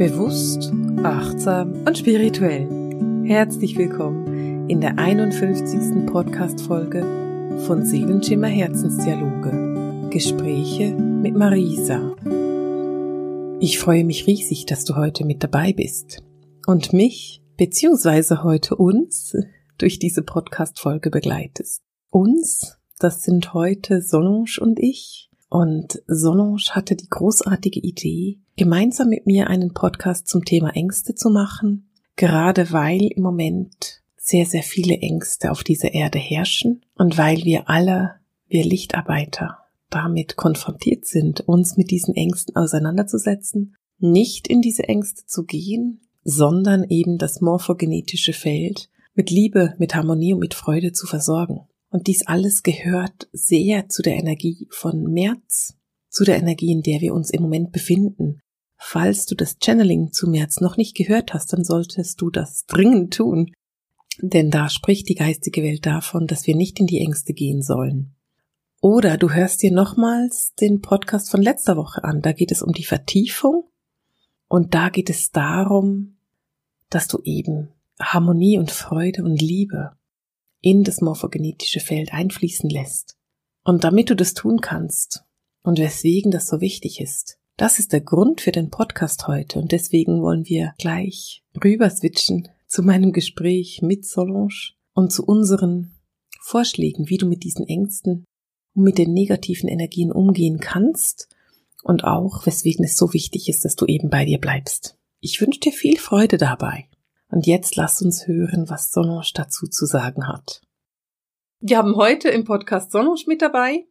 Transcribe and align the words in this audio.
Bewusst, 0.00 0.72
achtsam 1.02 1.86
und 1.86 1.98
spirituell. 1.98 2.66
Herzlich 3.26 3.76
willkommen 3.76 4.70
in 4.70 4.80
der 4.80 4.98
51. 4.98 6.06
Podcast-Folge 6.06 7.02
von 7.66 7.84
Seelenschimmer 7.84 8.46
Herzensdialoge. 8.46 10.08
Gespräche 10.08 10.94
mit 10.94 11.34
Marisa. 11.36 12.16
Ich 13.60 13.78
freue 13.78 14.04
mich 14.04 14.26
riesig, 14.26 14.64
dass 14.64 14.86
du 14.86 14.96
heute 14.96 15.26
mit 15.26 15.44
dabei 15.44 15.74
bist 15.74 16.22
und 16.66 16.94
mich 16.94 17.42
beziehungsweise 17.58 18.42
heute 18.42 18.76
uns 18.76 19.36
durch 19.76 19.98
diese 19.98 20.22
Podcast-Folge 20.22 21.10
begleitest. 21.10 21.82
Uns, 22.08 22.78
das 22.98 23.20
sind 23.20 23.52
heute 23.52 24.00
Solange 24.00 24.46
und 24.62 24.80
ich, 24.80 25.29
und 25.50 26.00
Solange 26.06 26.56
hatte 26.70 26.96
die 26.96 27.08
großartige 27.10 27.80
Idee, 27.80 28.38
gemeinsam 28.56 29.08
mit 29.08 29.26
mir 29.26 29.48
einen 29.48 29.74
Podcast 29.74 30.28
zum 30.28 30.44
Thema 30.44 30.70
Ängste 30.76 31.14
zu 31.14 31.28
machen, 31.28 31.90
gerade 32.16 32.70
weil 32.70 33.02
im 33.02 33.22
Moment 33.22 34.00
sehr, 34.16 34.46
sehr 34.46 34.62
viele 34.62 34.98
Ängste 34.98 35.50
auf 35.50 35.64
dieser 35.64 35.92
Erde 35.92 36.20
herrschen 36.20 36.84
und 36.94 37.18
weil 37.18 37.38
wir 37.44 37.68
alle, 37.68 38.14
wir 38.46 38.64
Lichtarbeiter, 38.64 39.58
damit 39.90 40.36
konfrontiert 40.36 41.04
sind, 41.04 41.40
uns 41.40 41.76
mit 41.76 41.90
diesen 41.90 42.14
Ängsten 42.14 42.54
auseinanderzusetzen, 42.54 43.74
nicht 43.98 44.46
in 44.46 44.60
diese 44.60 44.84
Ängste 44.84 45.26
zu 45.26 45.44
gehen, 45.44 46.00
sondern 46.22 46.84
eben 46.84 47.18
das 47.18 47.40
morphogenetische 47.40 48.34
Feld 48.34 48.88
mit 49.14 49.30
Liebe, 49.30 49.74
mit 49.78 49.96
Harmonie 49.96 50.32
und 50.32 50.40
mit 50.40 50.54
Freude 50.54 50.92
zu 50.92 51.08
versorgen. 51.08 51.66
Und 51.90 52.06
dies 52.06 52.26
alles 52.26 52.62
gehört 52.62 53.28
sehr 53.32 53.88
zu 53.88 54.02
der 54.02 54.14
Energie 54.14 54.68
von 54.70 55.02
März, 55.04 55.74
zu 56.08 56.24
der 56.24 56.36
Energie, 56.36 56.70
in 56.72 56.82
der 56.82 57.00
wir 57.00 57.12
uns 57.12 57.30
im 57.30 57.42
Moment 57.42 57.72
befinden. 57.72 58.40
Falls 58.76 59.26
du 59.26 59.34
das 59.34 59.58
Channeling 59.62 60.12
zu 60.12 60.28
März 60.28 60.60
noch 60.60 60.76
nicht 60.76 60.96
gehört 60.96 61.34
hast, 61.34 61.52
dann 61.52 61.64
solltest 61.64 62.20
du 62.20 62.30
das 62.30 62.64
dringend 62.66 63.14
tun. 63.14 63.52
Denn 64.22 64.50
da 64.50 64.68
spricht 64.68 65.08
die 65.08 65.14
geistige 65.14 65.62
Welt 65.62 65.84
davon, 65.84 66.26
dass 66.26 66.46
wir 66.46 66.56
nicht 66.56 66.78
in 66.80 66.86
die 66.86 67.00
Ängste 67.00 67.34
gehen 67.34 67.62
sollen. 67.62 68.14
Oder 68.80 69.18
du 69.18 69.30
hörst 69.30 69.62
dir 69.62 69.72
nochmals 69.72 70.54
den 70.54 70.80
Podcast 70.80 71.30
von 71.30 71.42
letzter 71.42 71.76
Woche 71.76 72.04
an. 72.04 72.22
Da 72.22 72.32
geht 72.32 72.52
es 72.52 72.62
um 72.62 72.72
die 72.72 72.84
Vertiefung. 72.84 73.64
Und 74.48 74.74
da 74.74 74.88
geht 74.88 75.10
es 75.10 75.30
darum, 75.30 76.16
dass 76.88 77.06
du 77.06 77.20
eben 77.24 77.68
Harmonie 78.00 78.58
und 78.58 78.70
Freude 78.70 79.22
und 79.22 79.40
Liebe 79.40 79.92
in 80.60 80.84
das 80.84 81.00
morphogenetische 81.00 81.80
Feld 81.80 82.12
einfließen 82.12 82.68
lässt. 82.68 83.16
Und 83.64 83.84
damit 83.84 84.10
du 84.10 84.16
das 84.16 84.34
tun 84.34 84.60
kannst 84.60 85.24
und 85.62 85.78
weswegen 85.78 86.30
das 86.30 86.46
so 86.46 86.60
wichtig 86.60 87.00
ist, 87.00 87.38
das 87.56 87.78
ist 87.78 87.92
der 87.92 88.00
Grund 88.00 88.40
für 88.40 88.52
den 88.52 88.70
Podcast 88.70 89.26
heute 89.26 89.58
und 89.58 89.72
deswegen 89.72 90.22
wollen 90.22 90.46
wir 90.46 90.72
gleich 90.78 91.42
rüber 91.62 91.90
switchen 91.90 92.48
zu 92.66 92.82
meinem 92.82 93.12
Gespräch 93.12 93.82
mit 93.82 94.06
Solange 94.06 94.72
und 94.94 95.12
zu 95.12 95.24
unseren 95.24 95.94
Vorschlägen, 96.40 97.10
wie 97.10 97.18
du 97.18 97.26
mit 97.26 97.44
diesen 97.44 97.66
Ängsten 97.66 98.24
und 98.74 98.84
mit 98.84 98.96
den 98.96 99.12
negativen 99.12 99.68
Energien 99.68 100.10
umgehen 100.10 100.58
kannst 100.58 101.28
und 101.82 102.04
auch 102.04 102.46
weswegen 102.46 102.84
es 102.84 102.96
so 102.96 103.12
wichtig 103.12 103.48
ist, 103.48 103.64
dass 103.64 103.76
du 103.76 103.86
eben 103.86 104.08
bei 104.08 104.24
dir 104.24 104.38
bleibst. 104.38 104.96
Ich 105.20 105.40
wünsche 105.40 105.60
dir 105.60 105.72
viel 105.72 105.98
Freude 105.98 106.38
dabei. 106.38 106.88
Und 107.30 107.46
jetzt 107.46 107.76
lass 107.76 108.02
uns 108.02 108.26
hören, 108.26 108.68
was 108.68 108.90
Solange 108.90 109.22
dazu 109.34 109.66
zu 109.66 109.86
sagen 109.86 110.26
hat. 110.26 110.60
Wir 111.60 111.78
haben 111.78 111.96
heute 111.96 112.28
im 112.28 112.44
Podcast 112.44 112.90
Solange 112.90 113.20
mit 113.26 113.40
dabei. 113.40 113.86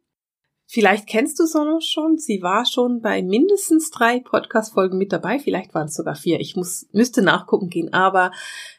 Vielleicht 0.72 1.08
kennst 1.08 1.40
du 1.40 1.46
Solange 1.46 1.82
schon. 1.82 2.18
Sie 2.18 2.42
war 2.42 2.66
schon 2.66 3.02
bei 3.02 3.24
mindestens 3.24 3.90
drei 3.92 4.20
Podcast-Folgen 4.20 4.98
mit 4.98 5.12
dabei. 5.12 5.40
Vielleicht 5.40 5.74
waren 5.74 5.88
es 5.88 5.96
sogar 5.96 6.16
vier. 6.16 6.40
Ich 6.40 6.56
muss, 6.56 6.88
müsste 6.92 7.22
nachgucken 7.22 7.70
gehen. 7.70 7.94
Aber 7.94 8.32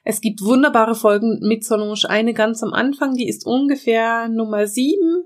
es 0.05 0.21
gibt 0.21 0.43
wunderbare 0.43 0.95
Folgen 0.95 1.41
mit 1.41 1.65
Solange. 1.65 1.95
Eine 2.09 2.35
ganz 2.35 2.63
am 2.63 2.73
Anfang, 2.73 3.15
die 3.15 3.29
ist 3.29 3.47
ungefähr 3.47 4.29
Nummer 4.29 4.67
sieben 4.67 5.25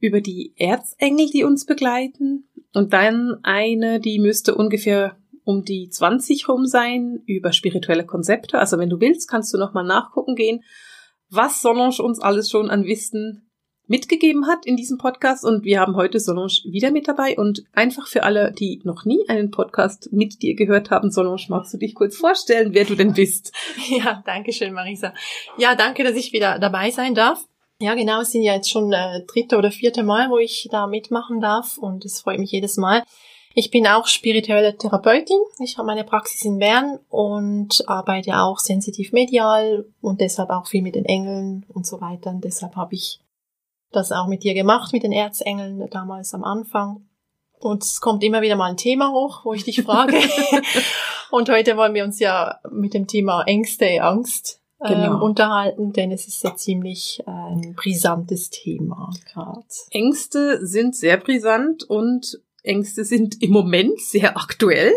über 0.00 0.20
die 0.20 0.54
Erzengel, 0.56 1.28
die 1.28 1.44
uns 1.44 1.66
begleiten. 1.66 2.48
Und 2.72 2.92
dann 2.92 3.38
eine, 3.42 4.00
die 4.00 4.18
müsste 4.18 4.54
ungefähr 4.54 5.16
um 5.48 5.64
die 5.64 5.88
20 5.88 6.46
rum 6.46 6.66
sein 6.66 7.22
über 7.24 7.52
spirituelle 7.52 8.04
Konzepte. 8.04 8.58
Also 8.58 8.76
wenn 8.76 8.90
du 8.90 9.00
willst, 9.00 9.30
kannst 9.30 9.54
du 9.54 9.56
nochmal 9.56 9.82
nachgucken 9.82 10.34
gehen, 10.34 10.62
was 11.30 11.62
Solange 11.62 12.02
uns 12.02 12.20
alles 12.20 12.50
schon 12.50 12.68
an 12.68 12.84
Wissen 12.84 13.50
mitgegeben 13.86 14.46
hat 14.46 14.66
in 14.66 14.76
diesem 14.76 14.98
Podcast. 14.98 15.46
Und 15.46 15.64
wir 15.64 15.80
haben 15.80 15.96
heute 15.96 16.20
Solange 16.20 16.52
wieder 16.70 16.90
mit 16.90 17.08
dabei. 17.08 17.38
Und 17.38 17.64
einfach 17.72 18.06
für 18.08 18.24
alle, 18.24 18.52
die 18.52 18.82
noch 18.84 19.06
nie 19.06 19.26
einen 19.26 19.50
Podcast 19.50 20.10
mit 20.12 20.42
dir 20.42 20.54
gehört 20.54 20.90
haben, 20.90 21.10
Solange, 21.10 21.40
magst 21.48 21.72
du 21.72 21.78
dich 21.78 21.94
kurz 21.94 22.18
vorstellen, 22.18 22.74
wer 22.74 22.84
du 22.84 22.94
denn 22.94 23.14
bist? 23.14 23.50
Ja, 23.88 24.22
danke 24.26 24.52
schön, 24.52 24.74
Marisa. 24.74 25.14
Ja, 25.56 25.74
danke, 25.74 26.04
dass 26.04 26.14
ich 26.14 26.34
wieder 26.34 26.58
dabei 26.58 26.90
sein 26.90 27.14
darf. 27.14 27.42
Ja, 27.80 27.94
genau, 27.94 28.20
es 28.20 28.32
sind 28.32 28.42
ja 28.42 28.52
jetzt 28.52 28.68
schon 28.68 28.92
äh, 28.92 29.24
dritte 29.24 29.56
oder 29.56 29.70
vierte 29.70 30.02
Mal, 30.02 30.28
wo 30.28 30.36
ich 30.36 30.68
da 30.70 30.86
mitmachen 30.86 31.40
darf 31.40 31.78
und 31.78 32.04
es 32.04 32.20
freut 32.20 32.38
mich 32.38 32.52
jedes 32.52 32.76
Mal. 32.76 33.02
Ich 33.54 33.70
bin 33.70 33.86
auch 33.86 34.06
spirituelle 34.06 34.76
Therapeutin. 34.76 35.38
Ich 35.58 35.78
habe 35.78 35.86
meine 35.86 36.04
Praxis 36.04 36.42
in 36.42 36.58
Bern 36.58 36.98
und 37.08 37.82
arbeite 37.88 38.38
auch 38.38 38.58
sensitiv 38.58 39.12
medial 39.12 39.86
und 40.00 40.20
deshalb 40.20 40.50
auch 40.50 40.66
viel 40.66 40.82
mit 40.82 40.94
den 40.94 41.04
Engeln 41.04 41.66
und 41.68 41.86
so 41.86 42.00
weiter. 42.00 42.30
Und 42.30 42.44
deshalb 42.44 42.76
habe 42.76 42.94
ich 42.94 43.20
das 43.90 44.12
auch 44.12 44.26
mit 44.26 44.44
dir 44.44 44.54
gemacht, 44.54 44.92
mit 44.92 45.02
den 45.02 45.12
Erzengeln 45.12 45.88
damals 45.90 46.34
am 46.34 46.44
Anfang. 46.44 47.08
Und 47.58 47.82
es 47.82 48.00
kommt 48.00 48.22
immer 48.22 48.42
wieder 48.42 48.56
mal 48.56 48.70
ein 48.70 48.76
Thema 48.76 49.10
hoch, 49.10 49.44
wo 49.44 49.52
ich 49.52 49.64
dich 49.64 49.82
frage. 49.82 50.16
und 51.30 51.48
heute 51.48 51.76
wollen 51.76 51.94
wir 51.94 52.04
uns 52.04 52.20
ja 52.20 52.60
mit 52.70 52.94
dem 52.94 53.06
Thema 53.06 53.42
Ängste, 53.44 54.02
Angst 54.02 54.60
ähm, 54.80 54.94
genau. 54.94 55.24
unterhalten, 55.24 55.92
denn 55.92 56.12
es 56.12 56.28
ist 56.28 56.44
ja 56.44 56.54
ziemlich 56.54 57.20
äh, 57.26 57.30
ein 57.30 57.74
brisantes 57.74 58.50
Thema 58.50 59.10
gerade. 59.32 59.64
Ängste 59.90 60.64
sind 60.64 60.94
sehr 60.94 61.16
brisant 61.16 61.82
und 61.82 62.40
Ängste 62.68 63.04
sind 63.04 63.42
im 63.42 63.50
Moment 63.50 64.00
sehr 64.00 64.36
aktuell. 64.36 64.92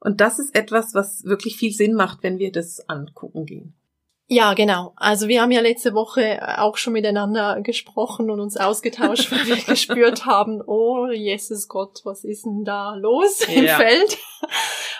Und 0.00 0.20
das 0.20 0.38
ist 0.38 0.54
etwas, 0.54 0.94
was 0.94 1.24
wirklich 1.24 1.56
viel 1.56 1.72
Sinn 1.72 1.94
macht, 1.94 2.22
wenn 2.22 2.38
wir 2.38 2.50
das 2.50 2.88
angucken 2.88 3.46
gehen. 3.46 3.74
Ja, 4.26 4.54
genau. 4.54 4.94
Also 4.96 5.28
wir 5.28 5.42
haben 5.42 5.50
ja 5.50 5.60
letzte 5.60 5.92
Woche 5.92 6.40
auch 6.58 6.78
schon 6.78 6.94
miteinander 6.94 7.60
gesprochen 7.60 8.30
und 8.30 8.40
uns 8.40 8.56
ausgetauscht, 8.56 9.30
weil 9.30 9.46
wir 9.46 9.56
gespürt 9.66 10.24
haben, 10.24 10.62
oh 10.66 11.08
Jesus 11.12 11.68
Gott, 11.68 12.00
was 12.04 12.24
ist 12.24 12.46
denn 12.46 12.64
da 12.64 12.94
los 12.94 13.40
ja. 13.46 13.54
im 13.54 13.66
Feld? 13.66 14.18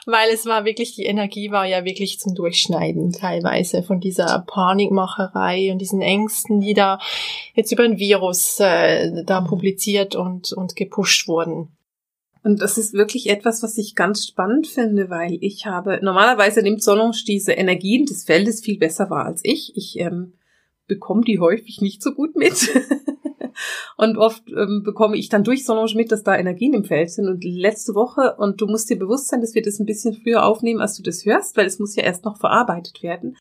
weil 0.06 0.30
es 0.32 0.46
war 0.46 0.64
wirklich, 0.64 0.94
die 0.94 1.06
Energie 1.06 1.50
war 1.50 1.66
ja 1.66 1.84
wirklich 1.84 2.18
zum 2.18 2.34
Durchschneiden 2.34 3.12
teilweise 3.12 3.82
von 3.82 4.00
dieser 4.00 4.44
Panikmacherei 4.46 5.70
und 5.72 5.78
diesen 5.78 6.02
Ängsten, 6.02 6.60
die 6.60 6.74
da 6.74 6.98
jetzt 7.54 7.72
über 7.72 7.84
ein 7.84 7.98
Virus 7.98 8.58
äh, 8.60 9.24
da 9.24 9.40
publiziert 9.40 10.14
und, 10.14 10.52
und 10.52 10.76
gepusht 10.76 11.28
wurden. 11.28 11.68
Und 12.44 12.60
das 12.60 12.76
ist 12.76 12.92
wirklich 12.92 13.30
etwas, 13.30 13.62
was 13.62 13.78
ich 13.78 13.94
ganz 13.94 14.26
spannend 14.26 14.66
finde, 14.66 15.10
weil 15.10 15.38
ich 15.40 15.66
habe, 15.66 16.00
normalerweise 16.02 16.62
nimmt 16.62 16.82
Solange 16.82 17.16
diese 17.26 17.52
Energien 17.52 18.04
des 18.04 18.24
Feldes 18.24 18.60
viel 18.60 18.78
besser 18.78 19.10
wahr 19.10 19.26
als 19.26 19.40
ich. 19.44 19.72
Ich 19.76 19.98
ähm, 19.98 20.32
bekomme 20.88 21.22
die 21.22 21.38
häufig 21.38 21.80
nicht 21.80 22.02
so 22.02 22.12
gut 22.12 22.34
mit. 22.34 22.52
und 23.96 24.16
oft 24.16 24.42
ähm, 24.48 24.82
bekomme 24.84 25.16
ich 25.16 25.28
dann 25.28 25.44
durch 25.44 25.64
Solange 25.64 25.94
mit, 25.94 26.10
dass 26.10 26.24
da 26.24 26.36
Energien 26.36 26.74
im 26.74 26.84
Feld 26.84 27.10
sind. 27.10 27.28
Und 27.28 27.44
letzte 27.44 27.94
Woche, 27.94 28.34
und 28.38 28.60
du 28.60 28.66
musst 28.66 28.90
dir 28.90 28.98
bewusst 28.98 29.28
sein, 29.28 29.40
dass 29.40 29.54
wir 29.54 29.62
das 29.62 29.78
ein 29.78 29.86
bisschen 29.86 30.14
früher 30.14 30.44
aufnehmen, 30.44 30.80
als 30.80 30.96
du 30.96 31.02
das 31.04 31.24
hörst, 31.24 31.56
weil 31.56 31.66
es 31.66 31.78
muss 31.78 31.94
ja 31.94 32.02
erst 32.02 32.24
noch 32.24 32.38
verarbeitet 32.38 33.04
werden. 33.04 33.36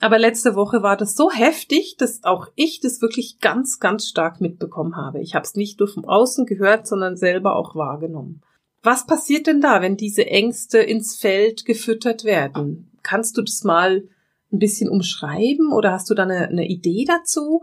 Aber 0.00 0.18
letzte 0.18 0.54
Woche 0.54 0.82
war 0.82 0.96
das 0.96 1.14
so 1.14 1.30
heftig, 1.30 1.96
dass 1.98 2.24
auch 2.24 2.48
ich 2.56 2.80
das 2.80 3.00
wirklich 3.00 3.38
ganz, 3.40 3.78
ganz 3.78 4.06
stark 4.08 4.40
mitbekommen 4.40 4.96
habe. 4.96 5.20
Ich 5.20 5.34
habe 5.34 5.44
es 5.44 5.54
nicht 5.54 5.78
nur 5.78 5.88
vom 5.88 6.04
Außen 6.04 6.46
gehört, 6.46 6.86
sondern 6.86 7.16
selber 7.16 7.56
auch 7.56 7.74
wahrgenommen. 7.74 8.42
Was 8.82 9.06
passiert 9.06 9.46
denn 9.46 9.60
da, 9.60 9.80
wenn 9.80 9.96
diese 9.96 10.26
Ängste 10.26 10.78
ins 10.78 11.16
Feld 11.16 11.64
gefüttert 11.64 12.24
werden? 12.24 12.90
Kannst 13.02 13.38
du 13.38 13.42
das 13.42 13.64
mal 13.64 14.08
ein 14.52 14.58
bisschen 14.58 14.90
umschreiben 14.90 15.72
oder 15.72 15.92
hast 15.92 16.10
du 16.10 16.14
da 16.14 16.24
eine, 16.24 16.48
eine 16.48 16.68
Idee 16.68 17.04
dazu? 17.06 17.62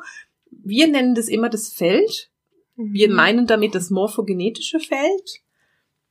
Wir 0.49 0.87
nennen 0.87 1.13
das 1.13 1.27
immer 1.27 1.49
das 1.49 1.69
Feld. 1.69 2.31
Wir 2.75 3.09
mhm. 3.09 3.15
meinen 3.15 3.47
damit 3.47 3.75
das 3.75 3.91
morphogenetische 3.91 4.79
Feld. 4.79 5.41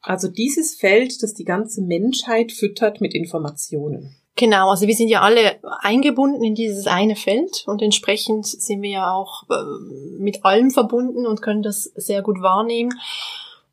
Also 0.00 0.28
dieses 0.28 0.76
Feld, 0.76 1.22
das 1.22 1.34
die 1.34 1.44
ganze 1.44 1.82
Menschheit 1.82 2.52
füttert 2.52 3.00
mit 3.00 3.14
Informationen. 3.14 4.16
Genau, 4.40 4.70
also 4.70 4.86
wir 4.86 4.94
sind 4.94 5.08
ja 5.08 5.20
alle 5.20 5.58
eingebunden 5.82 6.42
in 6.42 6.54
dieses 6.54 6.86
eine 6.86 7.14
Feld 7.14 7.62
und 7.66 7.82
entsprechend 7.82 8.46
sind 8.46 8.80
wir 8.80 8.88
ja 8.88 9.12
auch 9.12 9.42
äh, 9.50 10.18
mit 10.18 10.46
allem 10.46 10.70
verbunden 10.70 11.26
und 11.26 11.42
können 11.42 11.62
das 11.62 11.92
sehr 11.94 12.22
gut 12.22 12.40
wahrnehmen. 12.40 12.98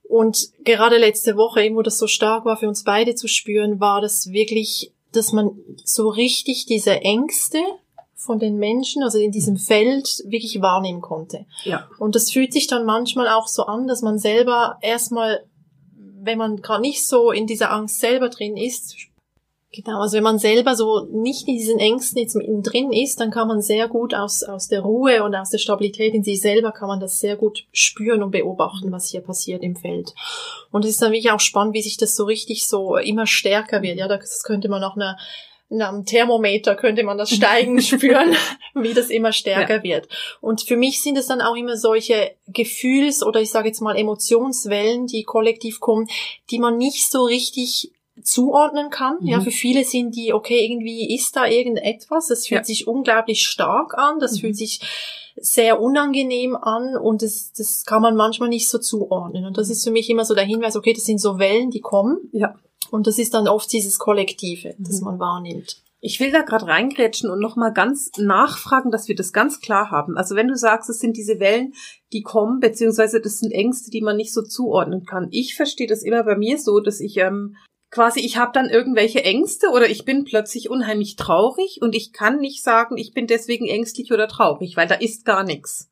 Und 0.10 0.50
gerade 0.66 0.98
letzte 0.98 1.38
Woche, 1.38 1.64
eben 1.64 1.78
wo 1.78 1.84
das 1.84 1.98
so 1.98 2.08
stark 2.08 2.44
war 2.44 2.58
für 2.58 2.68
uns 2.68 2.84
beide 2.84 3.16
zu 3.16 3.30
spüren, 3.30 3.80
war 3.80 4.02
das 4.02 4.34
wirklich, 4.34 4.92
dass 5.14 5.32
man 5.32 5.52
so 5.86 6.10
richtig 6.10 6.66
diese 6.66 7.00
Ängste 7.00 7.60
von 8.16 8.38
den 8.38 8.58
Menschen, 8.58 9.04
also 9.04 9.20
in 9.20 9.32
diesem 9.32 9.56
Feld, 9.56 10.22
wirklich 10.26 10.62
wahrnehmen 10.62 11.00
konnte. 11.00 11.46
Ja. 11.64 11.88
Und 11.98 12.14
das 12.16 12.30
fühlt 12.30 12.52
sich 12.52 12.68
dann 12.68 12.84
manchmal 12.84 13.30
auch 13.30 13.48
so 13.48 13.68
an, 13.68 13.88
dass 13.88 14.02
man 14.02 14.20
selber 14.20 14.80
erstmal, 14.82 15.46
wenn 15.96 16.38
man 16.38 16.62
gerade 16.62 16.82
nicht 16.82 17.08
so 17.08 17.32
in 17.32 17.48
dieser 17.48 17.72
Angst 17.72 18.02
selber 18.02 18.28
drin 18.28 18.58
ist, 18.58 18.98
Genau, 19.74 20.00
also 20.00 20.16
wenn 20.16 20.24
man 20.24 20.40
selber 20.40 20.76
so 20.76 21.08
nicht 21.12 21.46
in 21.48 21.58
diesen 21.58 21.78
Ängsten 21.78 22.22
jetzt 22.22 22.36
drin 22.36 22.94
ist, 22.94 23.20
dann 23.20 23.32
kann 23.32 23.50
man 23.50 23.62
sehr 23.62 23.90
gut 23.90 24.14
aus, 24.14 24.42
aus 24.44 24.70
der 24.70 24.80
Ruhe 24.80 25.24
und 25.24 25.36
aus 25.36 25.50
der 25.50 25.58
Stabilität 25.58 26.14
in 26.14 26.24
sich 26.24 26.40
selber 26.40 26.72
kann 26.72 26.88
man 26.88 27.02
das 27.02 27.20
sehr 27.20 27.36
gut 27.36 27.66
spüren 27.74 28.24
und 28.24 28.32
beobachten, 28.32 28.94
was 28.94 29.10
hier 29.10 29.22
passiert 29.22 29.64
im 29.64 29.76
Feld. 29.76 30.14
Und 30.72 30.86
es 30.86 30.92
ist 30.92 31.02
dann 31.02 31.12
wirklich 31.12 31.32
auch 31.32 31.42
spannend, 31.42 31.74
wie 31.74 31.82
sich 31.82 31.98
das 31.98 32.16
so 32.16 32.24
richtig 32.24 32.66
so 32.66 32.96
immer 32.96 33.28
stärker 33.28 33.82
wird. 33.82 33.98
Ja, 33.98 34.08
das 34.08 34.44
könnte 34.44 34.70
man 34.70 34.84
auch 34.84 34.96
einer 34.96 35.18
am 35.70 36.06
Thermometer 36.06 36.76
könnte 36.76 37.04
man 37.04 37.18
das 37.18 37.30
Steigen 37.30 37.82
spüren, 37.82 38.34
wie 38.74 38.94
das 38.94 39.10
immer 39.10 39.34
stärker 39.34 39.78
ja. 39.78 39.84
wird. 39.84 40.08
Und 40.40 40.62
für 40.62 40.78
mich 40.78 41.02
sind 41.02 41.18
es 41.18 41.28
dann 41.28 41.42
auch 41.42 41.56
immer 41.56 41.76
solche 41.76 42.36
Gefühls- 42.48 43.22
oder 43.22 43.42
ich 43.42 43.52
sage 43.52 43.68
jetzt 43.68 43.82
mal 43.82 43.98
Emotionswellen, 43.98 45.08
die 45.08 45.24
kollektiv 45.24 45.82
kommen, 45.82 46.08
die 46.52 46.60
man 46.60 46.78
nicht 46.78 47.12
so 47.12 47.26
richtig 47.26 47.92
zuordnen 48.24 48.90
kann. 48.90 49.18
Mhm. 49.22 49.28
Ja, 49.28 49.42
für 49.42 49.52
viele 49.52 49.84
sind 49.84 50.16
die, 50.16 50.34
okay, 50.34 50.66
irgendwie 50.66 51.14
ist 51.14 51.36
da 51.36 51.46
irgendetwas, 51.46 52.28
das 52.28 52.48
fühlt 52.48 52.62
ja. 52.62 52.66
sich 52.66 52.88
unglaublich 52.88 53.44
stark 53.44 53.98
an, 53.98 54.20
das 54.20 54.36
mhm. 54.36 54.40
fühlt 54.40 54.58
sich 54.58 54.82
sehr 55.40 55.80
unangenehm 55.80 56.56
an 56.56 56.98
und 56.98 57.22
das, 57.22 57.52
das 57.54 57.86
kann 57.86 58.02
man 58.02 58.16
manchmal 58.16 58.50
nicht 58.50 58.70
so 58.70 58.80
zuordnen. 58.80 59.46
Und 59.46 59.58
das 59.58 59.70
ist 59.70 59.84
für 59.84 59.92
mich 59.92 60.10
immer 60.10 60.26
so 60.26 60.34
der 60.34 60.46
Hinweis, 60.46 60.76
okay, 60.76 60.94
das 60.94 61.04
sind 61.04 61.22
so 61.22 61.38
Wellen, 61.38 61.70
die 61.70 61.82
kommen. 61.82 62.18
Ja. 62.32 62.56
Und 62.90 63.06
das 63.06 63.20
ist 63.20 63.34
dann 63.34 63.48
oft 63.48 63.72
dieses 63.72 64.00
Kollektive, 64.00 64.76
mhm. 64.78 64.84
das 64.84 65.02
man 65.02 65.20
wahrnimmt. 65.20 65.82
Ich 66.00 66.20
will 66.20 66.32
da 66.32 66.42
gerade 66.42 66.68
reingrätschen 66.68 67.30
und 67.30 67.40
nochmal 67.40 67.74
ganz 67.74 68.12
nachfragen, 68.18 68.92
dass 68.92 69.08
wir 69.08 69.16
das 69.16 69.34
ganz 69.34 69.62
klar 69.62 69.90
haben. 69.90 70.16
Also 70.16 70.36
wenn 70.36 70.48
du 70.48 70.56
sagst, 70.56 70.90
es 70.90 71.00
sind 71.00 71.18
diese 71.18 71.40
Wellen, 71.40 71.74
die 72.14 72.22
kommen, 72.22 72.60
beziehungsweise 72.60 73.20
das 73.20 73.40
sind 73.40 73.52
Ängste, 73.52 73.90
die 73.90 74.02
man 74.02 74.16
nicht 74.16 74.34
so 74.34 74.44
zuordnen 74.44 75.06
kann. 75.06 75.28
Ich 75.32 75.56
verstehe 75.56 75.88
das 75.88 76.04
immer 76.04 76.24
bei 76.24 76.38
mir 76.38 76.60
so, 76.60 76.80
dass 76.80 77.00
ich 77.00 77.18
ähm, 77.18 77.58
quasi, 77.90 78.20
ich 78.20 78.38
habe 78.38 78.52
dann 78.54 78.70
irgendwelche 78.70 79.24
Ängste 79.24 79.70
oder 79.70 79.90
ich 79.90 80.06
bin 80.06 80.26
plötzlich 80.26 80.70
unheimlich 80.70 81.16
traurig 81.16 81.80
und 81.82 81.96
ich 81.96 82.14
kann 82.14 82.40
nicht 82.40 82.64
sagen, 82.64 82.98
ich 82.98 83.14
bin 83.14 83.28
deswegen 83.28 83.68
ängstlich 83.68 84.12
oder 84.12 84.28
traurig, 84.28 84.76
weil 84.76 84.88
da 84.88 84.96
ist 84.96 85.26
gar 85.26 85.44
nichts. 85.44 85.90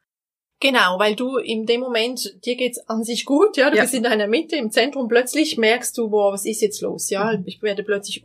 Genau, 0.62 1.00
weil 1.00 1.16
du 1.16 1.36
in 1.38 1.66
dem 1.66 1.82
Moment, 1.82 2.44
dir 2.46 2.56
geht's 2.56 2.80
an 2.88 3.04
sich 3.04 3.26
gut, 3.26 3.58
ja, 3.58 3.70
du 3.70 3.76
ja. 3.76 3.84
bist 3.84 3.94
in 3.94 4.04
deiner 4.04 4.28
Mitte, 4.28 4.56
im 4.56 4.72
Zentrum, 4.72 5.10
plötzlich 5.10 5.58
merkst 5.58 5.98
du, 5.98 6.10
boah, 6.10 6.32
was 6.32 6.46
ist 6.46 6.62
jetzt 6.62 6.82
los, 6.82 7.10
ja, 7.10 7.34
mhm. 7.38 7.44
ich 7.46 7.62
werde 7.62 7.84
plötzlich 7.84 8.24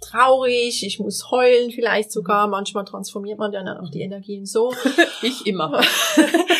traurig, 0.00 0.86
ich 0.86 1.00
muss 1.00 1.30
heulen 1.32 1.72
vielleicht 1.72 2.12
sogar, 2.12 2.46
manchmal 2.46 2.84
transformiert 2.84 3.40
man 3.40 3.50
dann 3.50 3.66
auch 3.66 3.90
die 3.90 4.00
Energien 4.00 4.46
so. 4.46 4.72
ich 5.22 5.44
immer. 5.44 5.82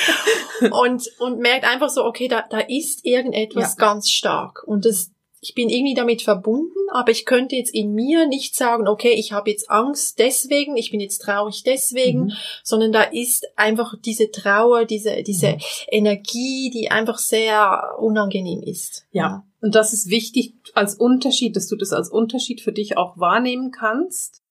und, 0.73 1.09
und 1.21 1.39
merkt 1.39 1.65
einfach 1.65 1.89
so, 1.89 2.05
okay, 2.05 2.27
da, 2.27 2.45
da 2.51 2.59
ist 2.59 3.05
irgendetwas 3.05 3.77
ja. 3.79 3.87
ganz 3.87 4.11
stark 4.11 4.65
und 4.67 4.85
das, 4.85 5.13
ich 5.47 5.55
bin 5.55 5.69
irgendwie 5.69 5.95
damit 5.95 6.23
verbunden, 6.23 6.75
aber 6.93 7.13
ich 7.13 7.25
könnte 7.25 7.55
jetzt 7.55 7.73
in 7.73 7.93
mir 7.93 8.27
nicht 8.27 8.57
sagen, 8.57 8.89
okay, 8.89 9.13
ich 9.13 9.31
habe 9.31 9.49
jetzt 9.49 9.71
Angst 9.71 10.19
deswegen, 10.19 10.77
ich 10.77 10.91
bin 10.91 10.99
jetzt 10.99 11.19
traurig 11.19 11.63
deswegen, 11.65 12.25
mhm. 12.25 12.33
sondern 12.65 12.91
da 12.91 13.03
ist 13.03 13.47
einfach 13.55 13.95
diese 14.05 14.33
Trauer, 14.33 14.87
diese, 14.87 15.23
diese 15.23 15.53
mhm. 15.53 15.61
Energie, 15.89 16.71
die 16.71 16.91
einfach 16.91 17.19
sehr 17.19 17.95
unangenehm 18.01 18.61
ist. 18.61 19.07
Ja. 19.13 19.23
ja. 19.23 19.47
Und 19.61 19.77
das 19.77 19.93
ist 19.93 20.11
wichtig 20.11 20.55
als 20.75 20.97
Unterschied, 20.97 21.55
dass 21.55 21.69
du 21.69 21.77
das 21.77 21.93
als 21.93 22.11
Unterschied 22.11 22.61
für 22.61 22.73
dich 22.73 22.97
auch 22.97 23.17
wahrnehmen 23.17 23.71
kannst. 23.71 24.43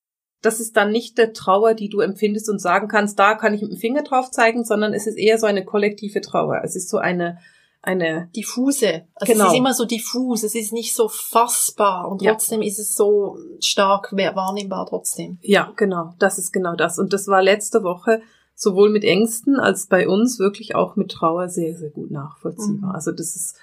Das 0.42 0.62
ist 0.62 0.78
dann 0.78 0.94
nicht 0.94 1.18
der 1.18 1.34
Trauer, 1.34 1.74
die 1.74 1.90
du 1.90 2.00
empfindest 2.00 2.50
und 2.50 2.60
sagen 2.60 2.88
kannst, 2.88 3.20
da 3.20 3.36
kann 3.36 3.54
ich 3.54 3.62
mit 3.62 3.72
dem 3.72 3.80
Finger 3.80 4.04
drauf 4.04 4.32
zeigen, 4.32 4.64
sondern 4.64 4.94
es 4.94 5.08
ist 5.08 5.18
eher 5.18 5.40
so 5.40 5.46
eine 5.46 5.66
kollektive 5.66 6.22
Trauer. 6.22 6.62
Es 6.64 6.78
ist 6.78 6.88
so 6.88 7.00
eine, 7.00 7.40
eine 7.86 8.30
diffuse. 8.36 9.04
Also 9.16 9.34
genau. 9.34 9.46
es 9.46 9.52
ist 9.52 9.58
immer 9.58 9.74
so 9.74 9.86
diffus, 9.86 10.44
es 10.44 10.56
ist 10.56 10.74
nicht 10.74 10.96
so 10.96 11.08
fassbar 11.08 12.10
und 12.10 12.22
trotzdem 12.22 12.62
ja. 12.62 12.68
ist 12.68 12.80
es 12.80 12.96
so 12.96 13.38
stark 13.60 14.12
wahrnehmbar 14.12 14.88
trotzdem. 14.88 15.38
Ja, 15.42 15.72
genau, 15.76 16.14
das 16.20 16.38
ist 16.38 16.52
genau 16.52 16.76
das. 16.76 17.00
Und 17.00 17.14
das 17.14 17.28
war 17.28 17.42
letzte 17.42 17.84
Woche 17.84 18.22
sowohl 18.56 18.90
mit 18.90 19.04
Ängsten 19.04 19.60
als 19.60 19.88
bei 19.88 20.08
uns 20.08 20.40
wirklich 20.40 20.76
auch 20.76 20.96
mit 20.96 21.12
Trauer 21.12 21.50
sehr, 21.50 21.76
sehr 21.78 21.90
gut 21.90 22.10
nachvollziehbar. 22.10 22.90
Mhm. 22.90 22.96
Also 22.96 23.12
das 23.12 23.36
ist, 23.36 23.56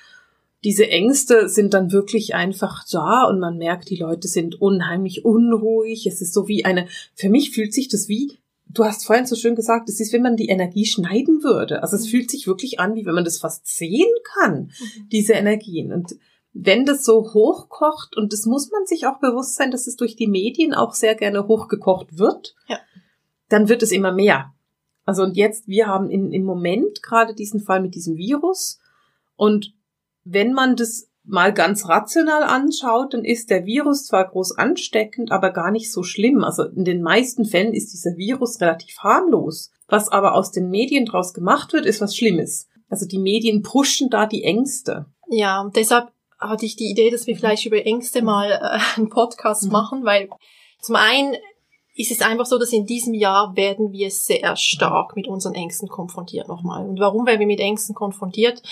diese 0.64 0.88
Ängste 0.88 1.48
sind 1.48 1.74
dann 1.74 1.90
wirklich 1.90 2.34
einfach 2.34 2.84
da 2.92 3.24
und 3.24 3.40
man 3.40 3.56
merkt, 3.56 3.90
die 3.90 3.96
Leute 3.96 4.28
sind 4.28 4.60
unheimlich 4.60 5.24
unruhig. 5.24 6.06
Es 6.06 6.20
ist 6.20 6.34
so 6.34 6.46
wie 6.46 6.64
eine, 6.64 6.86
für 7.14 7.30
mich 7.30 7.50
fühlt 7.50 7.74
sich 7.74 7.88
das 7.88 8.08
wie 8.08 8.38
du 8.72 8.84
hast 8.84 9.06
vorhin 9.06 9.26
so 9.26 9.36
schön 9.36 9.54
gesagt, 9.54 9.88
es 9.88 10.00
ist, 10.00 10.12
wenn 10.12 10.22
man 10.22 10.36
die 10.36 10.48
Energie 10.48 10.86
schneiden 10.86 11.42
würde. 11.42 11.82
Also 11.82 11.96
es 11.96 12.06
mhm. 12.06 12.10
fühlt 12.10 12.30
sich 12.30 12.46
wirklich 12.46 12.80
an, 12.80 12.94
wie 12.94 13.04
wenn 13.06 13.14
man 13.14 13.24
das 13.24 13.38
fast 13.38 13.66
sehen 13.66 14.10
kann, 14.34 14.70
mhm. 14.78 15.08
diese 15.10 15.34
Energien. 15.34 15.92
Und 15.92 16.16
wenn 16.52 16.84
das 16.84 17.04
so 17.04 17.32
hochkocht, 17.32 18.16
und 18.16 18.32
das 18.32 18.46
muss 18.46 18.70
man 18.70 18.86
sich 18.86 19.06
auch 19.06 19.18
bewusst 19.20 19.56
sein, 19.56 19.70
dass 19.70 19.86
es 19.86 19.96
durch 19.96 20.16
die 20.16 20.26
Medien 20.26 20.74
auch 20.74 20.94
sehr 20.94 21.14
gerne 21.14 21.46
hochgekocht 21.48 22.18
wird, 22.18 22.54
ja. 22.68 22.78
dann 23.48 23.68
wird 23.68 23.82
es 23.82 23.92
immer 23.92 24.12
mehr. 24.12 24.52
Also 25.04 25.22
und 25.22 25.36
jetzt, 25.36 25.66
wir 25.66 25.86
haben 25.86 26.10
in, 26.10 26.32
im 26.32 26.44
Moment 26.44 27.02
gerade 27.02 27.34
diesen 27.34 27.60
Fall 27.60 27.80
mit 27.80 27.94
diesem 27.94 28.16
Virus. 28.16 28.78
Und 29.36 29.74
wenn 30.24 30.52
man 30.52 30.76
das 30.76 31.08
mal 31.24 31.52
ganz 31.52 31.88
rational 31.88 32.42
anschaut, 32.42 33.14
dann 33.14 33.24
ist 33.24 33.50
der 33.50 33.64
Virus 33.64 34.06
zwar 34.06 34.28
groß 34.28 34.58
ansteckend, 34.58 35.30
aber 35.30 35.50
gar 35.50 35.70
nicht 35.70 35.92
so 35.92 36.02
schlimm. 36.02 36.42
Also 36.42 36.64
in 36.64 36.84
den 36.84 37.02
meisten 37.02 37.44
Fällen 37.44 37.72
ist 37.72 37.92
dieser 37.92 38.16
Virus 38.16 38.60
relativ 38.60 38.98
harmlos. 38.98 39.70
Was 39.88 40.08
aber 40.08 40.34
aus 40.34 40.50
den 40.50 40.68
Medien 40.70 41.06
draus 41.06 41.32
gemacht 41.34 41.72
wird, 41.72 41.86
ist 41.86 42.00
was 42.00 42.16
Schlimmes. 42.16 42.68
Also 42.88 43.06
die 43.06 43.18
Medien 43.18 43.62
pushen 43.62 44.10
da 44.10 44.26
die 44.26 44.44
Ängste. 44.44 45.06
Ja, 45.28 45.60
und 45.60 45.76
deshalb 45.76 46.08
hatte 46.38 46.66
ich 46.66 46.76
die 46.76 46.90
Idee, 46.90 47.10
dass 47.10 47.26
wir 47.26 47.36
vielleicht 47.36 47.66
über 47.66 47.84
Ängste 47.86 48.22
mal 48.22 48.50
äh, 48.50 48.98
einen 48.98 49.08
Podcast 49.08 49.64
mhm. 49.64 49.72
machen, 49.72 50.04
weil 50.04 50.28
zum 50.80 50.96
einen 50.96 51.36
ist 51.94 52.10
es 52.10 52.22
einfach 52.22 52.46
so, 52.46 52.58
dass 52.58 52.72
in 52.72 52.86
diesem 52.86 53.12
Jahr 53.12 53.54
werden 53.54 53.92
wir 53.92 54.10
sehr 54.10 54.56
stark 54.56 55.14
mit 55.14 55.28
unseren 55.28 55.54
Ängsten 55.54 55.88
konfrontiert 55.88 56.48
nochmal. 56.48 56.86
Und 56.88 56.98
warum 56.98 57.26
werden 57.26 57.40
wir 57.40 57.46
mit 57.46 57.60
Ängsten 57.60 57.94
konfrontiert? 57.94 58.62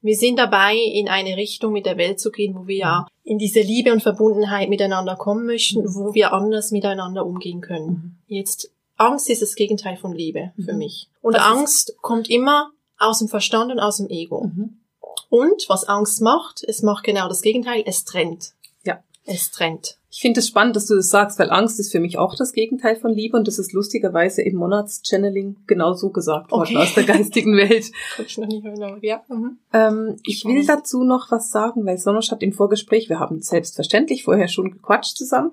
Wir 0.00 0.16
sind 0.16 0.38
dabei, 0.38 0.76
in 0.76 1.08
eine 1.08 1.36
Richtung 1.36 1.72
mit 1.72 1.86
der 1.86 1.96
Welt 1.96 2.20
zu 2.20 2.30
gehen, 2.30 2.54
wo 2.54 2.66
wir 2.68 2.76
ja 2.76 3.06
in 3.24 3.38
diese 3.38 3.60
Liebe 3.60 3.92
und 3.92 4.02
Verbundenheit 4.02 4.68
miteinander 4.68 5.16
kommen 5.16 5.46
möchten, 5.46 5.82
wo 5.94 6.14
wir 6.14 6.32
anders 6.32 6.70
miteinander 6.70 7.26
umgehen 7.26 7.60
können. 7.60 7.88
Mhm. 7.88 8.16
Jetzt, 8.26 8.70
Angst 8.96 9.28
ist 9.28 9.42
das 9.42 9.56
Gegenteil 9.56 9.96
von 9.96 10.12
Liebe 10.12 10.52
für 10.64 10.72
mhm. 10.72 10.78
mich. 10.78 11.08
Und 11.20 11.34
das 11.34 11.42
Angst 11.42 11.96
kommt 12.00 12.30
immer 12.30 12.70
aus 12.96 13.18
dem 13.18 13.28
Verstand 13.28 13.72
und 13.72 13.80
aus 13.80 13.96
dem 13.96 14.08
Ego. 14.08 14.44
Mhm. 14.44 14.78
Und 15.30 15.68
was 15.68 15.84
Angst 15.84 16.22
macht, 16.22 16.62
es 16.64 16.82
macht 16.82 17.04
genau 17.04 17.28
das 17.28 17.42
Gegenteil, 17.42 17.82
es 17.84 18.04
trennt. 18.04 18.52
Ja. 18.84 19.02
Es 19.24 19.50
trennt. 19.50 19.97
Ich 20.10 20.20
finde 20.20 20.40
es 20.40 20.48
spannend, 20.48 20.74
dass 20.74 20.86
du 20.86 20.96
das 20.96 21.10
sagst, 21.10 21.38
weil 21.38 21.50
Angst 21.50 21.78
ist 21.78 21.92
für 21.92 22.00
mich 22.00 22.18
auch 22.18 22.34
das 22.34 22.52
Gegenteil 22.52 22.96
von 22.96 23.12
Liebe 23.12 23.36
und 23.36 23.46
das 23.46 23.58
ist 23.58 23.74
lustigerweise 23.74 24.40
im 24.40 24.56
Monatschanneling 24.56 25.56
genau 25.66 25.92
so 25.92 26.08
gesagt 26.08 26.50
worden 26.50 26.76
okay. 26.76 26.76
aus 26.78 26.94
der 26.94 27.04
geistigen 27.04 27.54
Welt. 27.56 27.90
ich 28.26 28.38
noch 28.38 28.46
nicht 28.46 28.64
mehr 28.64 28.98
ja. 29.02 29.22
Mhm. 29.28 29.58
Ähm, 29.74 30.16
ich 30.24 30.46
will 30.46 30.64
dazu 30.64 31.04
noch 31.04 31.30
was 31.30 31.50
sagen, 31.50 31.84
weil 31.84 31.98
Sonosch 31.98 32.30
hat 32.30 32.42
im 32.42 32.54
Vorgespräch, 32.54 33.10
wir 33.10 33.20
haben 33.20 33.42
selbstverständlich 33.42 34.24
vorher 34.24 34.48
schon 34.48 34.70
gequatscht 34.70 35.16
zusammen, 35.16 35.52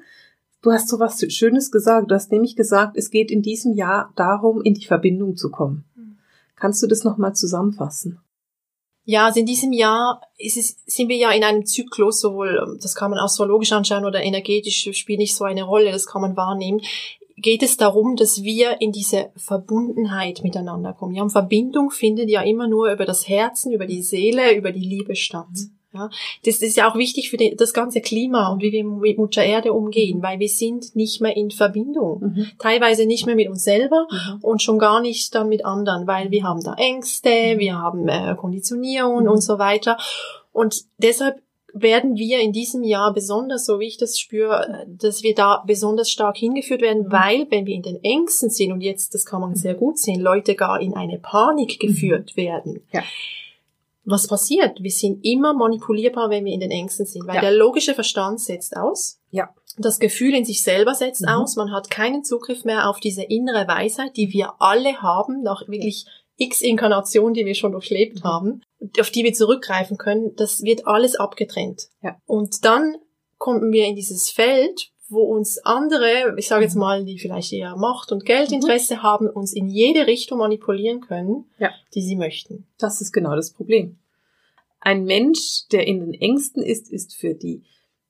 du 0.62 0.72
hast 0.72 0.88
so 0.88 1.00
was 1.00 1.24
Schönes 1.34 1.70
gesagt. 1.70 2.10
Du 2.10 2.16
hast 2.16 2.32
nämlich 2.32 2.56
gesagt, 2.56 2.96
es 2.98 3.12
geht 3.12 3.32
in 3.32 3.42
diesem 3.42 3.74
Jahr 3.74 4.14
darum, 4.16 4.62
in 4.62 4.74
die 4.74 4.86
Verbindung 4.86 5.36
zu 5.36 5.52
kommen. 5.52 5.84
Mhm. 5.96 6.18
Kannst 6.56 6.82
du 6.82 6.88
das 6.88 7.04
nochmal 7.04 7.36
zusammenfassen? 7.36 8.20
Ja, 9.06 9.26
also 9.26 9.40
in 9.40 9.46
diesem 9.46 9.72
Jahr 9.72 10.22
es, 10.38 10.78
sind 10.86 11.10
wir 11.10 11.16
ja 11.16 11.32
in 11.32 11.44
einem 11.44 11.66
Zyklus, 11.66 12.20
sowohl, 12.20 12.60
ähm, 12.62 12.80
das 12.82 12.96
kann 12.96 13.12
man 13.12 13.20
astrologisch 13.20 13.72
anschauen 13.72 14.06
oder 14.06 14.24
energetisch 14.24 14.90
spielt 14.94 15.20
nicht 15.20 15.36
so 15.36 15.46
eine 15.46 15.64
Rolle, 15.64 15.92
das 15.92 16.08
kann 16.08 16.22
man 16.22 16.36
wahrnehmen. 16.36 16.82
Geht 17.38 17.64
es 17.64 17.78
darum, 17.78 18.16
dass 18.16 18.44
wir 18.44 18.82
in 18.82 18.92
diese 18.92 19.32
Verbundenheit 19.36 20.42
miteinander 20.44 20.94
kommen. 20.94 21.16
Ja, 21.16 21.22
und 21.22 21.32
Verbindung 21.32 21.92
findet 21.92 22.30
ja 22.30 22.42
immer 22.42 22.68
nur 22.68 22.92
über 22.92 23.06
das 23.06 23.28
Herzen, 23.28 23.72
über 23.72 23.86
die 23.86 24.02
Seele, 24.02 24.56
über 24.56 24.72
die 24.72 24.88
Liebe 24.88 25.16
statt. 25.16 25.48
Mhm. 25.52 25.76
Ja, 25.96 26.10
das 26.46 26.62
ist 26.62 26.76
ja 26.76 26.90
auch 26.90 26.96
wichtig 26.96 27.30
für 27.30 27.38
das 27.38 27.74
ganze 27.74 28.02
Klima 28.02 28.52
und 28.52 28.62
wie 28.62 28.72
wir 28.72 28.84
mit 28.84 29.18
Mutter 29.18 29.44
Erde 29.44 29.72
umgehen, 29.72 30.22
weil 30.22 30.40
wir 30.40 30.50
sind 30.50 30.96
nicht 30.96 31.22
mehr 31.22 31.36
in 31.38 31.52
Verbindung. 31.52 32.34
Mhm. 32.36 32.48
Teilweise 32.60 33.06
nicht 33.06 33.26
mehr 33.26 33.36
mit 33.36 33.50
uns 33.50 33.64
selber 33.64 34.08
mhm. 34.12 34.40
und 34.42 34.62
schon 34.62 34.78
gar 34.78 35.00
nicht 35.02 35.34
dann 35.34 35.48
mit 35.48 35.64
anderen, 35.64 36.06
weil 36.06 36.32
wir 36.32 36.44
haben 36.44 36.62
da 36.64 36.74
Ängste, 36.74 37.30
mhm. 37.30 37.60
wir 37.60 37.78
haben 37.78 38.08
äh, 38.10 38.36
Konditionierung 38.36 39.24
mhm. 39.24 39.30
und 39.30 39.42
so 39.42 39.58
weiter. 39.58 39.98
Und 40.52 40.84
deshalb 40.98 41.42
werden 41.74 42.16
wir 42.16 42.40
in 42.40 42.54
diesem 42.54 42.84
Jahr 42.84 43.14
besonders, 43.14 43.66
so 43.66 43.80
wie 43.80 43.88
ich 43.88 43.98
das 43.98 44.18
spüre, 44.18 44.86
dass 44.88 45.24
wir 45.24 45.36
da 45.36 45.62
besonders 45.68 46.10
stark 46.10 46.38
hingeführt 46.38 46.82
werden, 46.82 47.04
mhm. 47.04 47.12
weil 47.12 47.48
wenn 47.50 47.66
wir 47.66 47.76
in 47.76 47.84
den 47.84 48.04
Ängsten 48.04 48.50
sind, 48.50 48.72
und 48.72 48.82
jetzt, 48.82 49.14
das 49.14 49.26
kann 49.26 49.42
man 49.42 49.52
mhm. 49.52 49.56
sehr 49.56 49.76
gut 49.76 50.00
sehen, 50.00 50.22
Leute 50.22 50.56
gar 50.56 50.82
in 50.82 50.94
eine 50.94 51.20
Panik 51.20 51.80
geführt 51.80 52.36
werden. 52.36 52.82
Ja 52.92 53.04
was 54.06 54.28
passiert? 54.28 54.82
Wir 54.82 54.92
sind 54.92 55.26
immer 55.26 55.54
manipulierbar, 55.54 56.30
wenn 56.30 56.46
wir 56.46 56.54
in 56.54 56.60
den 56.60 56.72
Ängsten 56.72 57.06
sind, 57.06 57.28
weil 57.28 57.36
ja. 57.36 57.42
der 57.42 57.52
logische 57.52 57.94
Verstand 57.94 58.40
setzt 58.40 58.78
aus. 58.78 59.20
Ja. 59.32 59.54
Das 59.78 60.00
Gefühl 60.00 60.34
in 60.34 60.46
sich 60.46 60.64
selber 60.64 60.94
setzt 60.96 61.24
mhm. 61.24 61.30
aus. 61.30 61.56
Man 61.56 61.72
hat 61.72 61.90
keinen 61.90 62.24
Zugriff 62.24 62.64
mehr 62.64 62.90
auf 62.90 63.00
diese 63.00 63.24
innere 63.24 63.68
Weisheit, 63.68 64.16
die 64.16 64.32
wir 64.32 64.54
alle 64.60 65.02
haben, 65.02 65.42
nach 65.42 65.68
wirklich 65.68 66.06
x 66.38 66.62
Inkarnationen, 66.62 67.34
die 67.34 67.46
wir 67.46 67.56
schon 67.56 67.72
durchlebt 67.72 68.24
mhm. 68.24 68.28
haben, 68.28 68.62
auf 69.00 69.10
die 69.10 69.24
wir 69.24 69.34
zurückgreifen 69.34 69.98
können. 69.98 70.36
Das 70.36 70.62
wird 70.62 70.88
alles 70.88 71.16
abgetrennt. 71.16 71.90
Ja. 72.02 72.18
Und 72.26 72.64
dann 72.64 72.98
kommen 73.38 73.72
wir 73.72 73.86
in 73.86 73.96
dieses 73.96 74.30
Feld 74.30 74.90
wo 75.08 75.22
uns 75.22 75.60
andere, 75.60 76.36
ich 76.38 76.48
sage 76.48 76.64
jetzt 76.64 76.76
mal, 76.76 77.06
die 77.06 77.20
vielleicht 77.20 77.54
eher 77.54 77.76
Macht 77.76 78.12
und 78.12 78.26
Geldinteresse 78.26 78.96
mhm. 78.96 79.04
haben, 79.04 79.30
uns 79.30 79.54
in 79.54 79.68
jede 79.68 80.08
Richtung 80.08 80.40
manipulieren 80.40 81.02
können, 81.02 81.46
ja. 81.60 81.72
die 81.94 82.02
sie 82.02 82.16
möchten. 82.16 82.66
Das 82.78 83.02
ist 83.02 83.12
genau 83.12 83.36
das 83.36 83.52
Problem. 83.52 84.00
Ein 84.80 85.06
Mensch, 85.06 85.68
der 85.72 85.88
in 85.88 86.00
den 86.00 86.14
Ängsten 86.14 86.62
ist, 86.62 86.92
ist 86.92 87.16
für 87.16 87.34
die 87.34 87.64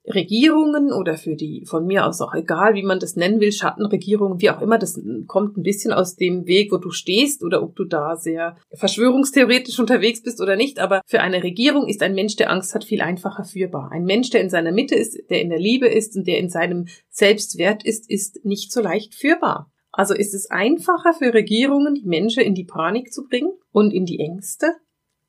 Regierungen 0.07 0.91
oder 0.91 1.17
für 1.17 1.35
die, 1.35 1.65
von 1.65 1.85
mir 1.85 2.05
aus 2.05 2.21
auch 2.21 2.33
egal, 2.33 2.75
wie 2.75 2.83
man 2.83 2.99
das 2.99 3.15
nennen 3.15 3.39
will, 3.39 3.51
Schattenregierungen, 3.51 4.41
wie 4.41 4.49
auch 4.49 4.61
immer, 4.61 4.77
das 4.77 4.99
kommt 5.27 5.57
ein 5.57 5.63
bisschen 5.63 5.91
aus 5.91 6.15
dem 6.15 6.45
Weg, 6.45 6.71
wo 6.71 6.77
du 6.77 6.91
stehst 6.91 7.43
oder 7.43 7.63
ob 7.63 7.75
du 7.75 7.85
da 7.85 8.15
sehr 8.15 8.57
verschwörungstheoretisch 8.73 9.79
unterwegs 9.79 10.21
bist 10.21 10.41
oder 10.41 10.55
nicht. 10.55 10.79
Aber 10.79 11.01
für 11.05 11.21
eine 11.21 11.43
Regierung 11.43 11.87
ist 11.87 12.01
ein 12.01 12.15
Mensch, 12.15 12.35
der 12.35 12.51
Angst 12.51 12.75
hat, 12.75 12.83
viel 12.83 13.01
einfacher 13.01 13.43
führbar. 13.43 13.91
Ein 13.91 14.05
Mensch, 14.05 14.29
der 14.29 14.41
in 14.41 14.49
seiner 14.49 14.71
Mitte 14.71 14.95
ist, 14.95 15.17
der 15.29 15.41
in 15.41 15.49
der 15.49 15.59
Liebe 15.59 15.87
ist 15.87 16.15
und 16.15 16.27
der 16.27 16.37
in 16.37 16.49
seinem 16.49 16.87
Selbstwert 17.09 17.83
ist, 17.83 18.09
ist 18.09 18.45
nicht 18.45 18.71
so 18.71 18.81
leicht 18.81 19.15
führbar. 19.15 19.71
Also 19.91 20.13
ist 20.13 20.33
es 20.33 20.51
einfacher 20.51 21.13
für 21.13 21.33
Regierungen, 21.33 21.95
die 21.95 22.05
Menschen 22.05 22.43
in 22.43 22.53
die 22.53 22.65
Panik 22.65 23.13
zu 23.13 23.23
bringen 23.23 23.53
und 23.71 23.93
in 23.93 24.05
die 24.05 24.19
Ängste, 24.19 24.75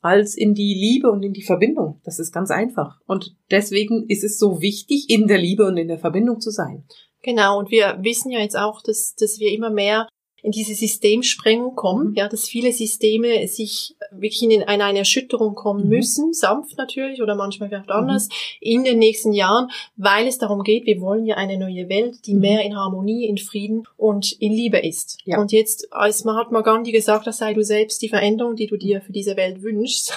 als 0.06 0.36
in 0.36 0.54
die 0.54 0.74
Liebe 0.74 1.10
und 1.10 1.22
in 1.22 1.32
die 1.32 1.42
Verbindung. 1.42 2.00
Das 2.04 2.18
ist 2.18 2.32
ganz 2.32 2.50
einfach. 2.50 3.00
Und 3.06 3.36
deswegen 3.50 4.06
ist 4.08 4.24
es 4.24 4.38
so 4.38 4.60
wichtig, 4.60 5.06
in 5.08 5.26
der 5.26 5.38
Liebe 5.38 5.66
und 5.66 5.76
in 5.76 5.88
der 5.88 5.98
Verbindung 5.98 6.40
zu 6.40 6.50
sein. 6.50 6.84
Genau, 7.22 7.58
und 7.58 7.70
wir 7.70 7.98
wissen 8.02 8.30
ja 8.30 8.38
jetzt 8.38 8.56
auch, 8.56 8.82
dass, 8.82 9.14
dass 9.18 9.40
wir 9.40 9.52
immer 9.52 9.70
mehr 9.70 10.08
in 10.46 10.52
diese 10.52 10.74
Systemsprengung 10.74 11.74
kommen, 11.74 12.10
mhm. 12.10 12.14
ja, 12.14 12.28
dass 12.28 12.48
viele 12.48 12.72
Systeme 12.72 13.48
sich 13.48 13.96
wirklich 14.12 14.44
in 14.44 14.62
eine, 14.62 14.84
eine 14.84 15.00
Erschütterung 15.00 15.56
kommen 15.56 15.84
mhm. 15.84 15.88
müssen, 15.88 16.32
sanft 16.32 16.78
natürlich 16.78 17.20
oder 17.20 17.34
manchmal 17.34 17.68
vielleicht 17.68 17.90
anders, 17.90 18.28
mhm. 18.28 18.32
in 18.60 18.84
den 18.84 18.98
nächsten 19.00 19.32
Jahren, 19.32 19.68
weil 19.96 20.28
es 20.28 20.38
darum 20.38 20.62
geht, 20.62 20.86
wir 20.86 21.00
wollen 21.00 21.26
ja 21.26 21.34
eine 21.34 21.58
neue 21.58 21.88
Welt, 21.88 22.24
die 22.26 22.34
mhm. 22.34 22.40
mehr 22.40 22.62
in 22.62 22.76
Harmonie, 22.76 23.26
in 23.26 23.38
Frieden 23.38 23.88
und 23.96 24.40
in 24.40 24.52
Liebe 24.52 24.78
ist. 24.78 25.18
Ja. 25.24 25.40
Und 25.40 25.50
jetzt, 25.50 25.92
als 25.92 26.22
Mahatma 26.22 26.60
Gandhi 26.60 26.92
gesagt 26.92 27.26
hat, 27.26 27.34
sei 27.34 27.52
du 27.52 27.64
selbst 27.64 28.00
die 28.00 28.08
Veränderung, 28.08 28.54
die 28.54 28.68
du 28.68 28.76
dir 28.76 29.00
für 29.00 29.12
diese 29.12 29.36
Welt 29.36 29.62
wünschst, 29.62 30.12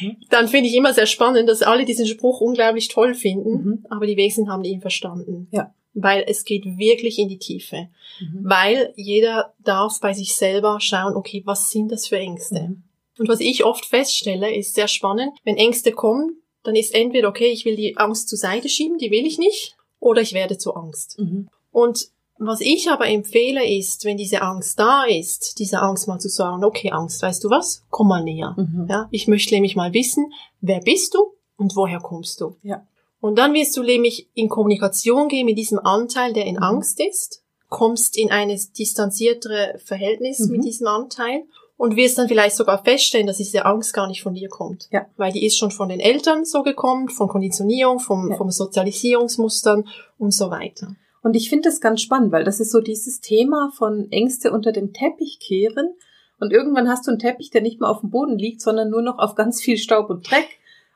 mhm. 0.00 0.16
dann 0.30 0.48
finde 0.48 0.70
ich 0.70 0.76
immer 0.76 0.94
sehr 0.94 1.04
spannend, 1.04 1.46
dass 1.46 1.60
alle 1.60 1.84
diesen 1.84 2.06
Spruch 2.06 2.40
unglaublich 2.40 2.88
toll 2.88 3.14
finden, 3.14 3.50
mhm. 3.50 3.86
aber 3.90 4.06
die 4.06 4.16
wenigsten 4.16 4.50
haben 4.50 4.64
ihn 4.64 4.80
verstanden. 4.80 5.46
Ja 5.50 5.74
weil 5.94 6.24
es 6.26 6.44
geht 6.44 6.64
wirklich 6.64 7.18
in 7.18 7.28
die 7.28 7.38
Tiefe. 7.38 7.88
Mhm. 8.20 8.40
Weil 8.42 8.92
jeder 8.96 9.54
darf 9.62 10.00
bei 10.00 10.12
sich 10.12 10.34
selber 10.34 10.78
schauen, 10.80 11.16
okay, 11.16 11.42
was 11.44 11.70
sind 11.70 11.90
das 11.90 12.06
für 12.06 12.18
Ängste? 12.18 12.60
Mhm. 12.60 12.82
Und 13.18 13.28
was 13.28 13.40
ich 13.40 13.64
oft 13.64 13.84
feststelle, 13.84 14.54
ist 14.54 14.74
sehr 14.74 14.88
spannend, 14.88 15.32
wenn 15.44 15.56
Ängste 15.56 15.92
kommen, 15.92 16.42
dann 16.62 16.76
ist 16.76 16.94
entweder, 16.94 17.28
okay, 17.28 17.46
ich 17.46 17.64
will 17.64 17.76
die 17.76 17.96
Angst 17.96 18.28
zur 18.28 18.38
Seite 18.38 18.68
schieben, 18.68 18.98
die 18.98 19.10
will 19.10 19.26
ich 19.26 19.38
nicht, 19.38 19.76
oder 20.00 20.20
ich 20.20 20.32
werde 20.32 20.58
zur 20.58 20.76
Angst. 20.76 21.18
Mhm. 21.18 21.48
Und 21.72 22.10
was 22.38 22.60
ich 22.60 22.88
aber 22.88 23.08
empfehle 23.08 23.68
ist, 23.68 24.04
wenn 24.04 24.16
diese 24.16 24.42
Angst 24.42 24.78
da 24.78 25.04
ist, 25.04 25.58
diese 25.58 25.80
Angst 25.80 26.06
mal 26.06 26.20
zu 26.20 26.28
sagen, 26.28 26.64
okay, 26.64 26.90
Angst, 26.90 27.20
weißt 27.20 27.42
du 27.42 27.50
was? 27.50 27.84
Komm 27.90 28.08
mal 28.08 28.22
näher. 28.22 28.54
Mhm. 28.56 28.86
Ja, 28.88 29.08
ich 29.10 29.26
möchte 29.26 29.54
nämlich 29.54 29.74
mal 29.74 29.92
wissen, 29.92 30.32
wer 30.60 30.80
bist 30.80 31.14
du 31.14 31.32
und 31.56 31.74
woher 31.74 31.98
kommst 31.98 32.40
du? 32.40 32.56
Ja. 32.62 32.86
Und 33.20 33.38
dann 33.38 33.54
wirst 33.54 33.76
du 33.76 33.82
nämlich 33.82 34.28
in 34.34 34.48
Kommunikation 34.48 35.28
gehen 35.28 35.46
mit 35.46 35.58
diesem 35.58 35.78
Anteil, 35.78 36.32
der 36.32 36.46
in 36.46 36.56
mhm. 36.56 36.62
Angst 36.62 37.00
ist, 37.00 37.42
kommst 37.68 38.16
in 38.16 38.30
ein 38.30 38.48
distanziertere 38.78 39.78
Verhältnis 39.84 40.40
mhm. 40.40 40.52
mit 40.52 40.64
diesem 40.64 40.86
Anteil 40.86 41.42
und 41.76 41.96
wirst 41.96 42.18
dann 42.18 42.28
vielleicht 42.28 42.56
sogar 42.56 42.82
feststellen, 42.84 43.26
dass 43.26 43.36
diese 43.38 43.64
Angst 43.64 43.94
gar 43.94 44.08
nicht 44.08 44.22
von 44.22 44.34
dir 44.34 44.48
kommt. 44.48 44.88
Ja. 44.90 45.06
Weil 45.16 45.32
die 45.32 45.46
ist 45.46 45.56
schon 45.56 45.70
von 45.70 45.88
den 45.88 46.00
Eltern 46.00 46.44
so 46.44 46.62
gekommen, 46.62 47.08
von 47.08 47.28
Konditionierung, 47.28 48.00
vom, 48.00 48.30
ja. 48.30 48.36
vom 48.36 48.50
Sozialisierungsmustern 48.50 49.88
und 50.18 50.32
so 50.32 50.50
weiter. 50.50 50.96
Und 51.22 51.34
ich 51.34 51.48
finde 51.48 51.68
das 51.68 51.80
ganz 51.80 52.00
spannend, 52.00 52.32
weil 52.32 52.44
das 52.44 52.60
ist 52.60 52.72
so 52.72 52.80
dieses 52.80 53.20
Thema 53.20 53.70
von 53.76 54.10
Ängste 54.10 54.52
unter 54.52 54.72
den 54.72 54.92
Teppich 54.92 55.38
kehren. 55.40 55.94
Und 56.40 56.52
irgendwann 56.52 56.88
hast 56.88 57.06
du 57.06 57.10
einen 57.10 57.20
Teppich, 57.20 57.50
der 57.50 57.62
nicht 57.62 57.80
mehr 57.80 57.90
auf 57.90 58.00
dem 58.00 58.10
Boden 58.10 58.38
liegt, 58.38 58.60
sondern 58.60 58.90
nur 58.90 59.02
noch 59.02 59.18
auf 59.18 59.34
ganz 59.34 59.60
viel 59.60 59.78
Staub 59.78 60.10
und 60.10 60.28
Dreck. 60.28 60.48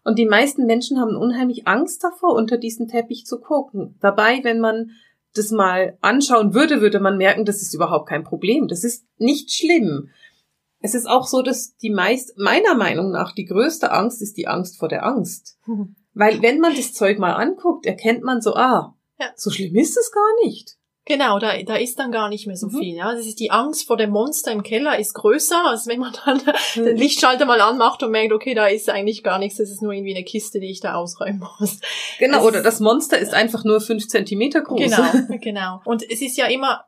Und 0.04 0.18
die 0.18 0.26
meisten 0.26 0.66
Menschen 0.66 0.98
haben 0.98 1.16
unheimlich 1.16 1.66
Angst 1.66 2.02
davor, 2.02 2.34
unter 2.34 2.58
diesen 2.58 2.88
Teppich 2.88 3.24
zu 3.24 3.40
gucken. 3.40 3.96
Dabei, 4.00 4.40
wenn 4.42 4.60
man 4.60 4.90
das 5.34 5.50
mal 5.50 5.96
anschauen 6.00 6.54
würde, 6.54 6.80
würde 6.80 7.00
man 7.00 7.16
merken, 7.16 7.44
das 7.44 7.62
ist 7.62 7.74
überhaupt 7.74 8.08
kein 8.08 8.24
Problem. 8.24 8.68
Das 8.68 8.84
ist 8.84 9.06
nicht 9.18 9.52
schlimm. 9.52 10.10
Es 10.80 10.94
ist 10.94 11.06
auch 11.06 11.26
so, 11.26 11.42
dass 11.42 11.76
die 11.76 11.90
meist, 11.90 12.36
meiner 12.36 12.74
Meinung 12.74 13.12
nach, 13.12 13.32
die 13.32 13.44
größte 13.44 13.92
Angst 13.92 14.20
ist 14.20 14.36
die 14.36 14.48
Angst 14.48 14.78
vor 14.78 14.88
der 14.88 15.06
Angst. 15.06 15.58
Weil 16.14 16.42
wenn 16.42 16.60
man 16.60 16.74
das 16.74 16.92
Zeug 16.92 17.18
mal 17.18 17.32
anguckt, 17.32 17.86
erkennt 17.86 18.22
man 18.22 18.42
so, 18.42 18.54
ah, 18.54 18.94
ja. 19.18 19.30
so 19.36 19.50
schlimm 19.50 19.76
ist 19.76 19.96
es 19.96 20.10
gar 20.12 20.44
nicht. 20.44 20.76
Genau, 21.04 21.40
da, 21.40 21.60
da 21.62 21.74
ist 21.74 21.98
dann 21.98 22.12
gar 22.12 22.28
nicht 22.28 22.46
mehr 22.46 22.56
so 22.56 22.68
mhm. 22.68 22.78
viel. 22.78 22.96
Ja, 22.96 23.12
das 23.12 23.26
ist 23.26 23.40
die 23.40 23.50
Angst 23.50 23.86
vor 23.86 23.96
dem 23.96 24.10
Monster 24.10 24.52
im 24.52 24.62
Keller 24.62 24.98
ist 24.98 25.14
größer, 25.14 25.66
als 25.66 25.88
wenn 25.88 25.98
man 25.98 26.14
dann 26.24 26.40
mhm. 26.76 26.84
den 26.84 26.96
Lichtschalter 26.96 27.44
mal 27.44 27.60
anmacht 27.60 28.02
und 28.04 28.12
merkt, 28.12 28.32
okay, 28.32 28.54
da 28.54 28.66
ist 28.66 28.88
eigentlich 28.88 29.24
gar 29.24 29.38
nichts, 29.38 29.58
das 29.58 29.70
ist 29.70 29.82
nur 29.82 29.92
irgendwie 29.92 30.14
eine 30.14 30.24
Kiste, 30.24 30.60
die 30.60 30.70
ich 30.70 30.80
da 30.80 30.94
ausräumen 30.94 31.44
muss. 31.58 31.80
Genau, 32.20 32.38
es 32.38 32.44
oder 32.44 32.62
das 32.62 32.78
Monster 32.78 33.18
ist 33.18 33.34
einfach 33.34 33.64
nur 33.64 33.80
fünf 33.80 34.06
Zentimeter 34.06 34.60
groß. 34.60 34.80
Genau, 34.80 35.38
genau. 35.40 35.80
Und 35.84 36.08
es 36.08 36.22
ist 36.22 36.36
ja 36.36 36.46
immer, 36.46 36.84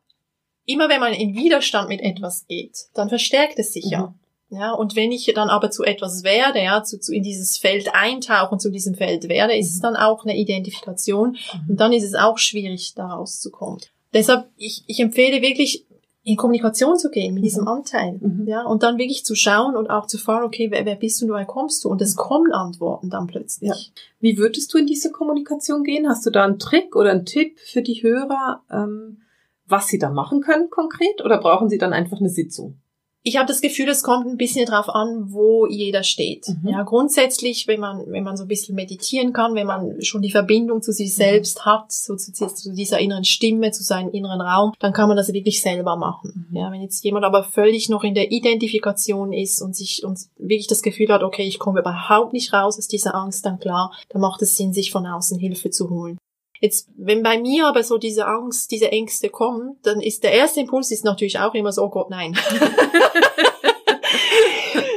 immer 0.64 0.88
wenn 0.88 1.00
man 1.00 1.12
in 1.12 1.35
Widerstand 1.35 1.88
mit 1.88 2.00
etwas 2.00 2.47
geht, 2.47 2.76
dann 2.94 3.09
verstärkt 3.09 3.59
es 3.59 3.73
sich 3.73 3.87
mhm. 3.87 3.92
ja. 3.92 4.14
Ja, 4.50 4.73
und 4.73 4.94
wenn 4.94 5.11
ich 5.11 5.33
dann 5.35 5.49
aber 5.49 5.71
zu 5.73 5.83
etwas 5.83 6.23
werde, 6.23 6.62
ja, 6.62 6.85
zu, 6.85 7.00
zu 7.00 7.12
in 7.12 7.25
dieses 7.25 7.59
Feld 7.59 7.92
eintauchen, 7.92 8.61
zu 8.61 8.71
diesem 8.71 8.94
Feld 8.94 9.28
werde, 9.28 9.56
ist 9.56 9.71
es 9.71 9.78
mhm. 9.78 9.83
dann 9.83 9.97
auch 9.97 10.25
eine 10.25 10.37
Identifikation 10.37 11.30
mhm. 11.30 11.71
und 11.71 11.80
dann 11.80 11.92
ist 11.92 12.04
es 12.04 12.14
auch 12.14 12.38
schwierig, 12.38 12.92
da 12.94 13.06
rauszukommen. 13.06 13.80
Deshalb, 14.14 14.49
ich, 14.56 14.85
ich 14.87 15.00
empfehle 15.00 15.42
wirklich, 15.42 15.87
in 16.26 16.37
Kommunikation 16.37 16.97
zu 16.97 17.11
gehen 17.11 17.35
mit 17.35 17.42
mhm. 17.42 17.44
diesem 17.44 17.68
Anteil, 17.68 18.18
mhm. 18.18 18.47
ja, 18.49 18.64
und 18.64 18.83
dann 18.83 18.97
wirklich 18.97 19.26
zu 19.26 19.35
schauen 19.35 19.76
und 19.76 19.90
auch 19.90 20.06
zu 20.06 20.16
fragen, 20.16 20.47
okay, 20.47 20.71
wer, 20.71 20.87
wer 20.87 20.97
bist 20.97 21.21
du, 21.21 21.28
woher 21.28 21.44
kommst 21.44 21.85
du? 21.85 21.90
Und 21.90 22.00
es 22.00 22.16
mhm. 22.16 22.21
kommen 22.21 22.52
Antworten 22.52 23.11
dann 23.11 23.26
plötzlich. 23.26 23.68
Ja. 23.68 23.76
Wie 24.21 24.38
würdest 24.38 24.73
du 24.73 24.78
in 24.78 24.87
diese 24.87 25.12
Kommunikation 25.12 25.85
gehen? 25.85 26.09
Hast 26.09 26.25
du 26.25 26.30
da 26.30 26.44
einen 26.44 26.59
Trick 26.59 26.97
oder 26.97 27.11
einen 27.11 27.26
Tipp 27.26 27.59
für 27.59 27.83
die 27.83 28.02
Hörer, 28.02 28.62
ähm, 28.71 29.18
was 29.66 29.88
sie 29.88 29.99
da 29.99 30.11
machen 30.11 30.40
können 30.40 30.71
konkret? 30.71 31.23
Oder 31.23 31.38
brauchen 31.38 31.68
sie 31.68 31.78
dann 31.78 31.92
einfach 31.92 32.18
eine 32.18 32.30
Sitzung? 32.30 32.78
Ich 33.26 33.38
habe 33.38 33.47
das 33.47 33.62
Gefühl, 33.62 33.88
es 33.88 34.02
kommt 34.02 34.26
ein 34.26 34.37
bisschen 34.37 34.66
drauf 34.66 34.90
an, 34.90 35.33
wo 35.33 35.66
jeder 35.66 36.02
steht. 36.02 36.47
Mhm. 36.47 36.69
Ja, 36.69 36.83
grundsätzlich, 36.83 37.66
wenn 37.66 37.81
man, 37.81 38.04
wenn 38.07 38.23
man 38.23 38.37
so 38.37 38.45
ein 38.45 38.49
bisschen 38.49 38.75
meditieren 38.75 39.33
kann, 39.33 39.54
wenn 39.54 39.66
man 39.66 40.02
schon 40.02 40.21
die 40.21 40.31
Verbindung 40.31 40.83
zu 40.83 40.93
sich 40.93 41.14
selbst 41.14 41.61
mhm. 41.61 41.64
hat, 41.64 41.90
so 41.90 42.16
zu, 42.16 42.33
zu, 42.33 42.75
dieser 42.75 42.99
inneren 42.99 43.25
Stimme, 43.25 43.71
zu 43.71 43.83
seinem 43.83 44.11
inneren 44.11 44.43
Raum, 44.43 44.75
dann 44.78 44.93
kann 44.93 45.09
man 45.09 45.16
das 45.16 45.33
wirklich 45.33 45.62
selber 45.62 45.97
machen. 45.97 46.49
Mhm. 46.50 46.57
Ja, 46.57 46.71
wenn 46.71 46.83
jetzt 46.83 47.02
jemand 47.02 47.25
aber 47.25 47.45
völlig 47.45 47.88
noch 47.88 48.04
in 48.04 48.14
der 48.14 48.31
Identifikation 48.31 49.33
ist 49.33 49.62
und 49.62 49.75
sich 49.75 50.04
und 50.04 50.19
wirklich 50.37 50.66
das 50.66 50.83
Gefühl 50.83 51.09
hat, 51.09 51.23
okay, 51.23 51.45
ich 51.45 51.59
komme 51.59 51.81
überhaupt 51.81 52.35
nicht 52.35 52.52
raus 52.52 52.78
aus 52.78 52.88
dieser 52.88 53.14
Angst, 53.14 53.47
dann 53.47 53.59
klar, 53.59 53.90
dann 54.11 54.21
macht 54.21 54.43
es 54.43 54.59
Sinn, 54.59 54.75
sich 54.75 54.90
von 54.90 55.07
außen 55.07 55.38
Hilfe 55.38 55.71
zu 55.71 55.88
holen. 55.88 56.19
Jetzt, 56.64 56.88
wenn 56.97 57.23
bei 57.23 57.38
mir 57.38 57.66
aber 57.66 57.83
so 57.83 57.99
diese 57.99 58.25
Angst, 58.26 58.71
diese 58.71 58.90
Ängste 58.90 59.28
kommen, 59.28 59.76
dann 59.83 60.00
ist 60.00 60.25
der 60.25 60.33
erste 60.33 60.61
Impuls 60.61 60.90
ist 60.90 61.04
natürlich 61.04 61.38
auch 61.38 61.52
immer 61.52 61.71
so, 61.73 61.83
oh 61.83 61.90
Gott, 61.90 62.09
nein. 62.09 62.33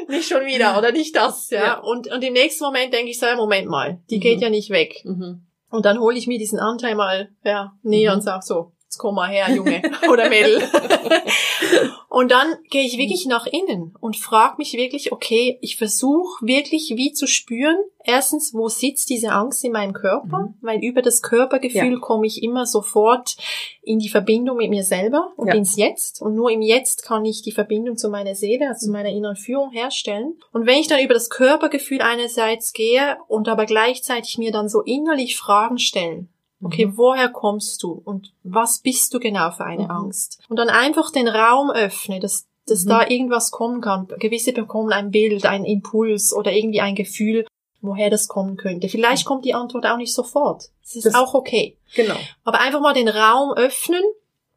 nicht 0.07 0.29
schon 0.29 0.45
wieder 0.45 0.77
oder 0.77 0.93
nicht 0.93 1.13
das, 1.17 1.49
ja. 1.49 1.61
ja. 1.61 1.79
Und, 1.79 2.09
und 2.09 2.23
im 2.23 2.31
nächsten 2.31 2.63
Moment 2.63 2.93
denke 2.93 3.11
ich 3.11 3.19
so, 3.19 3.25
Moment 3.35 3.67
mal, 3.67 3.99
die 4.09 4.15
mhm. 4.15 4.21
geht 4.21 4.39
ja 4.39 4.49
nicht 4.49 4.69
weg. 4.69 5.01
Mhm. 5.03 5.45
Und 5.69 5.85
dann 5.85 5.99
hole 5.99 6.17
ich 6.17 6.25
mir 6.27 6.39
diesen 6.39 6.59
Anteil 6.59 6.95
mal 6.95 7.31
ja, 7.43 7.73
näher 7.81 8.11
mhm. 8.11 8.19
und 8.19 8.21
sag 8.21 8.43
so, 8.43 8.71
jetzt 8.87 8.99
komm 8.99 9.15
mal 9.15 9.29
her, 9.29 9.53
Junge 9.53 9.81
oder 10.09 10.29
Mädel. 10.29 10.61
und 12.09 12.31
dann 12.31 12.55
gehe 12.69 12.85
ich 12.85 12.97
wirklich 12.97 13.25
nach 13.25 13.45
innen 13.45 13.93
und 13.99 14.15
frage 14.15 14.55
mich 14.59 14.73
wirklich, 14.73 15.11
okay, 15.11 15.57
ich 15.61 15.75
versuche 15.75 16.45
wirklich 16.45 16.93
wie 16.95 17.11
zu 17.11 17.27
spüren, 17.27 17.75
erstens, 18.05 18.53
wo 18.53 18.69
sitzt 18.69 19.09
diese 19.09 19.33
Angst 19.33 19.65
in 19.65 19.73
meinem 19.73 19.91
Körper? 19.91 20.39
Mhm. 20.39 20.53
Weil 20.61 20.79
über 20.81 21.01
das 21.01 21.21
Körpergefühl 21.21 21.93
ja. 21.93 21.99
komme 21.99 22.27
ich 22.27 22.41
immer 22.41 22.65
sofort 22.65 23.35
in 23.81 23.99
die 23.99 24.07
Verbindung 24.07 24.55
mit 24.55 24.69
mir 24.69 24.83
selber 24.83 25.33
und 25.35 25.47
ja. 25.47 25.55
ins 25.55 25.75
Jetzt. 25.75 26.21
Und 26.21 26.35
nur 26.35 26.49
im 26.49 26.61
Jetzt 26.61 27.03
kann 27.03 27.25
ich 27.25 27.41
die 27.41 27.51
Verbindung 27.51 27.97
zu 27.97 28.07
meiner 28.07 28.35
Seele, 28.35 28.69
also 28.69 28.85
zu 28.85 28.91
meiner 28.91 29.09
inneren 29.09 29.35
Führung 29.35 29.71
herstellen. 29.71 30.35
Und 30.53 30.65
wenn 30.65 30.79
ich 30.79 30.87
dann 30.87 31.03
über 31.03 31.13
das 31.13 31.29
Körpergefühl 31.29 32.01
einerseits 32.01 32.71
gehe 32.71 33.17
und 33.27 33.49
aber 33.49 33.65
gleichzeitig 33.65 34.37
mir 34.37 34.53
dann 34.53 34.69
so 34.69 34.81
innerlich 34.81 35.35
Fragen 35.35 35.77
stellen, 35.77 36.29
Okay, 36.61 36.87
mhm. 36.87 36.97
woher 36.97 37.29
kommst 37.29 37.83
du 37.83 38.01
und 38.03 38.33
was 38.43 38.79
bist 38.79 39.13
du 39.13 39.19
genau 39.19 39.51
für 39.51 39.65
eine 39.65 39.85
mhm. 39.85 39.91
Angst? 39.91 40.39
Und 40.49 40.57
dann 40.57 40.69
einfach 40.69 41.11
den 41.11 41.27
Raum 41.27 41.69
öffne, 41.69 42.19
dass, 42.19 42.47
dass 42.65 42.85
mhm. 42.85 42.89
da 42.89 43.07
irgendwas 43.07 43.51
kommen 43.51 43.81
kann. 43.81 44.07
Gewisse 44.19 44.53
bekommen 44.53 44.91
ein 44.91 45.11
Bild, 45.11 45.45
ein 45.45 45.65
Impuls 45.65 46.33
oder 46.33 46.51
irgendwie 46.51 46.81
ein 46.81 46.95
Gefühl, 46.95 47.45
woher 47.81 48.09
das 48.09 48.27
kommen 48.27 48.57
könnte. 48.57 48.89
Vielleicht 48.89 49.25
mhm. 49.25 49.27
kommt 49.27 49.45
die 49.45 49.53
Antwort 49.53 49.85
auch 49.85 49.97
nicht 49.97 50.13
sofort. 50.13 50.69
Das 50.81 50.95
ist 50.95 51.05
das, 51.05 51.15
auch 51.15 51.33
okay. 51.33 51.77
Genau. 51.95 52.17
Aber 52.43 52.59
einfach 52.59 52.81
mal 52.81 52.93
den 52.93 53.09
Raum 53.09 53.53
öffnen 53.53 54.01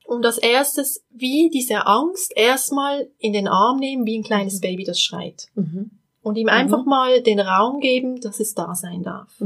und 0.07 0.23
das 0.23 0.39
erstes, 0.39 1.05
wie 1.11 1.51
diese 1.51 1.87
Angst 1.87 2.33
erstmal 2.35 3.11
in 3.19 3.33
den 3.33 3.47
Arm 3.47 3.79
nehmen, 3.79 4.07
wie 4.07 4.19
ein 4.19 4.25
kleines 4.25 4.57
mhm. 4.57 4.61
Baby, 4.61 4.85
das 4.85 5.01
schreit. 5.01 5.49
Mhm. 5.55 5.91
Und 6.23 6.37
ihm 6.37 6.49
einfach 6.49 6.85
mal 6.85 7.23
den 7.23 7.41
Raum 7.41 7.81
geben, 7.81 8.21
dass 8.21 8.41
es 8.41 8.55
da 8.55 8.75
sein 8.75 9.03
darf. 9.03 9.41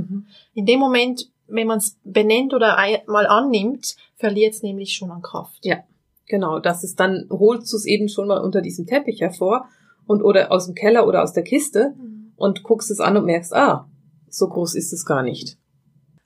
In 0.55 0.67
dem 0.67 0.81
Moment 0.81 1.29
wenn 1.47 1.67
man 1.67 1.79
es 1.79 1.99
benennt 2.05 2.55
oder 2.55 2.77
mal 3.07 3.27
annimmt, 3.27 3.97
verliert 4.17 4.55
es 4.55 4.63
nämlich 4.63 4.95
schon 4.95 5.11
an 5.11 5.23
Kraft. 5.23 5.65
Ja, 5.65 5.85
genau. 6.27 6.59
Das 6.59 6.85
ist 6.85 6.99
dann, 7.01 7.27
holst 7.31 7.73
du 7.73 7.77
es 7.77 7.87
eben 7.87 8.09
schon 8.09 8.29
mal 8.29 8.41
unter 8.41 8.61
diesem 8.61 8.87
Teppich 8.87 9.21
hervor 9.21 9.69
und 10.07 10.23
oder 10.23 10.53
aus 10.53 10.67
dem 10.67 10.75
Keller 10.75 11.07
oder 11.07 11.23
aus 11.23 11.33
der 11.33 11.45
Kiste 11.45 11.95
mhm. 11.97 12.33
und 12.37 12.63
guckst 12.63 12.91
es 12.91 13.01
an 13.01 13.17
und 13.17 13.25
merkst, 13.25 13.55
ah, 13.55 13.89
so 14.29 14.49
groß 14.49 14.75
ist 14.75 14.93
es 14.93 15.05
gar 15.05 15.23
nicht. 15.23 15.59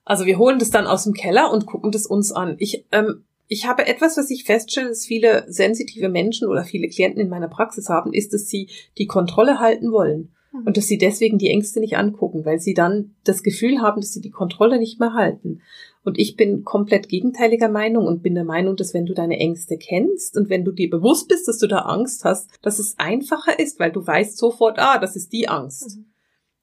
Also 0.04 0.24
wir 0.24 0.38
holen 0.38 0.58
das 0.58 0.70
dann 0.70 0.86
aus 0.86 1.04
dem 1.04 1.12
Keller 1.12 1.52
und 1.52 1.66
gucken 1.66 1.92
das 1.92 2.06
uns 2.06 2.32
an. 2.32 2.56
Ich, 2.58 2.86
ähm, 2.92 3.24
ich 3.46 3.66
habe 3.66 3.86
etwas, 3.86 4.16
was 4.16 4.30
ich 4.30 4.44
feststelle, 4.44 4.88
dass 4.88 5.04
viele 5.04 5.44
sensitive 5.48 6.08
Menschen 6.08 6.48
oder 6.48 6.64
viele 6.64 6.88
Klienten 6.88 7.20
in 7.20 7.28
meiner 7.28 7.48
Praxis 7.48 7.88
haben, 7.88 8.12
ist, 8.12 8.32
dass 8.32 8.48
sie 8.48 8.68
die 8.96 9.06
Kontrolle 9.06 9.58
halten 9.58 9.92
wollen. 9.92 10.32
Und 10.64 10.76
dass 10.76 10.86
sie 10.86 10.98
deswegen 10.98 11.38
die 11.38 11.50
Ängste 11.50 11.80
nicht 11.80 11.96
angucken, 11.96 12.44
weil 12.44 12.60
sie 12.60 12.74
dann 12.74 13.14
das 13.24 13.42
Gefühl 13.42 13.80
haben, 13.80 14.00
dass 14.00 14.12
sie 14.12 14.20
die 14.20 14.30
Kontrolle 14.30 14.78
nicht 14.78 15.00
mehr 15.00 15.14
halten. 15.14 15.62
Und 16.04 16.18
ich 16.18 16.36
bin 16.36 16.64
komplett 16.64 17.08
gegenteiliger 17.08 17.68
Meinung 17.68 18.06
und 18.06 18.22
bin 18.22 18.34
der 18.34 18.44
Meinung, 18.44 18.76
dass 18.76 18.94
wenn 18.94 19.06
du 19.06 19.14
deine 19.14 19.38
Ängste 19.38 19.76
kennst 19.76 20.36
und 20.36 20.48
wenn 20.48 20.64
du 20.64 20.72
dir 20.72 20.88
bewusst 20.88 21.28
bist, 21.28 21.48
dass 21.48 21.58
du 21.58 21.66
da 21.66 21.80
Angst 21.80 22.24
hast, 22.24 22.50
dass 22.62 22.78
es 22.78 22.98
einfacher 22.98 23.58
ist, 23.58 23.78
weil 23.78 23.92
du 23.92 24.06
weißt 24.06 24.38
sofort, 24.38 24.78
ah, 24.78 24.98
das 24.98 25.16
ist 25.16 25.32
die 25.32 25.48
Angst. 25.48 25.98
Mhm. 25.98 26.06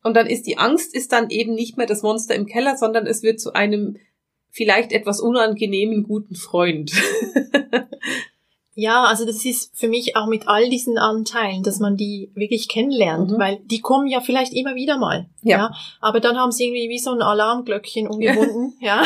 Und 0.04 0.16
dann 0.16 0.28
ist 0.28 0.46
die 0.46 0.58
Angst 0.58 0.96
ist 0.96 1.12
dann 1.12 1.30
eben 1.30 1.56
nicht 1.56 1.78
mehr 1.78 1.88
das 1.88 2.04
Monster 2.04 2.36
im 2.36 2.46
Keller, 2.46 2.78
sondern 2.78 3.08
es 3.08 3.24
wird 3.24 3.40
zu 3.40 3.54
einem 3.54 3.98
vielleicht 4.50 4.92
etwas 4.92 5.20
unangenehmen 5.20 6.04
guten 6.04 6.36
Freund. 6.36 6.92
Ja, 8.78 9.06
also 9.06 9.26
das 9.26 9.46
ist 9.46 9.72
für 9.74 9.88
mich 9.88 10.18
auch 10.18 10.28
mit 10.28 10.50
all 10.50 10.70
diesen 10.70 10.98
Anteilen, 10.98 11.64
dass 11.64 11.80
man 11.80 11.96
die 11.96 12.30
wirklich 12.36 12.68
kennenlernt, 12.68 13.32
mhm. 13.32 13.40
weil 13.40 13.60
die 13.64 13.80
kommen 13.80 14.08
ja 14.08 14.20
vielleicht 14.20 14.54
immer 14.54 14.76
wieder 14.76 14.98
mal. 14.98 15.28
Ja. 15.44 15.58
ja. 15.58 15.76
Aber 16.02 16.20
dann 16.20 16.38
haben 16.38 16.52
sie 16.52 16.66
irgendwie 16.66 16.90
wie 16.90 17.00
so 17.00 17.12
ein 17.12 17.22
Alarmglöckchen 17.22 18.06
umgebunden, 18.10 18.74
ja. 18.82 19.06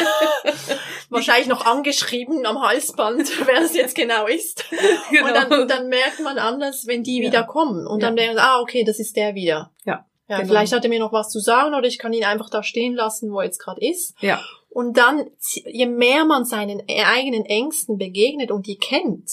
Wahrscheinlich 1.09 1.47
noch 1.47 1.67
angeschrieben 1.67 2.47
am 2.47 2.61
Halsband, 2.63 3.29
wer 3.45 3.61
es 3.61 3.75
jetzt 3.75 3.95
genau 3.95 4.25
ist. 4.25 4.65
Genau. 5.11 5.27
Und 5.27 5.35
dann, 5.35 5.67
dann 5.67 5.87
merkt 5.89 6.19
man 6.23 6.39
anders, 6.39 6.87
wenn 6.87 7.03
die 7.03 7.21
ja. 7.21 7.27
wieder 7.27 7.43
kommen. 7.43 7.85
Und 7.85 8.01
dann 8.01 8.15
merkt 8.15 8.35
man, 8.35 8.43
ah, 8.43 8.61
okay, 8.61 8.83
das 8.83 8.99
ist 8.99 9.15
der 9.15 9.35
wieder. 9.35 9.71
Ja. 9.85 10.05
Ja, 10.27 10.37
genau. 10.37 10.49
vielleicht 10.49 10.73
hat 10.73 10.83
er 10.83 10.89
mir 10.89 10.99
noch 10.99 11.13
was 11.13 11.29
zu 11.29 11.39
sagen 11.39 11.73
oder 11.73 11.87
ich 11.87 11.97
kann 11.97 12.13
ihn 12.13 12.23
einfach 12.23 12.49
da 12.49 12.61
stehen 12.61 12.93
lassen, 12.93 13.31
wo 13.31 13.39
er 13.39 13.45
jetzt 13.45 13.59
gerade 13.59 13.81
ist. 13.81 14.15
Ja. 14.21 14.39
Und 14.69 14.97
dann, 14.97 15.25
je 15.65 15.87
mehr 15.87 16.25
man 16.25 16.45
seinen 16.45 16.83
eigenen 16.87 17.45
Ängsten 17.45 17.97
begegnet 17.97 18.51
und 18.51 18.67
die 18.67 18.77
kennt, 18.77 19.29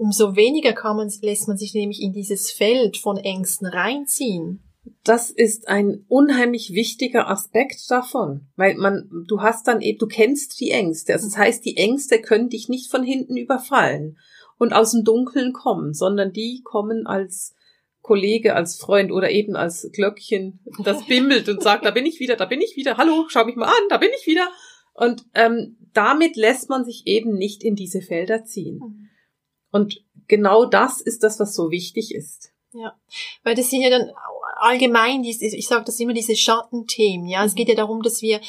umso 0.00 0.34
weniger 0.34 0.72
kann 0.72 0.96
man, 0.96 1.12
lässt 1.20 1.46
man 1.46 1.58
sich 1.58 1.74
nämlich 1.74 2.00
in 2.00 2.14
dieses 2.14 2.50
Feld 2.50 2.96
von 2.96 3.18
Ängsten 3.18 3.66
reinziehen. 3.66 4.62
Das 5.04 5.28
ist 5.28 5.68
ein 5.68 6.06
unheimlich 6.08 6.72
wichtiger 6.72 7.28
Aspekt 7.28 7.90
davon, 7.90 8.48
weil 8.56 8.76
man, 8.76 9.10
du 9.28 9.42
hast 9.42 9.68
dann 9.68 9.82
eben, 9.82 9.98
du 9.98 10.06
kennst 10.06 10.58
die 10.58 10.70
Ängste. 10.70 11.12
Also 11.12 11.28
das 11.28 11.36
heißt, 11.36 11.64
die 11.66 11.76
Ängste 11.76 12.18
können 12.18 12.48
dich 12.48 12.70
nicht 12.70 12.90
von 12.90 13.02
hinten 13.02 13.36
überfallen 13.36 14.18
und 14.58 14.72
aus 14.72 14.92
dem 14.92 15.04
Dunkeln 15.04 15.52
kommen, 15.52 15.92
sondern 15.92 16.32
die 16.32 16.62
kommen 16.64 17.06
als 17.06 17.54
Kollege, 18.00 18.56
als 18.56 18.76
Freund 18.76 19.12
oder 19.12 19.30
eben 19.30 19.54
als 19.54 19.90
Glöckchen, 19.92 20.60
das 20.82 21.04
bimmelt 21.08 21.46
und 21.50 21.62
sagt, 21.62 21.84
da 21.84 21.90
bin 21.90 22.06
ich 22.06 22.20
wieder, 22.20 22.36
da 22.36 22.46
bin 22.46 22.62
ich 22.62 22.74
wieder, 22.74 22.96
hallo, 22.96 23.26
schau 23.28 23.44
mich 23.44 23.56
mal 23.56 23.66
an, 23.66 23.88
da 23.90 23.98
bin 23.98 24.10
ich 24.18 24.26
wieder. 24.26 24.48
Und 24.94 25.26
ähm, 25.34 25.76
damit 25.92 26.36
lässt 26.36 26.70
man 26.70 26.86
sich 26.86 27.02
eben 27.04 27.34
nicht 27.34 27.62
in 27.62 27.76
diese 27.76 28.00
Felder 28.00 28.44
ziehen. 28.44 29.09
Und 29.70 30.02
genau 30.28 30.64
das 30.64 31.00
ist 31.00 31.22
das, 31.22 31.40
was 31.40 31.54
so 31.54 31.70
wichtig 31.70 32.14
ist. 32.14 32.52
Ja, 32.72 32.94
weil 33.42 33.56
das 33.56 33.70
sind 33.70 33.82
ja 33.82 33.90
dann 33.90 34.10
allgemein, 34.60 35.24
ich 35.24 35.66
sage 35.66 35.84
das 35.84 35.98
immer, 35.98 36.12
diese 36.12 36.36
Schattenthemen. 36.36 37.26
Ja, 37.26 37.44
es 37.44 37.52
mhm. 37.52 37.56
geht 37.56 37.68
ja 37.68 37.74
darum, 37.74 38.02
dass 38.02 38.22
wir 38.22 38.40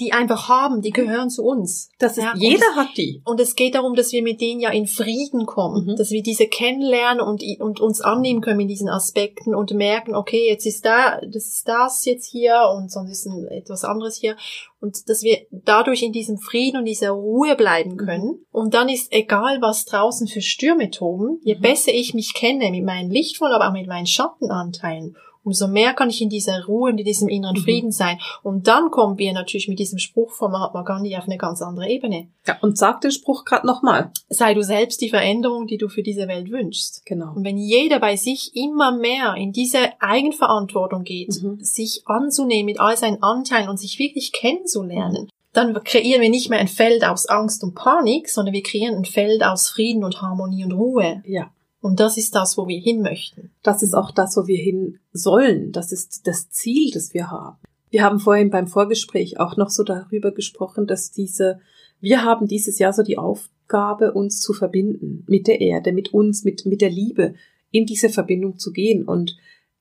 die 0.00 0.12
einfach 0.12 0.48
haben, 0.48 0.82
die 0.82 0.90
gehören 0.90 1.30
zu 1.30 1.44
uns. 1.44 1.90
Das 1.98 2.18
ist, 2.18 2.24
ja, 2.24 2.34
jeder 2.36 2.66
es, 2.70 2.76
hat 2.76 2.96
die. 2.96 3.22
Und 3.24 3.40
es 3.40 3.54
geht 3.54 3.74
darum, 3.74 3.94
dass 3.94 4.12
wir 4.12 4.22
mit 4.22 4.40
denen 4.40 4.60
ja 4.60 4.70
in 4.70 4.86
Frieden 4.86 5.46
kommen, 5.46 5.86
mhm. 5.86 5.96
dass 5.96 6.10
wir 6.10 6.22
diese 6.22 6.46
kennenlernen 6.46 7.20
und, 7.20 7.42
und 7.60 7.80
uns 7.80 8.00
annehmen 8.00 8.40
können 8.40 8.60
in 8.60 8.68
diesen 8.68 8.88
Aspekten 8.88 9.54
und 9.54 9.72
merken, 9.72 10.14
okay, 10.14 10.48
jetzt 10.48 10.66
ist 10.66 10.84
da, 10.84 11.20
das 11.20 11.46
ist 11.46 11.68
das 11.68 12.04
jetzt 12.04 12.26
hier 12.26 12.60
und 12.76 12.90
sonst 12.90 13.10
ist 13.10 13.26
ein, 13.26 13.46
etwas 13.48 13.84
anderes 13.84 14.16
hier. 14.16 14.36
Und 14.80 15.08
dass 15.08 15.22
wir 15.22 15.38
dadurch 15.50 16.02
in 16.02 16.12
diesem 16.12 16.38
Frieden 16.38 16.78
und 16.78 16.84
dieser 16.84 17.10
Ruhe 17.10 17.56
bleiben 17.56 17.96
können. 17.96 18.26
Mhm. 18.26 18.46
Und 18.52 18.74
dann 18.74 18.88
ist 18.88 19.12
egal, 19.12 19.62
was 19.62 19.84
draußen 19.84 20.26
für 20.26 20.42
Stürme 20.42 20.90
toben, 20.90 21.40
je 21.42 21.54
mhm. 21.54 21.60
besser 21.60 21.92
ich 21.92 22.14
mich 22.14 22.34
kenne 22.34 22.70
mit 22.70 22.84
meinen 22.84 23.10
lichtvollen, 23.10 23.54
aber 23.54 23.68
auch 23.68 23.72
mit 23.72 23.86
meinen 23.86 24.06
Schattenanteilen 24.06 25.16
umso 25.44 25.68
mehr 25.68 25.94
kann 25.94 26.10
ich 26.10 26.20
in 26.20 26.30
dieser 26.30 26.64
Ruhe 26.64 26.90
und 26.90 26.98
in 26.98 27.04
diesem 27.04 27.28
inneren 27.28 27.56
mhm. 27.56 27.62
Frieden 27.62 27.92
sein. 27.92 28.18
Und 28.42 28.66
dann 28.66 28.90
kommen 28.90 29.18
wir 29.18 29.32
natürlich 29.32 29.68
mit 29.68 29.78
diesem 29.78 29.98
Spruch 29.98 30.32
von 30.32 30.50
Mahatma 30.50 30.82
Gandhi 30.82 31.16
auf 31.16 31.24
eine 31.24 31.38
ganz 31.38 31.62
andere 31.62 31.88
Ebene. 31.88 32.28
Ja, 32.46 32.58
und 32.60 32.76
sag 32.76 33.00
den 33.00 33.10
Spruch 33.10 33.44
gerade 33.44 33.66
nochmal. 33.66 34.10
Sei 34.28 34.54
du 34.54 34.62
selbst 34.62 35.00
die 35.00 35.10
Veränderung, 35.10 35.66
die 35.66 35.78
du 35.78 35.88
für 35.88 36.02
diese 36.02 36.26
Welt 36.28 36.50
wünschst. 36.50 37.04
Genau. 37.06 37.32
Und 37.34 37.44
wenn 37.44 37.58
jeder 37.58 38.00
bei 38.00 38.16
sich 38.16 38.56
immer 38.56 38.96
mehr 38.96 39.34
in 39.34 39.52
diese 39.52 40.00
Eigenverantwortung 40.00 41.04
geht, 41.04 41.42
mhm. 41.42 41.58
sich 41.60 42.02
anzunehmen 42.06 42.66
mit 42.66 42.80
all 42.80 42.96
seinen 42.96 43.22
Anteilen 43.22 43.68
und 43.68 43.78
sich 43.78 43.98
wirklich 43.98 44.32
kennenzulernen, 44.32 45.28
dann 45.54 45.82
kreieren 45.84 46.20
wir 46.20 46.30
nicht 46.30 46.50
mehr 46.50 46.58
ein 46.58 46.68
Feld 46.68 47.04
aus 47.04 47.26
Angst 47.26 47.62
und 47.62 47.74
Panik, 47.74 48.28
sondern 48.28 48.52
wir 48.52 48.62
kreieren 48.62 48.96
ein 48.96 49.04
Feld 49.04 49.44
aus 49.44 49.68
Frieden 49.68 50.04
und 50.04 50.20
Harmonie 50.20 50.64
und 50.64 50.72
Ruhe. 50.72 51.22
Ja. 51.26 51.50
Und 51.84 52.00
das 52.00 52.16
ist 52.16 52.34
das, 52.34 52.56
wo 52.56 52.66
wir 52.66 52.80
hin 52.80 53.02
möchten. 53.02 53.50
Das 53.62 53.82
ist 53.82 53.92
auch 53.92 54.10
das, 54.10 54.38
wo 54.38 54.46
wir 54.46 54.56
hin 54.56 55.00
sollen. 55.12 55.70
Das 55.70 55.92
ist 55.92 56.26
das 56.26 56.48
Ziel, 56.48 56.90
das 56.94 57.12
wir 57.12 57.30
haben. 57.30 57.58
Wir 57.90 58.02
haben 58.02 58.20
vorhin 58.20 58.48
beim 58.48 58.68
Vorgespräch 58.68 59.38
auch 59.38 59.58
noch 59.58 59.68
so 59.68 59.82
darüber 59.82 60.32
gesprochen, 60.32 60.86
dass 60.86 61.12
diese, 61.12 61.60
wir 62.00 62.24
haben 62.24 62.48
dieses 62.48 62.78
Jahr 62.78 62.94
so 62.94 63.02
die 63.02 63.18
Aufgabe, 63.18 64.14
uns 64.14 64.40
zu 64.40 64.54
verbinden 64.54 65.24
mit 65.28 65.46
der 65.46 65.60
Erde, 65.60 65.92
mit 65.92 66.14
uns, 66.14 66.42
mit, 66.42 66.64
mit 66.64 66.80
der 66.80 66.88
Liebe, 66.88 67.34
in 67.70 67.84
diese 67.84 68.08
Verbindung 68.08 68.58
zu 68.58 68.72
gehen. 68.72 69.04
Und 69.04 69.36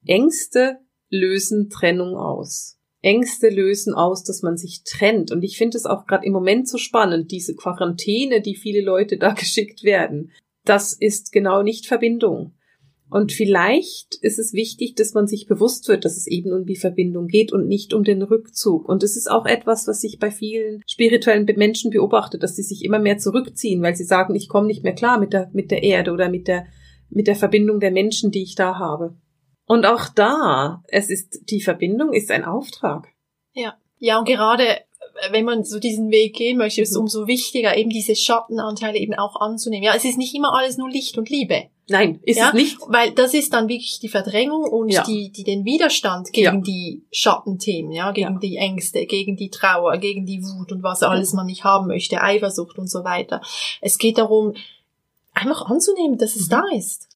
Ängste 0.06 0.80
lösen 1.10 1.70
Trennung 1.70 2.18
aus. 2.18 2.80
Ängste 3.02 3.48
lösen 3.48 3.94
aus, 3.94 4.26
dass 4.26 4.42
man 4.42 4.58
sich 4.58 4.84
trennt. 4.84 5.32
Und 5.32 5.42
ich 5.42 5.58
finde 5.58 5.78
es 5.78 5.86
auch 5.86 6.06
gerade 6.06 6.26
im 6.26 6.34
Moment 6.34 6.68
so 6.68 6.78
spannend, 6.78 7.32
diese 7.32 7.56
Quarantäne, 7.56 8.42
die 8.42 8.58
viele 8.58 8.82
Leute 8.82 9.18
da 9.18 9.32
geschickt 9.34 9.86
werden 9.86 10.32
das 10.66 10.94
ist 10.94 11.32
genau 11.32 11.62
nicht 11.62 11.88
Verbindung. 11.88 12.54
Und 13.10 13.32
vielleicht 13.32 14.16
ist 14.22 14.40
es 14.40 14.54
wichtig, 14.54 14.96
dass 14.96 15.14
man 15.14 15.28
sich 15.28 15.46
bewusst 15.46 15.88
wird, 15.88 16.04
dass 16.04 16.18
es 16.18 16.26
eben 16.26 16.52
um 16.52 16.66
die 16.66 16.76
Verbindung 16.76 17.28
geht 17.28 17.52
und 17.52 17.68
nicht 17.68 17.94
um 17.94 18.04
den 18.04 18.24
Rückzug. 18.24 18.90
Und 18.90 19.04
es 19.04 19.16
ist 19.16 19.30
auch 19.30 19.46
etwas, 19.46 19.88
was 19.88 20.04
ich 20.04 20.18
bei 20.18 20.32
vielen 20.32 20.82
spirituellen 20.88 21.46
Menschen 21.58 21.92
beobachte, 21.92 22.40
dass 22.40 22.56
sie 22.56 22.64
sich 22.64 22.84
immer 22.84 22.98
mehr 22.98 23.20
zurückziehen, 23.20 23.84
weil 23.84 23.96
sie 23.96 24.04
sagen, 24.04 24.34
ich 24.34 24.50
komme 24.50 24.66
nicht 24.66 24.84
mehr 24.84 24.96
klar 24.96 25.20
mit 25.20 25.32
der, 25.32 25.52
mit 25.54 25.70
der 25.70 25.84
Erde 25.84 26.12
oder 26.12 26.28
mit 26.28 26.48
der, 26.48 26.66
mit 27.10 27.28
der 27.28 27.36
Verbindung 27.36 27.80
der 27.80 27.92
Menschen, 27.92 28.32
die 28.32 28.42
ich 28.42 28.56
da 28.56 28.80
habe. 28.80 29.16
Und 29.66 29.86
auch 29.86 30.08
da, 30.10 30.82
es 30.88 31.12
ist, 31.12 31.52
die 31.52 31.62
Verbindung 31.62 32.14
ist 32.14 32.32
ein 32.32 32.44
Auftrag. 32.44 33.10
Ja. 33.54 33.78
Ja, 34.00 34.20
und 34.20 34.28
gerade 34.28 34.66
wenn 35.32 35.46
man 35.46 35.64
so 35.64 35.80
diesen 35.80 36.12
Weg 36.12 36.36
gehen 36.36 36.58
möchte, 36.58 36.82
ist 36.82 36.90
es 36.90 36.96
mhm. 36.96 37.04
umso 37.04 37.28
wichtiger, 37.28 37.78
eben 37.78 37.90
diese 37.90 38.16
Schattenanteile 38.16 38.98
eben 38.98 39.14
auch 39.14 39.40
anzunehmen. 39.40 39.84
Ja, 39.84 39.94
es 39.96 40.06
ist 40.06 40.18
nicht 40.18 40.34
immer 40.34 40.54
alles 40.54 40.78
nur 40.78 40.90
Licht 40.90 41.18
und 41.18 41.30
Liebe. 41.30 41.70
Nein, 41.90 42.20
ist 42.24 42.38
ja? 42.38 42.48
es 42.50 42.54
nicht. 42.54 42.78
Weil 42.88 43.12
das 43.12 43.34
ist 43.34 43.54
dann 43.54 43.68
wirklich 43.68 44.00
die 44.00 44.08
Verdrängung 44.08 44.64
und 44.64 44.90
ja. 44.90 45.04
die, 45.04 45.32
die 45.32 45.44
den 45.44 45.66
Widerstand 45.66 46.32
gegen 46.32 46.58
ja. 46.58 46.62
die 46.62 47.04
Schattenthemen, 47.12 47.92
ja, 47.92 48.12
gegen 48.12 48.40
die 48.40 48.56
Ängste, 48.56 49.06
gegen 49.06 49.36
die 49.36 49.50
Trauer, 49.50 49.98
gegen 49.98 50.26
die 50.26 50.42
Wut 50.44 50.72
und 50.72 50.82
was 50.82 51.04
alles 51.04 51.34
man 51.34 51.46
nicht 51.46 51.64
haben 51.64 51.88
möchte, 51.88 52.22
Eifersucht 52.22 52.78
und 52.78 52.90
so 52.90 53.04
weiter. 53.04 53.42
Es 53.82 53.98
geht 53.98 54.18
darum, 54.18 54.54
einfach 55.34 55.66
anzunehmen, 55.66 56.18
dass 56.18 56.36
es 56.36 56.48
mhm. 56.48 56.52
da 56.52 56.64
ist. 56.74 57.10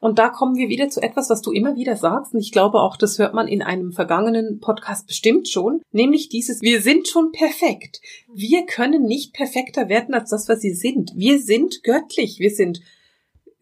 Und 0.00 0.18
da 0.18 0.28
kommen 0.28 0.56
wir 0.56 0.68
wieder 0.68 0.90
zu 0.90 1.02
etwas, 1.02 1.30
was 1.30 1.40
du 1.40 1.50
immer 1.50 1.76
wieder 1.76 1.96
sagst. 1.96 2.34
Und 2.34 2.40
ich 2.40 2.52
glaube 2.52 2.80
auch, 2.80 2.96
das 2.96 3.18
hört 3.18 3.32
man 3.32 3.48
in 3.48 3.62
einem 3.62 3.92
vergangenen 3.92 4.60
Podcast 4.60 5.06
bestimmt 5.06 5.48
schon. 5.48 5.80
Nämlich 5.92 6.28
dieses, 6.28 6.60
wir 6.60 6.82
sind 6.82 7.08
schon 7.08 7.32
perfekt. 7.32 8.00
Wir 8.32 8.66
können 8.66 9.04
nicht 9.04 9.32
perfekter 9.32 9.88
werden 9.88 10.14
als 10.14 10.30
das, 10.30 10.48
was 10.48 10.60
sie 10.60 10.74
sind. 10.74 11.12
Wir 11.16 11.38
sind 11.38 11.82
göttlich. 11.82 12.38
Wir 12.38 12.50
sind 12.50 12.82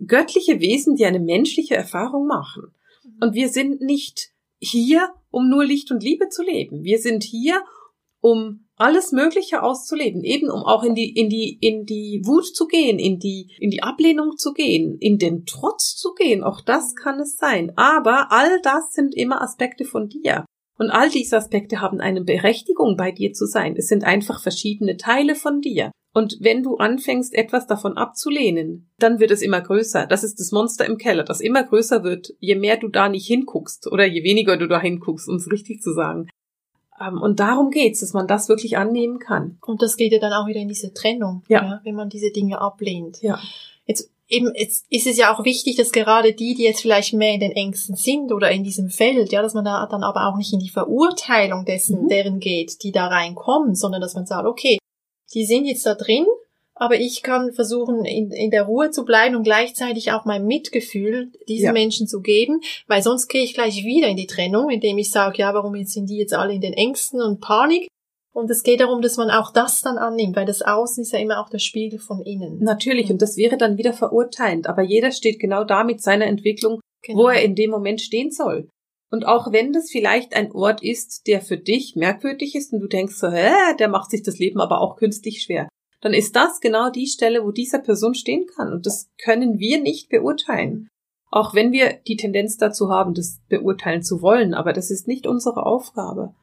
göttliche 0.04 0.60
Wesen, 0.60 0.96
die 0.96 1.04
eine 1.04 1.20
menschliche 1.20 1.76
Erfahrung 1.76 2.26
machen. 2.26 2.74
Und 3.20 3.34
wir 3.34 3.48
sind 3.48 3.80
nicht 3.80 4.32
hier, 4.58 5.12
um 5.30 5.48
nur 5.48 5.64
Licht 5.64 5.90
und 5.92 6.02
Liebe 6.02 6.28
zu 6.28 6.42
leben. 6.42 6.82
Wir 6.82 6.98
sind 6.98 7.22
hier, 7.22 7.62
um 8.20 8.61
alles 8.76 9.12
Mögliche 9.12 9.62
auszuleben, 9.62 10.24
eben 10.24 10.50
um 10.50 10.62
auch 10.64 10.82
in 10.82 10.94
die, 10.94 11.10
in 11.10 11.28
die, 11.28 11.58
in 11.60 11.84
die 11.84 12.22
Wut 12.24 12.46
zu 12.46 12.66
gehen, 12.66 12.98
in 12.98 13.18
die, 13.18 13.54
in 13.58 13.70
die 13.70 13.82
Ablehnung 13.82 14.36
zu 14.36 14.52
gehen, 14.52 14.96
in 14.98 15.18
den 15.18 15.44
Trotz 15.44 15.96
zu 15.96 16.14
gehen. 16.14 16.42
Auch 16.42 16.60
das 16.60 16.94
kann 16.94 17.20
es 17.20 17.36
sein. 17.36 17.72
Aber 17.76 18.32
all 18.32 18.60
das 18.62 18.92
sind 18.92 19.14
immer 19.14 19.42
Aspekte 19.42 19.84
von 19.84 20.08
dir. 20.08 20.44
Und 20.78 20.90
all 20.90 21.10
diese 21.10 21.36
Aspekte 21.36 21.80
haben 21.80 22.00
eine 22.00 22.22
Berechtigung, 22.22 22.96
bei 22.96 23.12
dir 23.12 23.32
zu 23.32 23.46
sein. 23.46 23.76
Es 23.76 23.88
sind 23.88 24.04
einfach 24.04 24.42
verschiedene 24.42 24.96
Teile 24.96 25.34
von 25.34 25.60
dir. 25.60 25.92
Und 26.14 26.38
wenn 26.40 26.62
du 26.62 26.76
anfängst, 26.76 27.34
etwas 27.34 27.66
davon 27.66 27.96
abzulehnen, 27.96 28.90
dann 28.98 29.18
wird 29.18 29.30
es 29.30 29.42
immer 29.42 29.60
größer. 29.60 30.06
Das 30.06 30.24
ist 30.24 30.40
das 30.40 30.52
Monster 30.52 30.84
im 30.84 30.98
Keller, 30.98 31.24
das 31.24 31.40
immer 31.40 31.62
größer 31.62 32.04
wird, 32.04 32.34
je 32.38 32.54
mehr 32.54 32.76
du 32.76 32.88
da 32.88 33.08
nicht 33.08 33.26
hinguckst 33.26 33.90
oder 33.90 34.06
je 34.06 34.22
weniger 34.22 34.56
du 34.56 34.66
da 34.66 34.80
hinguckst, 34.80 35.28
um 35.28 35.36
es 35.36 35.50
richtig 35.50 35.80
zu 35.80 35.92
sagen. 35.92 36.28
Ähm, 37.04 37.20
und 37.20 37.40
darum 37.40 37.70
geht's, 37.70 38.00
dass 38.00 38.12
man 38.12 38.26
das 38.26 38.48
wirklich 38.48 38.76
annehmen 38.76 39.18
kann. 39.18 39.58
Und 39.66 39.82
das 39.82 39.96
geht 39.96 40.12
ja 40.12 40.18
dann 40.18 40.32
auch 40.32 40.46
wieder 40.46 40.60
in 40.60 40.68
diese 40.68 40.92
Trennung, 40.94 41.42
Ja. 41.48 41.62
ja 41.64 41.80
wenn 41.84 41.94
man 41.94 42.08
diese 42.08 42.30
Dinge 42.30 42.60
ablehnt. 42.60 43.20
Ja. 43.22 43.38
Jetzt 43.86 44.10
eben, 44.28 44.52
jetzt 44.54 44.86
ist 44.90 45.06
es 45.06 45.16
ja 45.18 45.34
auch 45.34 45.44
wichtig, 45.44 45.76
dass 45.76 45.92
gerade 45.92 46.32
die, 46.32 46.54
die 46.54 46.62
jetzt 46.62 46.80
vielleicht 46.80 47.12
mehr 47.14 47.34
in 47.34 47.40
den 47.40 47.52
Ängsten 47.52 47.96
sind 47.96 48.32
oder 48.32 48.50
in 48.50 48.64
diesem 48.64 48.88
Feld, 48.88 49.32
ja, 49.32 49.42
dass 49.42 49.54
man 49.54 49.64
da 49.64 49.86
dann 49.86 50.02
aber 50.04 50.26
auch 50.28 50.36
nicht 50.36 50.52
in 50.52 50.60
die 50.60 50.70
Verurteilung 50.70 51.64
dessen, 51.64 52.04
Mhm. 52.04 52.08
deren 52.08 52.40
geht, 52.40 52.82
die 52.82 52.92
da 52.92 53.06
reinkommen, 53.08 53.74
sondern 53.74 54.00
dass 54.00 54.14
man 54.14 54.26
sagt, 54.26 54.46
okay, 54.46 54.78
die 55.34 55.44
sind 55.44 55.64
jetzt 55.66 55.84
da 55.86 55.94
drin, 55.94 56.26
aber 56.74 56.98
ich 56.98 57.22
kann 57.22 57.52
versuchen, 57.52 58.04
in, 58.04 58.30
in 58.30 58.50
der 58.50 58.64
Ruhe 58.64 58.90
zu 58.90 59.04
bleiben 59.04 59.36
und 59.36 59.42
gleichzeitig 59.44 60.12
auch 60.12 60.24
mein 60.24 60.46
Mitgefühl 60.46 61.30
diesen 61.48 61.66
Ja. 61.66 61.72
Menschen 61.72 62.06
zu 62.08 62.20
geben, 62.20 62.60
weil 62.86 63.02
sonst 63.02 63.28
gehe 63.28 63.42
ich 63.44 63.54
gleich 63.54 63.84
wieder 63.84 64.08
in 64.08 64.16
die 64.16 64.26
Trennung, 64.26 64.70
indem 64.70 64.98
ich 64.98 65.10
sage, 65.10 65.38
ja, 65.38 65.52
warum 65.54 65.74
jetzt 65.76 65.92
sind 65.92 66.08
die 66.08 66.16
jetzt 66.16 66.34
alle 66.34 66.54
in 66.54 66.60
den 66.60 66.72
Ängsten 66.72 67.20
und 67.20 67.40
Panik? 67.40 67.88
Und 68.34 68.50
es 68.50 68.62
geht 68.62 68.80
darum, 68.80 69.02
dass 69.02 69.18
man 69.18 69.30
auch 69.30 69.52
das 69.52 69.82
dann 69.82 69.98
annimmt, 69.98 70.36
weil 70.36 70.46
das 70.46 70.62
Außen 70.62 71.02
ist 71.02 71.12
ja 71.12 71.18
immer 71.18 71.38
auch 71.38 71.50
der 71.50 71.58
Spiegel 71.58 71.98
von 71.98 72.22
innen. 72.22 72.58
Natürlich, 72.60 73.10
und 73.10 73.20
das 73.20 73.36
wäre 73.36 73.58
dann 73.58 73.76
wieder 73.76 73.92
verurteilend, 73.92 74.66
aber 74.68 74.80
jeder 74.82 75.12
steht 75.12 75.38
genau 75.38 75.64
da 75.64 75.84
mit 75.84 76.00
seiner 76.00 76.26
Entwicklung, 76.26 76.80
Genau. 77.04 77.18
wo 77.24 77.28
er 77.28 77.42
in 77.42 77.54
dem 77.56 77.70
Moment 77.70 78.00
stehen 78.00 78.30
soll. 78.30 78.68
Und 79.10 79.26
auch 79.26 79.52
wenn 79.52 79.72
das 79.72 79.90
vielleicht 79.90 80.34
ein 80.34 80.52
Ort 80.52 80.82
ist, 80.82 81.26
der 81.26 81.42
für 81.42 81.58
dich 81.58 81.96
merkwürdig 81.96 82.54
ist 82.54 82.72
und 82.72 82.80
du 82.80 82.86
denkst 82.86 83.16
so, 83.16 83.28
hä, 83.30 83.50
der 83.78 83.88
macht 83.88 84.10
sich 84.10 84.22
das 84.22 84.38
Leben 84.38 84.60
aber 84.60 84.80
auch 84.80 84.96
künstlich 84.96 85.42
schwer, 85.42 85.68
dann 86.02 86.12
ist 86.12 86.36
das 86.36 86.60
genau 86.60 86.90
die 86.90 87.06
Stelle, 87.06 87.44
wo 87.44 87.52
dieser 87.52 87.78
Person 87.78 88.14
stehen 88.14 88.46
kann. 88.46 88.72
Und 88.72 88.84
das 88.84 89.08
können 89.22 89.58
wir 89.58 89.80
nicht 89.80 90.10
beurteilen. 90.10 90.88
Auch 91.30 91.54
wenn 91.54 91.72
wir 91.72 92.00
die 92.06 92.16
Tendenz 92.16 92.58
dazu 92.58 92.90
haben, 92.90 93.14
das 93.14 93.40
beurteilen 93.48 94.02
zu 94.02 94.20
wollen, 94.20 94.52
aber 94.52 94.74
das 94.74 94.90
ist 94.90 95.08
nicht 95.08 95.26
unsere 95.26 95.64
Aufgabe. 95.64 96.34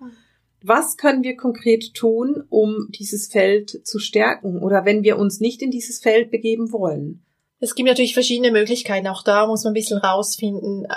Was 0.63 0.97
können 0.97 1.23
wir 1.23 1.37
konkret 1.37 1.93
tun, 1.93 2.43
um 2.49 2.87
dieses 2.89 3.27
Feld 3.27 3.85
zu 3.85 3.99
stärken? 3.99 4.63
Oder 4.63 4.85
wenn 4.85 5.03
wir 5.03 5.17
uns 5.17 5.39
nicht 5.39 5.61
in 5.61 5.71
dieses 5.71 5.99
Feld 5.99 6.31
begeben 6.31 6.71
wollen? 6.71 7.23
Es 7.61 7.75
gibt 7.75 7.87
natürlich 7.87 8.13
verschiedene 8.13 8.51
Möglichkeiten. 8.51 9.07
Auch 9.07 9.21
da 9.21 9.45
muss 9.45 9.63
man 9.63 9.71
ein 9.71 9.73
bisschen 9.73 9.97
rausfinden, 9.97 10.85
äh, 10.85 10.93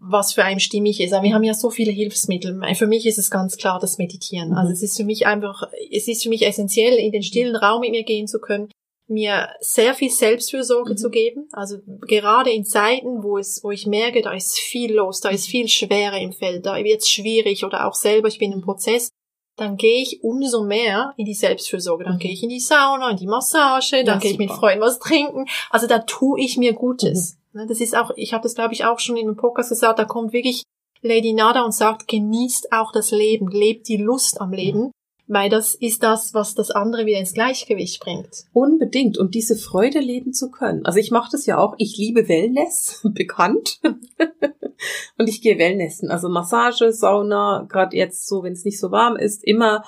was 0.00 0.32
für 0.32 0.44
einen 0.44 0.60
stimmig 0.60 1.00
ist. 1.00 1.12
Aber 1.12 1.24
wir 1.24 1.34
haben 1.34 1.44
ja 1.44 1.54
so 1.54 1.70
viele 1.70 1.92
Hilfsmittel. 1.92 2.60
Für 2.74 2.86
mich 2.86 3.06
ist 3.06 3.18
es 3.18 3.30
ganz 3.30 3.56
klar 3.56 3.78
das 3.78 3.98
Meditieren. 3.98 4.50
Mhm. 4.50 4.56
Also 4.56 4.72
es 4.72 4.82
ist 4.82 4.96
für 4.96 5.04
mich 5.04 5.26
einfach, 5.26 5.68
es 5.92 6.08
ist 6.08 6.22
für 6.22 6.28
mich 6.28 6.44
essentiell, 6.44 6.94
in 6.94 7.12
den 7.12 7.22
stillen 7.22 7.56
Raum 7.56 7.80
mit 7.80 7.92
mir 7.92 8.02
gehen 8.02 8.26
zu 8.26 8.40
können, 8.40 8.68
mir 9.08 9.48
sehr 9.60 9.94
viel 9.94 10.10
Selbstfürsorge 10.10 10.92
Mhm. 10.92 10.96
zu 10.96 11.10
geben. 11.10 11.48
Also 11.52 11.78
gerade 12.08 12.50
in 12.50 12.64
Zeiten, 12.64 13.22
wo 13.22 13.38
es, 13.38 13.60
wo 13.62 13.70
ich 13.70 13.86
merke, 13.86 14.22
da 14.22 14.32
ist 14.32 14.58
viel 14.58 14.94
los, 14.94 15.20
da 15.20 15.28
ist 15.28 15.46
viel 15.46 15.68
Schwere 15.68 16.20
im 16.20 16.32
Feld, 16.32 16.66
da 16.66 16.76
wird 16.76 17.02
es 17.02 17.08
schwierig 17.08 17.64
oder 17.64 17.86
auch 17.86 17.94
selber, 17.94 18.28
ich 18.28 18.38
bin 18.38 18.52
im 18.52 18.62
Prozess, 18.62 19.10
dann 19.56 19.76
gehe 19.76 20.02
ich 20.02 20.22
umso 20.24 20.62
mehr 20.64 21.12
in 21.16 21.24
die 21.26 21.34
Selbstfürsorge. 21.34 22.04
Dann 22.04 22.14
Mhm. 22.14 22.18
gehe 22.20 22.32
ich 22.32 22.42
in 22.42 22.48
die 22.48 22.60
Sauna, 22.60 23.10
in 23.10 23.16
die 23.16 23.26
Massage, 23.26 24.02
dann 24.04 24.16
Ja, 24.16 24.20
gehe 24.20 24.32
ich 24.32 24.38
mit. 24.38 24.50
Freunden 24.50 24.80
was 24.82 24.98
trinken. 24.98 25.46
Also 25.70 25.86
da 25.86 25.98
tue 26.00 26.40
ich 26.40 26.56
mir 26.56 26.72
Gutes. 26.72 27.38
Ne, 27.52 27.66
Das 27.66 27.80
ist 27.80 27.96
auch, 27.96 28.10
ich 28.16 28.32
habe 28.32 28.42
das 28.42 28.54
glaube 28.54 28.72
ich 28.72 28.84
auch 28.84 28.98
schon 28.98 29.16
in 29.16 29.26
einem 29.26 29.36
Podcast 29.36 29.68
gesagt, 29.68 29.98
da 29.98 30.04
kommt 30.04 30.32
wirklich 30.32 30.62
Lady 31.02 31.32
Nada 31.32 31.62
und 31.64 31.72
sagt, 31.72 32.08
genießt 32.08 32.72
auch 32.72 32.92
das 32.92 33.10
Leben, 33.10 33.48
lebt 33.48 33.88
die 33.88 33.96
Lust 33.98 34.40
am 34.40 34.52
Leben, 34.52 34.90
weil 35.26 35.48
das 35.48 35.74
ist 35.74 36.02
das, 36.02 36.34
was 36.34 36.54
das 36.54 36.70
andere 36.70 37.06
wieder 37.06 37.18
ins 37.18 37.32
Gleichgewicht 37.32 38.00
bringt. 38.00 38.44
Unbedingt. 38.52 39.18
Und 39.18 39.34
diese 39.34 39.56
Freude 39.56 40.00
leben 40.00 40.32
zu 40.32 40.50
können. 40.50 40.84
Also 40.84 40.98
ich 40.98 41.10
mache 41.10 41.30
das 41.32 41.46
ja 41.46 41.58
auch. 41.58 41.74
Ich 41.78 41.96
liebe 41.96 42.28
Wellness, 42.28 43.00
bekannt. 43.14 43.80
und 45.18 45.28
ich 45.28 45.40
gehe 45.40 45.58
Wellnessen. 45.58 46.10
Also 46.10 46.28
Massage, 46.28 46.92
Sauna, 46.92 47.66
gerade 47.68 47.96
jetzt 47.96 48.26
so, 48.26 48.42
wenn 48.42 48.52
es 48.52 48.64
nicht 48.64 48.80
so 48.80 48.90
warm 48.90 49.16
ist, 49.16 49.44
immer 49.44 49.84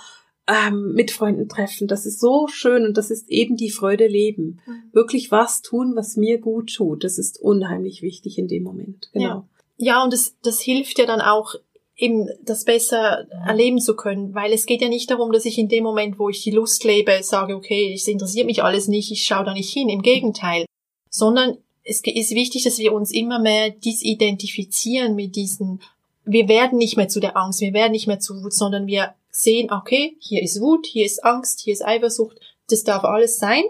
ähm, 0.47 0.93
mit 0.93 1.11
Freunden 1.11 1.49
treffen. 1.49 1.89
Das 1.89 2.07
ist 2.07 2.21
so 2.21 2.47
schön 2.49 2.85
und 2.85 2.97
das 2.97 3.11
ist 3.11 3.29
eben 3.31 3.57
die 3.57 3.71
Freude 3.71 4.07
leben. 4.07 4.61
Wirklich 4.93 5.31
was 5.31 5.63
tun, 5.63 5.95
was 5.97 6.17
mir 6.17 6.39
gut 6.39 6.75
tut. 6.75 7.05
Das 7.05 7.19
ist 7.19 7.41
unheimlich 7.41 8.03
wichtig 8.03 8.39
in 8.39 8.49
dem 8.49 8.63
Moment. 8.63 9.11
Genau. 9.13 9.25
Ja. 9.25 9.49
Ja, 9.77 10.05
und 10.05 10.13
das, 10.13 10.37
das 10.43 10.61
hilft 10.61 10.99
ja 10.99 11.07
dann 11.07 11.21
auch, 11.21 11.55
eben 11.97 12.29
das 12.43 12.65
besser 12.65 13.27
erleben 13.47 13.81
zu 13.81 13.95
können, 13.95 14.35
weil 14.35 14.53
es 14.53 14.67
geht 14.67 14.83
ja 14.83 14.89
nicht 14.89 15.11
darum, 15.11 15.33
dass 15.33 15.45
ich 15.45 15.59
in 15.59 15.69
dem 15.69 15.85
Moment, 15.85 16.19
wo 16.19 16.29
ich 16.29 16.43
die 16.43 16.51
Lust 16.51 16.83
lebe, 16.85 17.23
sage, 17.23 17.55
okay, 17.55 17.93
es 17.95 18.09
interessiert 18.09 18.47
mich 18.47 18.63
alles 18.63 18.89
nicht, 18.89 19.13
ich 19.13 19.25
schaue 19.25 19.45
da 19.45 19.53
nicht 19.53 19.73
hin, 19.73 19.89
im 19.89 20.03
Gegenteil, 20.03 20.65
sondern 21.09 21.59
es 21.85 22.01
ist 22.05 22.35
wichtig, 22.35 22.65
dass 22.65 22.79
wir 22.79 22.93
uns 22.93 23.13
immer 23.13 23.39
mehr 23.39 23.71
dies 23.71 24.03
identifizieren 24.03 25.15
mit 25.15 25.37
diesen, 25.37 25.83
wir 26.25 26.49
werden 26.49 26.79
nicht 26.79 26.97
mehr 26.97 27.09
zu 27.09 27.21
der 27.21 27.37
Angst, 27.37 27.61
wir 27.61 27.75
werden 27.75 27.93
nicht 27.93 28.07
mehr 28.07 28.21
zu 28.21 28.43
Wut, 28.43 28.55
sondern 28.55 28.87
wir 28.87 29.15
sehen, 29.31 29.71
okay, 29.71 30.17
hier 30.21 30.43
ist 30.43 30.61
Wut, 30.61 30.87
hier 30.87 31.05
ist 31.05 31.23
Angst, 31.25 31.61
hier 31.61 31.75
ist 31.75 31.85
Eifersucht, 31.85 32.39
das 32.69 32.83
darf 32.83 33.05
alles 33.05 33.37
sein, 33.37 33.63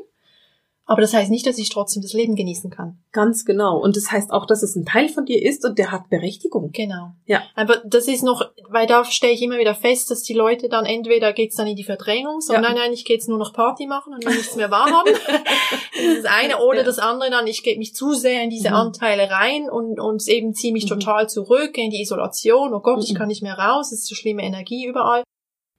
aber 0.86 1.00
das 1.00 1.14
heißt 1.14 1.30
nicht, 1.30 1.46
dass 1.46 1.56
ich 1.58 1.70
trotzdem 1.70 2.02
das 2.02 2.12
Leben 2.12 2.36
genießen 2.36 2.70
kann. 2.70 2.98
Ganz 3.12 3.44
genau. 3.44 3.78
Und 3.78 3.96
das 3.96 4.10
heißt 4.12 4.30
auch, 4.30 4.44
dass 4.46 4.62
es 4.62 4.76
ein 4.76 4.84
Teil 4.84 5.08
von 5.08 5.24
dir 5.24 5.42
ist 5.42 5.64
und 5.64 5.78
der 5.78 5.90
hat 5.92 6.10
Berechtigung. 6.10 6.70
Genau. 6.72 7.12
Ja. 7.24 7.42
Aber 7.54 7.82
das 7.86 8.06
ist 8.06 8.22
noch, 8.22 8.42
weil 8.68 8.86
da 8.86 9.04
stelle 9.04 9.32
ich 9.32 9.40
immer 9.42 9.58
wieder 9.58 9.74
fest, 9.74 10.10
dass 10.10 10.22
die 10.22 10.34
Leute 10.34 10.68
dann 10.68 10.84
entweder 10.84 11.32
geht's 11.32 11.56
dann 11.56 11.66
in 11.66 11.76
die 11.76 11.84
Verdrängung, 11.84 12.40
so 12.42 12.52
Ja. 12.52 12.60
nein, 12.60 12.74
nein, 12.74 12.92
ich 12.92 13.04
gehe 13.04 13.16
jetzt 13.16 13.28
nur 13.28 13.38
noch 13.38 13.52
Party 13.54 13.86
machen 13.86 14.12
und 14.12 14.24
will 14.26 14.34
nichts 14.36 14.56
mehr 14.56 14.70
wahrhaben. 14.70 15.12
das 15.94 16.04
ist 16.04 16.24
das 16.24 16.32
eine. 16.32 16.58
Oder 16.62 16.78
Ja. 16.80 16.84
das 16.84 16.98
andere 16.98 17.30
dann, 17.30 17.46
ich 17.46 17.62
gebe 17.62 17.78
mich 17.78 17.94
zu 17.94 18.12
sehr 18.12 18.42
in 18.42 18.50
diese 18.50 18.68
Mhm. 18.70 18.74
Anteile 18.76 19.30
rein 19.30 19.70
und, 19.70 19.98
und 19.98 20.26
eben 20.28 20.52
ziehe 20.54 20.72
mich 20.72 20.84
Mhm. 20.84 20.88
total 21.00 21.28
zurück 21.28 21.78
in 21.78 21.90
die 21.90 22.02
Isolation. 22.02 22.74
Oh 22.74 22.80
Gott, 22.80 23.02
ich 23.04 23.12
Mhm. 23.14 23.16
kann 23.18 23.28
nicht 23.28 23.42
mehr 23.42 23.58
raus, 23.58 23.90
es 23.92 24.00
ist 24.00 24.08
so 24.08 24.14
schlimme 24.14 24.42
Energie 24.42 24.84
überall. 24.86 25.22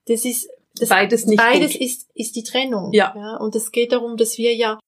Das 0.08 0.24
ist, 0.24 0.48
das, 0.78 0.88
Beides 0.88 1.26
nicht 1.26 1.38
beides 1.38 1.72
gut. 1.72 1.80
ist, 1.80 2.08
ist 2.14 2.36
die 2.36 2.42
Trennung. 2.42 2.92
Ja. 2.92 3.36
Und 3.38 3.54
es 3.54 3.72
geht 3.72 3.92
darum, 3.92 4.16
dass 4.16 4.36
wir 4.36 4.54
ja 4.54 4.78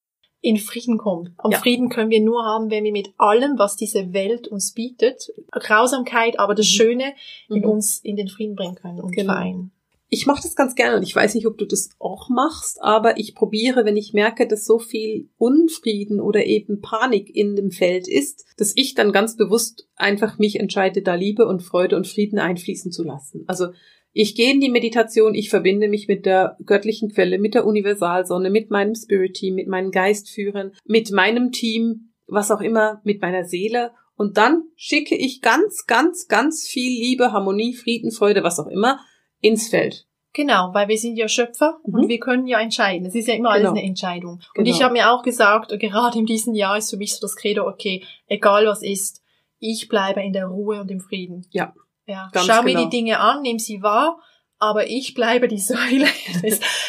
in 0.40 0.56
Frieden 0.56 0.98
kommen. 0.98 1.34
Und 1.42 1.52
Ja. 1.52 1.58
Frieden 1.58 1.88
können 1.88 2.10
wir 2.10 2.20
nur 2.20 2.44
haben, 2.44 2.70
wenn 2.70 2.84
wir 2.84 2.92
mit 2.92 3.10
allem, 3.18 3.58
was 3.58 3.76
diese 3.76 4.12
Welt 4.12 4.46
uns 4.48 4.72
bietet, 4.72 5.32
Grausamkeit, 5.50 6.38
aber 6.38 6.54
das 6.54 6.66
Mhm. 6.66 6.70
Schöne 6.70 7.12
in 7.48 7.60
Mhm. 7.62 7.64
uns 7.68 7.98
in 8.00 8.16
den 8.16 8.28
Frieden 8.28 8.54
bringen 8.54 8.74
können 8.76 9.00
und 9.00 9.12
Genau. 9.12 9.32
vereinen. 9.32 9.72
Ich 10.10 10.24
mache 10.24 10.40
das 10.42 10.56
ganz 10.56 10.74
gerne 10.74 10.96
und 10.96 11.02
ich 11.02 11.14
weiß 11.14 11.34
nicht, 11.34 11.46
ob 11.46 11.58
du 11.58 11.66
das 11.66 11.90
auch 11.98 12.30
machst, 12.30 12.80
aber 12.80 13.18
ich 13.18 13.34
probiere, 13.34 13.84
wenn 13.84 13.98
ich 13.98 14.14
merke, 14.14 14.46
dass 14.48 14.64
so 14.64 14.78
viel 14.78 15.28
Unfrieden 15.36 16.18
oder 16.18 16.46
eben 16.46 16.80
Panik 16.80 17.34
in 17.36 17.56
dem 17.56 17.70
Feld 17.70 18.08
ist, 18.08 18.46
dass 18.56 18.72
ich 18.74 18.94
dann 18.94 19.12
ganz 19.12 19.36
bewusst 19.36 19.86
einfach 19.96 20.38
mich 20.38 20.58
entscheide, 20.60 21.02
da 21.02 21.14
Liebe 21.14 21.46
und 21.46 21.62
Freude 21.62 21.96
und 21.96 22.06
Frieden 22.06 22.38
einfließen 22.38 22.90
zu 22.90 23.04
lassen. 23.04 23.44
Also 23.48 23.66
ich 24.12 24.34
gehe 24.34 24.52
in 24.52 24.60
die 24.60 24.70
Meditation, 24.70 25.34
ich 25.34 25.50
verbinde 25.50 25.88
mich 25.88 26.08
mit 26.08 26.26
der 26.26 26.56
göttlichen 26.64 27.10
Quelle, 27.10 27.38
mit 27.38 27.54
der 27.54 27.66
Universalsonne, 27.66 28.50
mit 28.50 28.70
meinem 28.70 28.94
Spirit-Team, 28.94 29.54
mit 29.54 29.68
meinen 29.68 29.90
Geistführern, 29.90 30.72
mit 30.84 31.10
meinem 31.12 31.52
Team, 31.52 32.12
was 32.26 32.50
auch 32.50 32.60
immer, 32.60 33.00
mit 33.04 33.20
meiner 33.22 33.44
Seele. 33.44 33.92
Und 34.16 34.36
dann 34.36 34.64
schicke 34.76 35.14
ich 35.14 35.40
ganz, 35.42 35.86
ganz, 35.86 36.26
ganz 36.26 36.66
viel 36.66 36.90
Liebe, 36.90 37.32
Harmonie, 37.32 37.74
Frieden, 37.74 38.10
Freude, 38.10 38.42
was 38.42 38.58
auch 38.58 38.66
immer, 38.66 38.98
ins 39.40 39.68
Feld. 39.68 40.06
Genau, 40.34 40.70
weil 40.72 40.88
wir 40.88 40.98
sind 40.98 41.16
ja 41.16 41.26
Schöpfer 41.28 41.78
Mhm. 41.84 41.94
und 41.94 42.08
wir 42.08 42.18
können 42.18 42.46
ja 42.46 42.60
entscheiden. 42.60 43.06
Es 43.06 43.14
ist 43.14 43.28
ja 43.28 43.34
immer 43.34 43.50
alles 43.50 43.68
Genau. 43.68 43.78
eine 43.78 43.86
Entscheidung. 43.88 44.40
Und 44.56 44.64
Genau. 44.64 44.70
ich 44.70 44.82
habe 44.82 44.92
mir 44.92 45.10
auch 45.10 45.22
gesagt, 45.22 45.70
gerade 45.78 46.18
in 46.18 46.26
diesem 46.26 46.54
Jahr 46.54 46.76
ist 46.76 46.90
für 46.90 46.96
mich 46.96 47.14
so 47.14 47.20
das 47.20 47.36
Credo, 47.36 47.66
okay, 47.66 48.04
egal 48.26 48.66
was 48.66 48.82
ist, 48.82 49.22
ich 49.58 49.88
bleibe 49.88 50.22
in 50.22 50.32
der 50.32 50.46
Ruhe 50.46 50.80
und 50.80 50.90
im 50.90 51.00
Frieden. 51.00 51.46
Ja. 51.50 51.74
Ja. 52.08 52.30
Ganz 52.32 52.46
Schau 52.46 52.62
mir 52.62 52.74
genau. 52.74 52.84
die 52.84 52.96
Dinge 52.96 53.20
an, 53.20 53.42
nimm 53.42 53.58
sie 53.58 53.82
wahr, 53.82 54.18
aber 54.58 54.88
ich 54.88 55.14
bleibe 55.14 55.46
die 55.46 55.58
Säule, 55.60 56.06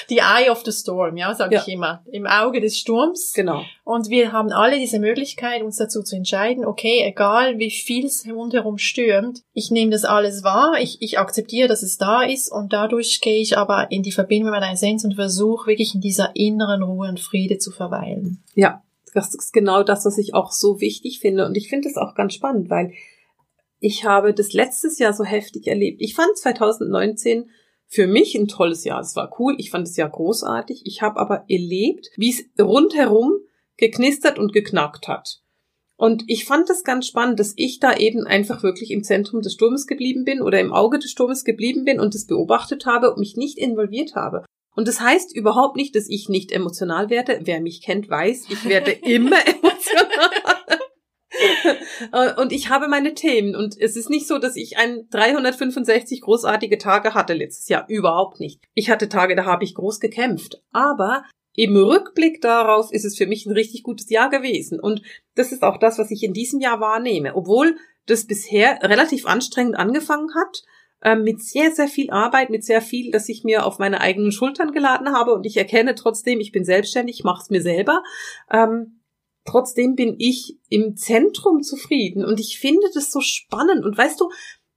die 0.10 0.20
Eye 0.20 0.50
of 0.50 0.64
the 0.66 0.72
Storm, 0.72 1.18
ja, 1.18 1.36
sage 1.36 1.56
Ja. 1.56 1.62
ich 1.62 1.68
immer, 1.68 2.04
im 2.12 2.26
Auge 2.26 2.62
des 2.62 2.78
Sturms. 2.80 3.34
Genau. 3.36 3.64
Und 3.84 4.10
wir 4.10 4.32
haben 4.32 4.52
alle 4.52 4.80
diese 4.80 4.98
Möglichkeit, 4.98 5.62
uns 5.62 5.76
dazu 5.76 6.02
zu 6.02 6.16
entscheiden, 6.16 6.66
okay, 6.66 7.04
egal 7.06 7.60
wie 7.60 7.70
viel 7.70 8.06
es 8.06 8.26
rundherum 8.28 8.78
stürmt, 8.78 9.42
ich 9.54 9.70
nehme 9.72 9.92
das 9.92 10.06
alles 10.06 10.44
wahr, 10.44 10.78
ich, 10.82 11.02
ich 11.02 11.20
akzeptiere, 11.20 11.68
dass 11.68 11.84
es 11.84 11.98
da 11.98 12.24
ist 12.24 12.52
und 12.52 12.74
dadurch 12.74 13.22
gehe 13.22 13.42
ich 13.42 13.58
aber 13.58 13.92
in 13.92 14.02
die 14.02 14.12
Verbindung 14.14 14.52
mit 14.52 14.60
meiner 14.60 14.74
Essenz 14.74 15.04
und 15.04 15.16
versuche 15.16 15.68
wirklich 15.68 15.94
in 15.94 16.02
dieser 16.02 16.32
inneren 16.36 16.82
Ruhe 16.82 17.10
und 17.10 17.20
Friede 17.20 17.58
zu 17.58 17.72
verweilen. 17.72 18.44
Ja, 18.56 18.82
das 19.14 19.34
ist 19.36 19.54
genau 19.54 19.84
das, 19.84 20.06
was 20.06 20.18
ich 20.18 20.34
auch 20.34 20.52
so 20.52 20.80
wichtig 20.82 21.20
finde. 21.20 21.46
Und 21.46 21.56
ich 21.56 21.68
finde 21.70 21.90
es 21.90 21.98
auch 21.98 22.16
ganz 22.16 22.34
spannend, 22.34 22.70
weil 22.70 22.94
ich 23.80 24.06
habe 24.06 24.34
das 24.34 24.54
letztes 24.54 25.00
Jahr 25.00 25.14
so 25.14 25.24
heftig 25.24 25.68
erlebt. 25.68 26.02
Ich 26.02 26.16
fand 26.16 26.38
2019 26.38 27.50
für 27.88 28.08
mich 28.08 28.36
ein 28.36 28.48
tolles 28.48 28.84
Jahr. 28.84 29.00
Es 29.02 29.16
war 29.16 29.36
cool. 29.40 29.56
Ich 29.58 29.72
fand 29.72 29.88
das 29.88 29.98
Jahr 29.98 30.10
großartig. 30.10 30.82
Ich 30.86 31.02
habe 31.02 31.20
aber 31.20 31.46
erlebt, 31.48 32.08
wie 32.18 32.30
es 32.30 32.44
rundherum 32.62 33.40
geknistert 33.78 34.38
und 34.38 34.54
geknackt 34.54 35.08
hat. 35.08 35.42
Und 35.96 36.24
ich 36.28 36.46
fand 36.46 36.70
das 36.70 36.84
ganz 36.84 37.08
spannend, 37.08 37.40
dass 37.40 37.54
ich 37.58 37.80
da 37.80 37.96
eben 37.96 38.26
einfach 38.26 38.64
wirklich 38.64 38.92
im 38.92 39.04
Zentrum 39.04 39.42
des 39.42 39.54
Sturmes 39.54 39.86
geblieben 39.86 40.24
bin 40.24 40.42
oder 40.42 40.60
im 40.60 40.72
Auge 40.72 41.00
des 41.00 41.12
Sturmes 41.12 41.44
geblieben 41.44 41.84
bin 41.84 42.00
und 42.00 42.14
das 42.16 42.26
beobachtet 42.26 42.86
habe 42.86 43.12
und 43.12 43.20
mich 43.20 43.36
nicht 43.36 43.58
involviert 43.58 44.16
habe. 44.16 44.46
Und 44.76 44.88
das 44.88 45.02
heißt 45.02 45.36
überhaupt 45.36 45.76
nicht, 45.76 45.94
dass 45.96 46.08
ich 46.08 46.30
nicht 46.30 46.54
emotional 46.54 47.10
werde. 47.10 47.42
Wer 47.44 47.60
mich 47.60 47.82
kennt, 47.82 48.10
weiß, 48.10 48.46
ich 48.50 48.64
werde 48.64 48.92
immer 49.02 49.36
emotional. 49.46 50.30
Äh, 52.14 52.34
und 52.42 52.54
ich 52.54 52.70
habe 52.70 52.88
meine 52.88 53.14
Themen. 53.14 53.56
Und 53.56 53.78
es 53.78 53.96
ist 53.96 54.10
nicht 54.10 54.28
so, 54.28 54.38
dass 54.38 54.56
ich 54.56 54.78
ein 54.78 55.08
365 55.12 56.22
großartige 56.22 56.78
Tage 56.78 57.14
hatte 57.14 57.34
letztes 57.34 57.68
Jahr. 57.68 57.86
Überhaupt 57.90 58.40
nicht. 58.40 58.62
Ich 58.74 58.90
hatte 58.90 59.10
Tage, 59.10 59.36
da 59.36 59.46
habe 59.46 59.64
ich 59.64 59.76
groß 59.76 60.00
gekämpft. 60.00 60.62
Aber 60.72 61.24
im 61.56 61.76
Rückblick 61.76 62.42
darauf 62.42 62.92
ist 62.94 63.06
es 63.06 63.18
für 63.18 63.28
mich 63.28 63.46
ein 63.46 63.52
richtig 63.52 63.84
gutes 63.84 64.10
Jahr 64.10 64.30
gewesen. 64.30 64.80
Und 64.80 65.02
das 65.36 65.52
ist 65.52 65.64
auch 65.64 65.78
das, 65.78 66.00
was 66.00 66.10
ich 66.10 66.24
in 66.24 66.34
diesem 66.34 66.62
Jahr 66.62 66.80
wahrnehme. 66.80 67.36
Obwohl 67.36 67.76
das 68.06 68.26
bisher 68.26 68.80
relativ 68.82 69.28
anstrengend 69.28 69.78
angefangen 69.78 70.30
hat, 70.36 70.64
ähm, 71.02 71.24
mit 71.24 71.42
sehr, 71.42 71.72
sehr 71.72 71.88
viel 71.88 72.12
Arbeit, 72.12 72.50
mit 72.50 72.64
sehr 72.64 72.82
viel, 72.82 73.12
dass 73.12 73.30
ich 73.30 73.44
mir 73.44 73.66
auf 73.66 73.80
meine 73.80 74.02
eigenen 74.02 74.32
Schultern 74.32 74.72
geladen 74.72 75.14
habe 75.14 75.34
und 75.34 75.46
ich 75.46 75.58
erkenne 75.58 75.96
trotzdem, 75.96 76.40
ich 76.40 76.52
bin 76.52 76.66
selbstständig, 76.66 77.24
mache 77.24 77.44
es 77.44 77.50
mir 77.50 77.62
selber. 77.62 78.04
Ähm, 78.52 78.99
trotzdem 79.46 79.96
bin 79.96 80.16
ich 80.18 80.58
im 80.70 80.96
Zentrum 80.96 81.62
zufrieden 81.62 82.26
und 82.26 82.40
ich 82.40 82.60
finde 82.60 82.88
das 82.94 83.12
so 83.12 83.22
spannend. 83.22 83.86
Und 83.86 83.98
weißt 83.98 84.20
du, 84.20 84.30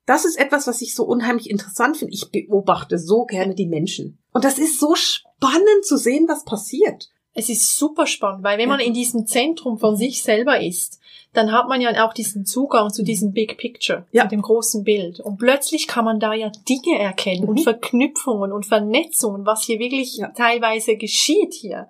das 0.06 0.24
ist 0.24 0.38
etwas, 0.38 0.66
was 0.66 0.82
ich 0.82 0.94
so 0.94 1.04
unheimlich 1.04 1.48
interessant 1.48 1.96
finde. 1.96 2.14
Ich 2.14 2.30
beobachte 2.30 2.98
so 2.98 3.24
gerne 3.24 3.54
die 3.54 3.66
Menschen. 3.66 4.18
Und 4.32 4.44
das 4.44 4.58
ist 4.58 4.80
so 4.80 4.94
spannend 4.94 5.84
zu 5.84 5.96
sehen, 5.96 6.26
was 6.28 6.44
passiert. 6.44 7.10
Es 7.34 7.48
ist 7.48 7.78
super 7.78 8.06
spannend, 8.06 8.44
weil 8.44 8.58
wenn 8.58 8.68
man 8.68 8.80
in 8.80 8.92
diesem 8.92 9.26
Zentrum 9.26 9.78
von 9.78 9.96
sich 9.96 10.22
selber 10.22 10.60
ist, 10.60 11.00
dann 11.32 11.50
hat 11.50 11.66
man 11.66 11.80
ja 11.80 12.06
auch 12.06 12.12
diesen 12.12 12.44
Zugang 12.44 12.90
zu 12.90 13.02
diesem 13.02 13.32
Big 13.32 13.56
Picture, 13.56 14.06
ja. 14.12 14.24
zu 14.24 14.28
dem 14.28 14.42
großen 14.42 14.84
Bild. 14.84 15.20
Und 15.20 15.38
plötzlich 15.38 15.86
kann 15.86 16.04
man 16.04 16.20
da 16.20 16.34
ja 16.34 16.50
Dinge 16.68 16.98
erkennen 16.98 17.44
mhm. 17.44 17.48
und 17.48 17.60
Verknüpfungen 17.62 18.52
und 18.52 18.66
Vernetzungen, 18.66 19.46
was 19.46 19.64
hier 19.64 19.78
wirklich 19.78 20.16
ja. 20.16 20.28
teilweise 20.28 20.96
geschieht 20.96 21.54
hier. 21.54 21.88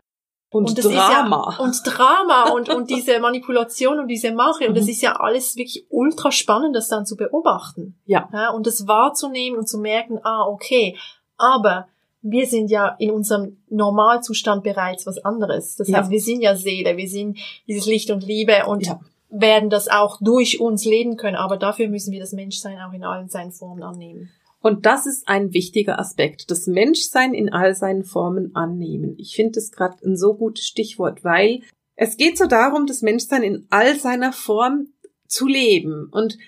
Und, 0.53 0.69
und 0.69 0.85
Drama. 0.85 1.57
Ja, 1.59 1.65
und 1.65 1.81
Drama 1.83 2.51
und, 2.51 2.69
und 2.69 2.91
diese 2.91 3.19
Manipulation 3.21 3.99
und 3.99 4.09
diese 4.09 4.33
Mache. 4.33 4.69
Und 4.69 4.77
das 4.77 4.85
mhm. 4.85 4.91
ist 4.91 5.01
ja 5.01 5.17
alles 5.17 5.57
wirklich 5.57 5.87
ultra 5.89 6.31
spannend, 6.31 6.77
das 6.77 6.89
dann 6.89 7.07
zu 7.07 7.17
beobachten. 7.17 7.97
Ja. 8.05 8.29
ja. 8.33 8.51
Und 8.51 8.67
das 8.67 8.87
wahrzunehmen 8.87 9.59
und 9.59 9.67
zu 9.67 9.79
merken, 9.79 10.21
ah, 10.23 10.47
okay, 10.47 10.97
aber 11.39 11.89
wir 12.21 12.47
sind 12.47 12.71
ja 12.71 12.95
in 12.99 13.11
unserem 13.11 13.63
Normalzustand 13.71 14.63
bereits 14.63 15.07
was 15.07 15.25
anderes. 15.25 15.77
Das 15.77 15.89
ja. 15.89 15.99
heißt, 15.99 16.11
wir 16.11 16.21
sind 16.21 16.43
ja 16.43 16.55
Seele, 16.55 16.99
wir 16.99 17.09
sind 17.09 17.39
dieses 17.67 17.87
Licht 17.87 18.11
und 18.11 18.23
Liebe 18.23 18.67
und 18.67 18.87
ja. 18.87 19.01
werden 19.31 19.71
das 19.71 19.89
auch 19.89 20.19
durch 20.21 20.61
uns 20.61 20.85
leben 20.85 21.17
können. 21.17 21.37
Aber 21.37 21.57
dafür 21.57 21.89
müssen 21.89 22.13
wir 22.13 22.21
das 22.21 22.33
Menschsein 22.33 22.79
auch 22.79 22.93
in 22.93 23.05
allen 23.05 23.31
seinen 23.31 23.53
Formen 23.53 23.83
annehmen. 23.83 24.31
Und 24.63 24.87
das 24.87 25.07
ist 25.07 25.27
ein 25.27 25.53
wichtiger 25.53 25.99
Aspekt, 25.99 26.51
das 26.51 26.69
Menschsein 26.69 27.35
in 27.35 27.53
all 27.53 27.75
seinen 27.75 28.05
Formen 28.05 28.55
annehmen. 28.55 29.17
Ich 29.19 29.35
finde 29.35 29.59
es 29.59 29.73
gerade 29.73 29.97
ein 30.07 30.17
so 30.17 30.35
gutes 30.35 30.65
Stichwort, 30.65 31.25
weil 31.25 31.63
es 31.97 32.17
geht 32.17 32.39
so 32.39 32.47
darum, 32.47 32.87
das 32.87 33.03
Menschsein 33.03 33.43
in 33.43 33.67
all 33.71 33.99
seiner 33.99 34.33
Form 34.33 34.89
zu 35.27 35.49
leben. 35.49 36.09
Und 36.13 36.39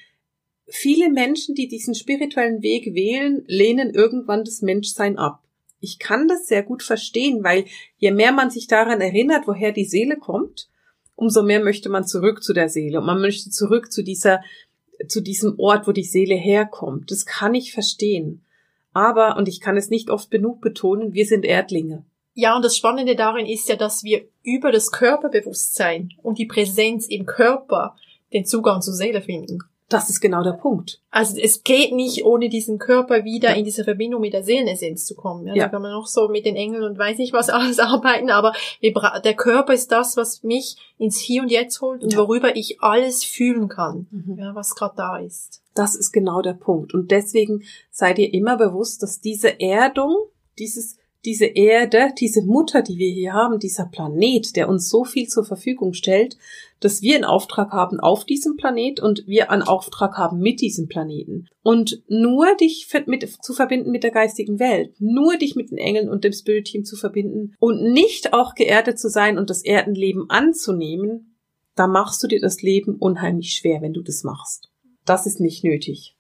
viele 0.69 1.11
Menschen, 1.11 1.57
die 1.57 1.67
diesen 1.67 1.97
spirituellen 1.97 2.63
Weg 2.63 2.95
wählen, 2.95 3.43
lehnen 3.47 3.91
irgendwann 3.91 4.45
das 4.45 4.63
Menschsein 4.63 5.19
ab. 5.19 5.43
Ich 5.81 5.99
kann 5.99 6.29
das 6.29 6.47
sehr 6.47 6.63
gut 6.63 6.83
verstehen, 6.85 7.43
weil 7.43 7.65
je 7.99 8.13
mehr 8.13 8.33
man 8.33 8.51
sich 8.51 8.69
daran 8.69 9.01
erinnert, 9.01 9.47
woher 9.47 9.73
die 9.73 9.85
Seele 9.85 10.17
kommt, 10.17 10.69
umso 11.17 11.43
mehr 11.43 11.63
möchte 11.63 11.89
man 11.89 12.07
zurück 12.07 12.43
zu 12.43 12.53
der 12.53 12.69
Seele 12.69 13.01
und 13.01 13.07
man 13.07 13.21
möchte 13.21 13.51
zurück 13.51 13.93
zu 13.93 14.03
dieser 14.03 14.41
zu 15.09 15.21
diesem 15.21 15.59
Ort, 15.59 15.87
wo 15.87 15.93
die 15.93 16.05
Seele 16.05 16.35
herkommt. 16.35 17.11
Das 17.11 17.27
kann 17.27 17.55
ich 17.55 17.73
verstehen. 17.73 18.43
Aber, 18.93 19.37
und 19.37 19.49
ich 19.49 19.61
kann 19.61 19.77
es 19.77 19.91
nicht 19.91 20.11
oft 20.11 20.31
genug 20.31 20.61
betonen, 20.61 21.15
wir 21.15 21.27
sind 21.27 21.45
Erdlinge. 21.45 22.05
Ja, 22.35 22.57
und 22.57 22.65
das 22.65 22.77
Spannende 22.77 23.15
darin 23.15 23.47
ist 23.47 23.69
ja, 23.69 23.77
dass 23.77 24.03
wir 24.03 24.25
über 24.43 24.73
das 24.73 24.91
Körperbewusstsein 24.91 26.13
und 26.23 26.39
die 26.39 26.47
Präsenz 26.47 27.07
im 27.07 27.27
Körper 27.27 27.97
den 28.33 28.45
Zugang 28.45 28.83
zur 28.83 28.95
Seele 28.95 29.23
finden. 29.23 29.61
Das 29.89 30.09
ist 30.09 30.21
genau 30.21 30.43
der 30.43 30.53
Punkt. 30.53 31.03
Also 31.11 31.39
es 31.39 31.63
geht 31.63 31.93
nicht, 31.93 32.25
ohne 32.25 32.49
diesen 32.49 32.79
Körper 32.79 33.25
wieder 33.25 33.51
ja. 33.51 33.57
in 33.57 33.65
diese 33.65 33.85
Verbindung 33.85 34.23
mit 34.23 34.33
der 34.33 34.43
Seelenessenz 34.43 35.05
zu 35.05 35.15
kommen. 35.15 35.47
Ja, 35.47 35.55
ja. 35.55 35.65
Da 35.65 35.69
kann 35.69 35.83
man 35.83 35.93
noch 35.93 36.07
so 36.07 36.29
mit 36.29 36.47
den 36.47 36.57
Engeln 36.57 36.83
und 36.83 36.99
weiß 36.99 37.19
nicht 37.19 37.33
was 37.33 37.49
alles 37.51 37.79
arbeiten, 37.79 38.31
aber 38.31 38.55
der 38.83 39.35
Körper 39.35 39.75
ist 39.75 39.93
das, 39.93 40.17
was 40.17 40.43
mich 40.43 40.77
ins 40.99 41.19
Hier 41.19 41.43
und 41.43 41.51
Jetzt 41.51 41.81
holt 41.81 42.03
und 42.03 42.13
ja. 42.13 42.19
worüber 42.19 42.57
ich 42.57 42.81
alles 42.81 43.25
fühlen 43.25 43.69
kann, 43.69 44.07
mhm. 44.11 44.39
ja, 44.39 44.55
was 44.55 44.75
gerade 44.75 44.97
da 44.97 45.19
ist. 45.19 45.63
Das 45.75 45.95
ist 45.95 46.13
genau 46.13 46.41
der 46.41 46.55
Punkt. 46.55 46.95
Und 46.95 47.11
deswegen 47.11 47.63
seid 47.91 48.19
ihr 48.19 48.33
immer 48.33 48.57
bewusst, 48.57 49.03
dass 49.03 49.21
diese 49.21 49.61
Erdung, 49.61 50.17
dieses 50.59 50.97
diese 51.25 51.47
Erde, 51.47 52.13
diese 52.19 52.43
Mutter, 52.43 52.83
die 52.83 52.99
wir 52.99 53.11
hier 53.11 53.33
haben, 53.33 53.59
dieser 53.59 53.87
Planet, 53.87 54.57
der 54.57 54.69
uns 54.69 54.89
so 54.89 55.05
viel 55.05 55.27
zur 55.27 55.45
Verfügung 55.45 55.95
stellt, 55.95 56.37
dass 56.81 57.01
wir 57.01 57.15
einen 57.15 57.25
Auftrag 57.25 57.73
haben 57.73 57.99
auf 57.99 58.25
diesem 58.25 58.57
Planet 58.57 59.01
und 59.01 59.27
wir 59.27 59.51
einen 59.51 59.63
Auftrag 59.63 60.19
haben 60.19 60.39
mit 60.39 60.61
diesem 60.61 60.87
Planeten. 60.87 61.47
Und 61.63 62.03
nur 62.09 62.55
dich 62.57 62.87
mit, 63.07 63.29
zu 63.43 63.55
verbinden 63.55 63.91
mit 63.91 64.05
der 64.05 64.11
geistigen 64.11 64.59
Welt, 64.59 64.95
nur 64.99 65.37
dich 65.37 65.57
mit 65.57 65.71
den 65.71 65.79
Engeln 65.79 66.11
und 66.11 66.25
dem 66.25 66.33
Spirit 66.33 66.67
Team 66.67 66.85
zu 66.85 66.97
verbinden 66.97 67.55
und 67.59 67.83
nicht 67.93 68.35
auch 68.35 68.55
geerdet 68.55 68.99
zu 68.99 69.09
sein 69.09 69.39
und 69.39 69.49
das 69.49 69.65
Erdenleben 69.65 70.29
anzunehmen, 70.29 71.39
da 71.75 71.87
machst 71.87 72.23
du 72.23 72.27
dir 72.27 72.41
das 72.41 72.63
Leben 72.63 72.97
unheimlich 72.97 73.55
schwer, 73.55 73.81
wenn 73.81 73.95
du 73.95 74.03
das 74.03 74.23
machst. 74.23 74.71
Das 75.07 75.27
ist 75.27 75.41
nicht 75.41 75.65
nötig. 75.65 76.14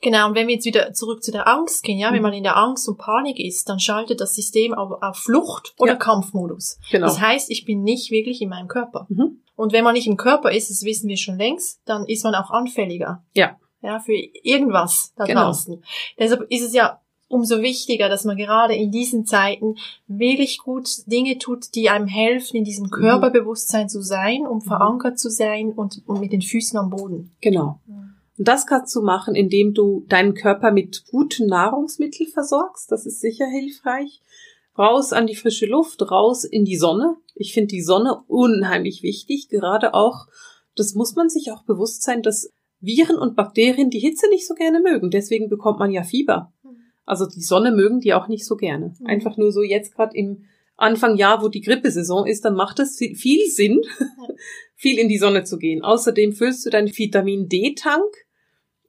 Genau, 0.00 0.28
und 0.28 0.34
wenn 0.36 0.46
wir 0.46 0.54
jetzt 0.54 0.66
wieder 0.66 0.92
zurück 0.92 1.22
zu 1.22 1.32
der 1.32 1.48
Angst 1.48 1.82
gehen, 1.82 1.98
ja, 1.98 2.10
mhm. 2.10 2.16
wenn 2.16 2.22
man 2.22 2.32
in 2.32 2.44
der 2.44 2.56
Angst 2.56 2.88
und 2.88 2.98
Panik 2.98 3.40
ist, 3.40 3.68
dann 3.68 3.80
schaltet 3.80 4.20
das 4.20 4.34
System 4.34 4.72
auf, 4.74 5.02
auf 5.02 5.16
Flucht 5.16 5.74
oder 5.78 5.92
ja. 5.92 5.98
Kampfmodus. 5.98 6.78
Genau. 6.90 7.06
Das 7.06 7.20
heißt, 7.20 7.50
ich 7.50 7.64
bin 7.64 7.82
nicht 7.82 8.10
wirklich 8.10 8.40
in 8.40 8.48
meinem 8.48 8.68
Körper. 8.68 9.06
Mhm. 9.08 9.42
Und 9.56 9.72
wenn 9.72 9.82
man 9.82 9.94
nicht 9.94 10.06
im 10.06 10.16
Körper 10.16 10.52
ist, 10.52 10.70
das 10.70 10.84
wissen 10.84 11.08
wir 11.08 11.16
schon 11.16 11.36
längst, 11.36 11.80
dann 11.84 12.06
ist 12.06 12.22
man 12.22 12.34
auch 12.34 12.50
anfälliger. 12.50 13.24
Ja. 13.34 13.58
Ja, 13.82 14.00
für 14.00 14.14
irgendwas 14.14 15.12
da 15.16 15.24
genau. 15.24 15.46
draußen. 15.46 15.82
Deshalb 16.18 16.42
ist 16.50 16.62
es 16.62 16.74
ja 16.74 17.00
umso 17.28 17.60
wichtiger, 17.60 18.08
dass 18.08 18.24
man 18.24 18.36
gerade 18.36 18.74
in 18.74 18.90
diesen 18.90 19.26
Zeiten 19.26 19.76
wirklich 20.06 20.58
gut 20.58 20.88
Dinge 21.06 21.38
tut, 21.38 21.74
die 21.74 21.90
einem 21.90 22.06
helfen, 22.06 22.56
in 22.56 22.64
diesem 22.64 22.86
mhm. 22.86 22.90
Körperbewusstsein 22.90 23.88
zu 23.88 24.00
sein, 24.00 24.46
um 24.46 24.58
mhm. 24.58 24.62
verankert 24.62 25.18
zu 25.18 25.30
sein 25.30 25.72
und, 25.72 26.02
und 26.06 26.20
mit 26.20 26.32
den 26.32 26.42
Füßen 26.42 26.78
am 26.78 26.90
Boden. 26.90 27.36
Genau. 27.40 27.80
Mhm. 27.86 28.14
Und 28.38 28.46
das 28.46 28.66
kannst 28.66 28.94
du 28.94 29.02
machen, 29.02 29.34
indem 29.34 29.74
du 29.74 30.04
deinen 30.08 30.34
Körper 30.34 30.70
mit 30.70 31.04
guten 31.10 31.46
Nahrungsmitteln 31.46 32.30
versorgst. 32.30 32.90
Das 32.90 33.04
ist 33.04 33.20
sicher 33.20 33.46
hilfreich. 33.46 34.22
Raus 34.78 35.12
an 35.12 35.26
die 35.26 35.34
frische 35.34 35.66
Luft, 35.66 36.00
raus 36.08 36.44
in 36.44 36.64
die 36.64 36.76
Sonne. 36.76 37.16
Ich 37.34 37.52
finde 37.52 37.68
die 37.68 37.82
Sonne 37.82 38.22
unheimlich 38.28 39.02
wichtig, 39.02 39.48
gerade 39.48 39.92
auch, 39.92 40.26
das 40.76 40.94
muss 40.94 41.16
man 41.16 41.28
sich 41.28 41.50
auch 41.50 41.64
bewusst 41.64 42.04
sein, 42.04 42.22
dass 42.22 42.52
Viren 42.80 43.18
und 43.18 43.34
Bakterien 43.34 43.90
die 43.90 43.98
Hitze 43.98 44.28
nicht 44.30 44.46
so 44.46 44.54
gerne 44.54 44.80
mögen. 44.80 45.10
Deswegen 45.10 45.48
bekommt 45.48 45.80
man 45.80 45.90
ja 45.90 46.04
Fieber. 46.04 46.52
Also 47.04 47.26
die 47.26 47.40
Sonne 47.40 47.72
mögen 47.72 48.00
die 48.00 48.14
auch 48.14 48.28
nicht 48.28 48.46
so 48.46 48.54
gerne. 48.54 48.94
Mhm. 49.00 49.06
Einfach 49.06 49.36
nur 49.36 49.50
so 49.50 49.62
jetzt 49.62 49.94
gerade 49.94 50.16
im 50.16 50.44
Anfang 50.76 51.16
Jahr, 51.16 51.42
wo 51.42 51.48
die 51.48 51.62
Grippesaison 51.62 52.26
ist, 52.26 52.44
dann 52.44 52.54
macht 52.54 52.78
es 52.78 52.98
viel 52.98 53.46
Sinn, 53.48 53.80
viel 54.76 54.98
in 54.98 55.08
die 55.08 55.18
Sonne 55.18 55.42
zu 55.42 55.58
gehen. 55.58 55.82
Außerdem 55.82 56.32
füllst 56.34 56.64
du 56.64 56.70
deinen 56.70 56.96
Vitamin 56.96 57.48
D-Tank 57.48 58.27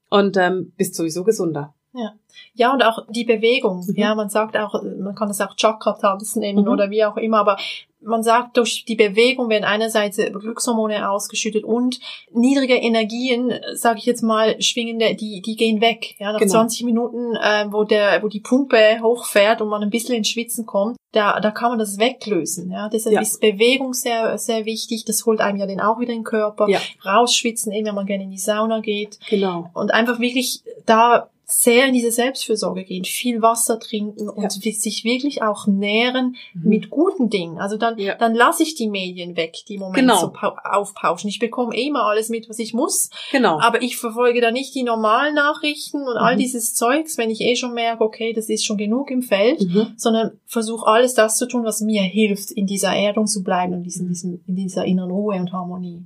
und 0.09 0.37
ähm, 0.37 0.73
bist 0.77 0.95
sowieso 0.95 1.23
gesunder. 1.23 1.73
Ja. 1.93 2.13
Ja, 2.53 2.73
und 2.73 2.83
auch 2.83 3.05
die 3.09 3.25
Bewegung. 3.25 3.85
Mhm. 3.87 3.95
Ja, 3.95 4.15
man 4.15 4.29
sagt 4.29 4.57
auch, 4.57 4.81
man 4.83 5.15
kann 5.15 5.29
es 5.29 5.41
auch 5.41 5.55
Chakra-Tanz 5.55 6.35
nennen 6.35 6.65
mhm. 6.65 6.71
oder 6.71 6.89
wie 6.89 7.03
auch 7.03 7.17
immer, 7.17 7.39
aber 7.39 7.57
man 8.01 8.23
sagt, 8.23 8.57
durch 8.57 8.85
die 8.85 8.95
Bewegung 8.95 9.49
werden 9.49 9.65
einerseits 9.65 10.17
Glückshormone 10.17 11.09
ausgeschüttet 11.09 11.63
und 11.63 11.99
niedrige 12.31 12.75
Energien, 12.75 13.53
sage 13.73 13.99
ich 13.99 14.05
jetzt 14.05 14.21
mal, 14.21 14.61
schwingende, 14.61 15.15
die, 15.15 15.41
die 15.41 15.55
gehen 15.55 15.81
weg. 15.81 16.15
Ja, 16.17 16.31
nach 16.31 16.39
genau. 16.39 16.51
20 16.51 16.85
Minuten, 16.85 17.35
äh, 17.35 17.65
wo 17.71 17.83
der, 17.83 18.23
wo 18.23 18.27
die 18.27 18.39
Pumpe 18.39 18.99
hochfährt 19.01 19.61
und 19.61 19.69
man 19.69 19.83
ein 19.83 19.89
bisschen 19.89 20.15
ins 20.15 20.29
Schwitzen 20.29 20.65
kommt, 20.65 20.97
da, 21.11 21.39
da 21.39 21.51
kann 21.51 21.71
man 21.71 21.79
das 21.79 21.97
weglösen. 21.97 22.71
Ja, 22.71 22.87
deshalb 22.89 23.15
ja. 23.15 23.21
ist 23.21 23.41
Bewegung 23.41 23.93
sehr, 23.93 24.37
sehr 24.37 24.65
wichtig. 24.65 25.05
Das 25.05 25.25
holt 25.25 25.41
einem 25.41 25.57
ja 25.57 25.65
den 25.65 25.81
auch 25.81 25.99
wieder 25.99 26.13
den 26.13 26.23
Körper. 26.23 26.69
Ja. 26.69 26.79
Rausschwitzen, 27.05 27.71
eben 27.71 27.87
wenn 27.87 27.95
man 27.95 28.05
gerne 28.05 28.23
in 28.23 28.31
die 28.31 28.37
Sauna 28.37 28.79
geht. 28.79 29.19
Genau. 29.29 29.71
Und 29.73 29.91
einfach 29.91 30.19
wirklich 30.19 30.61
da 30.85 31.29
sehr 31.51 31.87
in 31.87 31.93
diese 31.93 32.11
Selbstfürsorge 32.11 32.83
gehen, 32.83 33.03
viel 33.03 33.41
Wasser 33.41 33.79
trinken 33.79 34.29
und 34.29 34.43
ja. 34.43 34.49
sich 34.49 35.03
wirklich 35.03 35.41
auch 35.41 35.67
nähren 35.67 36.35
mhm. 36.53 36.69
mit 36.69 36.89
guten 36.89 37.29
Dingen. 37.29 37.57
Also 37.57 37.77
dann, 37.77 37.97
ja. 37.97 38.15
dann 38.15 38.35
lasse 38.35 38.63
ich 38.63 38.75
die 38.75 38.89
Medien 38.89 39.35
weg, 39.35 39.57
die 39.67 39.75
im 39.75 39.81
Moment 39.81 39.97
genau. 39.97 40.19
so 40.19 40.33
aufpauschen. 40.63 41.29
Ich 41.29 41.39
bekomme 41.39 41.75
eh 41.75 41.87
immer 41.87 42.05
alles 42.05 42.29
mit, 42.29 42.49
was 42.49 42.59
ich 42.59 42.73
muss. 42.73 43.09
Genau. 43.31 43.59
Aber 43.59 43.81
ich 43.81 43.97
verfolge 43.97 44.41
da 44.41 44.51
nicht 44.51 44.75
die 44.75 44.83
normalen 44.83 45.35
Nachrichten 45.35 45.97
und 45.97 46.13
mhm. 46.13 46.19
all 46.19 46.37
dieses 46.37 46.75
Zeugs, 46.75 47.17
wenn 47.17 47.29
ich 47.29 47.41
eh 47.41 47.55
schon 47.55 47.73
merke, 47.73 48.03
okay, 48.03 48.33
das 48.33 48.49
ist 48.49 48.65
schon 48.65 48.77
genug 48.77 49.11
im 49.11 49.21
Feld, 49.21 49.61
mhm. 49.61 49.93
sondern 49.97 50.39
versuche 50.45 50.87
alles 50.87 51.13
das 51.13 51.37
zu 51.37 51.47
tun, 51.47 51.63
was 51.63 51.81
mir 51.81 52.03
hilft, 52.03 52.51
in 52.51 52.67
dieser 52.67 52.95
Erdung 52.95 53.27
zu 53.27 53.43
bleiben 53.43 53.73
und 53.73 53.85
in, 53.85 54.07
diesem, 54.07 54.41
in 54.47 54.55
dieser 54.55 54.85
inneren 54.85 55.11
Ruhe 55.11 55.35
und 55.35 55.51
Harmonie. 55.51 56.05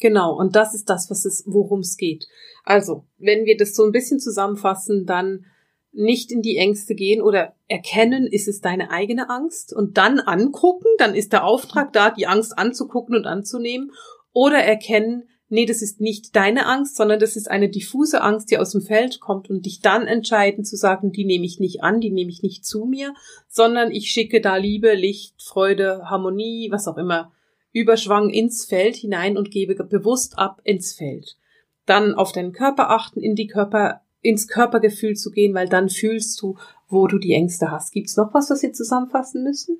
Genau, 0.00 0.36
und 0.36 0.56
das 0.56 0.74
ist 0.74 0.90
das, 0.90 1.10
was 1.10 1.24
es, 1.24 1.44
worum 1.46 1.80
es 1.80 1.96
geht. 1.96 2.26
Also, 2.64 3.04
wenn 3.18 3.44
wir 3.44 3.56
das 3.56 3.74
so 3.74 3.84
ein 3.84 3.92
bisschen 3.92 4.18
zusammenfassen, 4.20 5.06
dann 5.06 5.46
nicht 5.92 6.32
in 6.32 6.42
die 6.42 6.56
Ängste 6.56 6.94
gehen 6.94 7.22
oder 7.22 7.54
erkennen, 7.68 8.26
ist 8.26 8.48
es 8.48 8.60
deine 8.60 8.90
eigene 8.90 9.30
Angst 9.30 9.72
und 9.72 9.96
dann 9.96 10.18
angucken, 10.18 10.88
dann 10.98 11.14
ist 11.14 11.32
der 11.32 11.44
Auftrag 11.44 11.92
da, 11.92 12.10
die 12.10 12.26
Angst 12.26 12.58
anzugucken 12.58 13.14
und 13.14 13.26
anzunehmen 13.26 13.92
oder 14.32 14.58
erkennen, 14.58 15.28
nee, 15.48 15.66
das 15.66 15.82
ist 15.82 16.00
nicht 16.00 16.34
deine 16.34 16.66
Angst, 16.66 16.96
sondern 16.96 17.20
das 17.20 17.36
ist 17.36 17.48
eine 17.48 17.68
diffuse 17.68 18.22
Angst, 18.22 18.50
die 18.50 18.58
aus 18.58 18.72
dem 18.72 18.82
Feld 18.82 19.20
kommt 19.20 19.48
und 19.48 19.66
dich 19.66 19.80
dann 19.80 20.06
entscheiden 20.06 20.64
zu 20.64 20.76
sagen, 20.76 21.12
die 21.12 21.24
nehme 21.24 21.46
ich 21.46 21.60
nicht 21.60 21.82
an, 21.84 22.00
die 22.00 22.10
nehme 22.10 22.30
ich 22.30 22.42
nicht 22.42 22.64
zu 22.64 22.86
mir, 22.86 23.14
sondern 23.48 23.92
ich 23.92 24.10
schicke 24.10 24.40
da 24.40 24.56
Liebe, 24.56 24.94
Licht, 24.94 25.40
Freude, 25.42 26.10
Harmonie, 26.10 26.68
was 26.72 26.88
auch 26.88 26.96
immer, 26.96 27.30
Überschwang 27.74 28.30
ins 28.30 28.64
Feld 28.64 28.96
hinein 28.96 29.36
und 29.36 29.50
gebe 29.50 29.74
bewusst 29.74 30.38
ab 30.38 30.62
ins 30.64 30.94
Feld. 30.94 31.36
Dann 31.84 32.14
auf 32.14 32.32
deinen 32.32 32.52
Körper 32.52 32.88
achten, 32.88 33.20
in 33.20 33.34
die 33.34 33.48
Körper, 33.48 34.00
ins 34.22 34.48
Körpergefühl 34.48 35.16
zu 35.16 35.30
gehen, 35.30 35.52
weil 35.54 35.68
dann 35.68 35.90
fühlst 35.90 36.40
du, 36.40 36.56
wo 36.88 37.08
du 37.08 37.18
die 37.18 37.34
Ängste 37.34 37.70
hast. 37.70 37.92
Gibt's 37.92 38.16
noch 38.16 38.32
was, 38.32 38.48
was 38.48 38.62
wir 38.62 38.72
zusammenfassen 38.72 39.42
müssen? 39.42 39.78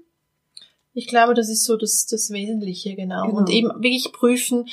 Ich 0.92 1.06
glaube, 1.06 1.34
das 1.34 1.48
ist 1.48 1.64
so 1.64 1.76
das, 1.76 2.06
das 2.06 2.30
Wesentliche, 2.30 2.94
genau. 2.94 3.26
genau. 3.26 3.38
Und 3.38 3.48
eben 3.48 3.68
wirklich 3.68 4.12
prüfen, 4.12 4.68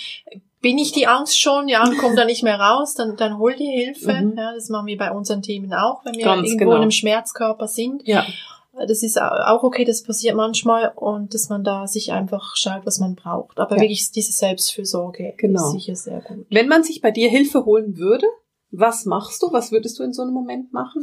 bin 0.60 0.77
ich 0.77 0.91
die 0.91 1.07
Angst 1.07 1.39
schon, 1.39 1.67
ja, 1.67 1.84
und 1.84 1.97
komme 1.97 2.15
da 2.15 2.25
nicht 2.25 2.43
mehr 2.43 2.60
raus, 2.60 2.95
dann, 2.95 3.17
dann 3.17 3.38
hol 3.38 3.55
die 3.55 3.65
Hilfe. 3.65 4.13
Mhm. 4.13 4.38
Ja, 4.38 4.53
das 4.53 4.69
machen 4.69 4.88
wir 4.88 4.97
bei 4.97 5.12
unseren 5.12 5.41
Themen 5.41 5.73
auch, 5.73 6.05
wenn 6.05 6.15
wir 6.15 6.25
Ganz 6.25 6.47
irgendwo 6.47 6.65
genau. 6.65 6.75
in 6.77 6.81
einem 6.84 6.91
Schmerzkörper 6.91 7.67
sind. 7.67 8.07
Ja. 8.07 8.25
Das 8.73 9.03
ist 9.03 9.21
auch 9.21 9.63
okay, 9.63 9.84
das 9.84 10.03
passiert 10.03 10.36
manchmal 10.36 10.93
und 10.95 11.34
dass 11.34 11.49
man 11.49 11.63
da 11.63 11.88
sich 11.88 12.12
einfach 12.13 12.55
schaut, 12.55 12.86
was 12.86 12.99
man 12.99 13.15
braucht. 13.15 13.60
Aber 13.60 13.75
ja. 13.75 13.81
wirklich 13.81 14.12
diese 14.12 14.31
Selbstfürsorge 14.31 15.34
genau. 15.38 15.67
ist 15.67 15.73
sicher 15.73 15.95
sehr 15.95 16.21
gut. 16.21 16.45
Wenn 16.49 16.67
man 16.67 16.84
sich 16.84 17.01
bei 17.01 17.12
dir 17.12 17.29
Hilfe 17.29 17.65
holen 17.65 17.97
würde, 17.97 18.25
was 18.71 19.05
machst 19.05 19.43
du? 19.43 19.51
Was 19.51 19.71
würdest 19.71 19.99
du 19.99 20.03
in 20.03 20.13
so 20.13 20.21
einem 20.21 20.34
Moment 20.34 20.71
machen? 20.71 21.01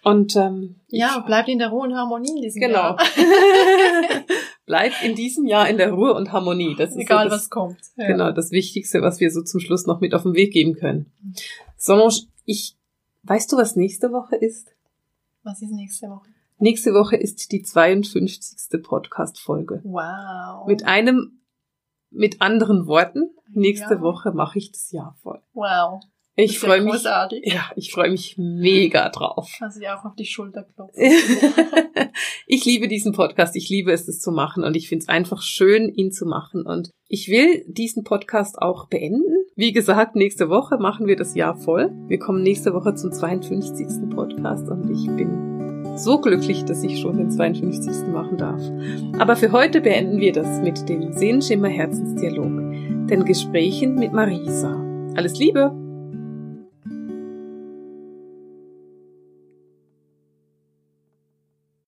Und 0.05 0.35
ähm, 0.35 0.77
ja, 0.89 1.21
bleibt 1.21 1.49
in 1.49 1.59
der 1.59 1.69
Ruhe 1.69 1.85
und 1.85 1.95
Harmonie 1.95 2.31
in 2.31 2.43
diesem 2.43 2.61
genau. 2.61 2.97
Jahr. 2.97 2.99
bleibt 4.67 4.97
in 5.05 5.15
diesem 5.15 5.47
Jahr 5.47 5.69
in 5.69 5.77
der 5.77 5.93
Ruhe 5.93 6.15
und 6.15 6.33
Harmonie. 6.33 6.75
Das 6.77 6.91
ist 6.91 6.97
Egal, 6.97 7.27
so 7.27 7.31
das, 7.31 7.43
was 7.43 7.51
kommt. 7.51 7.79
Ja. 7.97 8.09
Genau, 8.09 8.33
das 8.33 8.51
Wichtigste, 8.51 9.01
was 9.01 9.21
wir 9.21 9.31
so 9.31 9.43
zum 9.43 9.61
Schluss 9.61 9.87
noch 9.87 10.01
mit 10.01 10.15
auf 10.15 10.25
den 10.25 10.35
Weg 10.35 10.53
geben 10.53 10.75
können. 10.75 11.13
Sonosch, 11.77 12.23
ich, 12.45 12.77
weißt 13.23 13.53
du, 13.53 13.57
was 13.57 13.77
nächste 13.77 14.11
Woche 14.11 14.35
ist? 14.37 14.75
Was 15.45 15.63
ist 15.63 15.71
nächste 15.71 16.09
Woche? 16.09 16.29
Nächste 16.59 16.95
Woche 16.95 17.17
ist 17.17 17.53
die 17.53 17.63
52. 17.63 18.83
Podcast-Folge. 18.83 19.83
Wow. 19.85 20.67
Mit 20.67 20.85
einem 20.85 21.42
mit 22.13 22.41
anderen 22.41 22.87
Worten, 22.87 23.31
nächste 23.53 23.95
ja. 23.95 24.01
Woche 24.01 24.33
mache 24.33 24.59
ich 24.59 24.73
das 24.73 24.91
Jahr 24.93 25.17
voll. 25.23 25.41
Wow. 25.53 26.01
Ich 26.35 26.59
freue 26.59 26.79
ja 26.79 26.85
mich. 26.85 27.03
Ja, 27.45 27.71
ich 27.77 27.93
freue 27.93 28.11
mich 28.11 28.37
mega 28.39 29.09
drauf. 29.11 29.51
Du 29.61 29.81
dir 29.81 29.99
auch 29.99 30.05
auf 30.05 30.15
die 30.15 30.25
Schulter 30.25 30.63
klopfen. 30.63 31.03
ich 32.47 32.65
liebe 32.65 32.89
diesen 32.89 33.13
Podcast. 33.13 33.55
Ich 33.55 33.69
liebe 33.69 33.93
es, 33.93 34.07
das 34.07 34.21
zu 34.21 34.33
machen. 34.33 34.65
Und 34.65 34.75
ich 34.75 34.89
finde 34.89 35.03
es 35.03 35.09
einfach 35.09 35.43
schön, 35.43 35.89
ihn 35.91 36.11
zu 36.11 36.25
machen. 36.25 36.65
Und 36.65 36.91
ich 37.09 37.29
will 37.29 37.65
diesen 37.69 38.03
Podcast 38.03 38.61
auch 38.61 38.89
beenden. 38.89 39.45
Wie 39.57 39.73
gesagt, 39.73 40.17
nächste 40.17 40.49
Woche 40.49 40.79
machen 40.79 41.07
wir 41.07 41.17
das 41.17 41.35
Jahr 41.35 41.57
voll. 41.57 41.93
Wir 42.09 42.19
kommen 42.19 42.43
nächste 42.43 42.73
Woche 42.73 42.95
zum 42.95 43.13
52. 43.13 44.11
Podcast 44.11 44.69
und 44.69 44.91
ich 44.91 45.07
bin 45.15 45.52
so 45.97 46.19
glücklich, 46.19 46.65
dass 46.65 46.83
ich 46.83 47.01
schon 47.01 47.17
den 47.17 47.31
52. 47.31 48.09
machen 48.13 48.37
darf. 48.39 48.61
Aber 49.19 49.37
für 49.37 49.53
heute 49.53 49.81
beenden 49.81 50.21
wir 50.21 50.33
das 50.33 50.61
mit 50.61 50.89
dem 50.89 51.13
Sehenschimmer 51.13 51.69
Herzensdialog, 51.69 52.53
den 53.09 53.25
Gesprächen 53.25 53.97
mit 53.97 54.13
Marisa. 54.13 54.75
Alles 55.15 55.39
Liebe! 55.39 55.73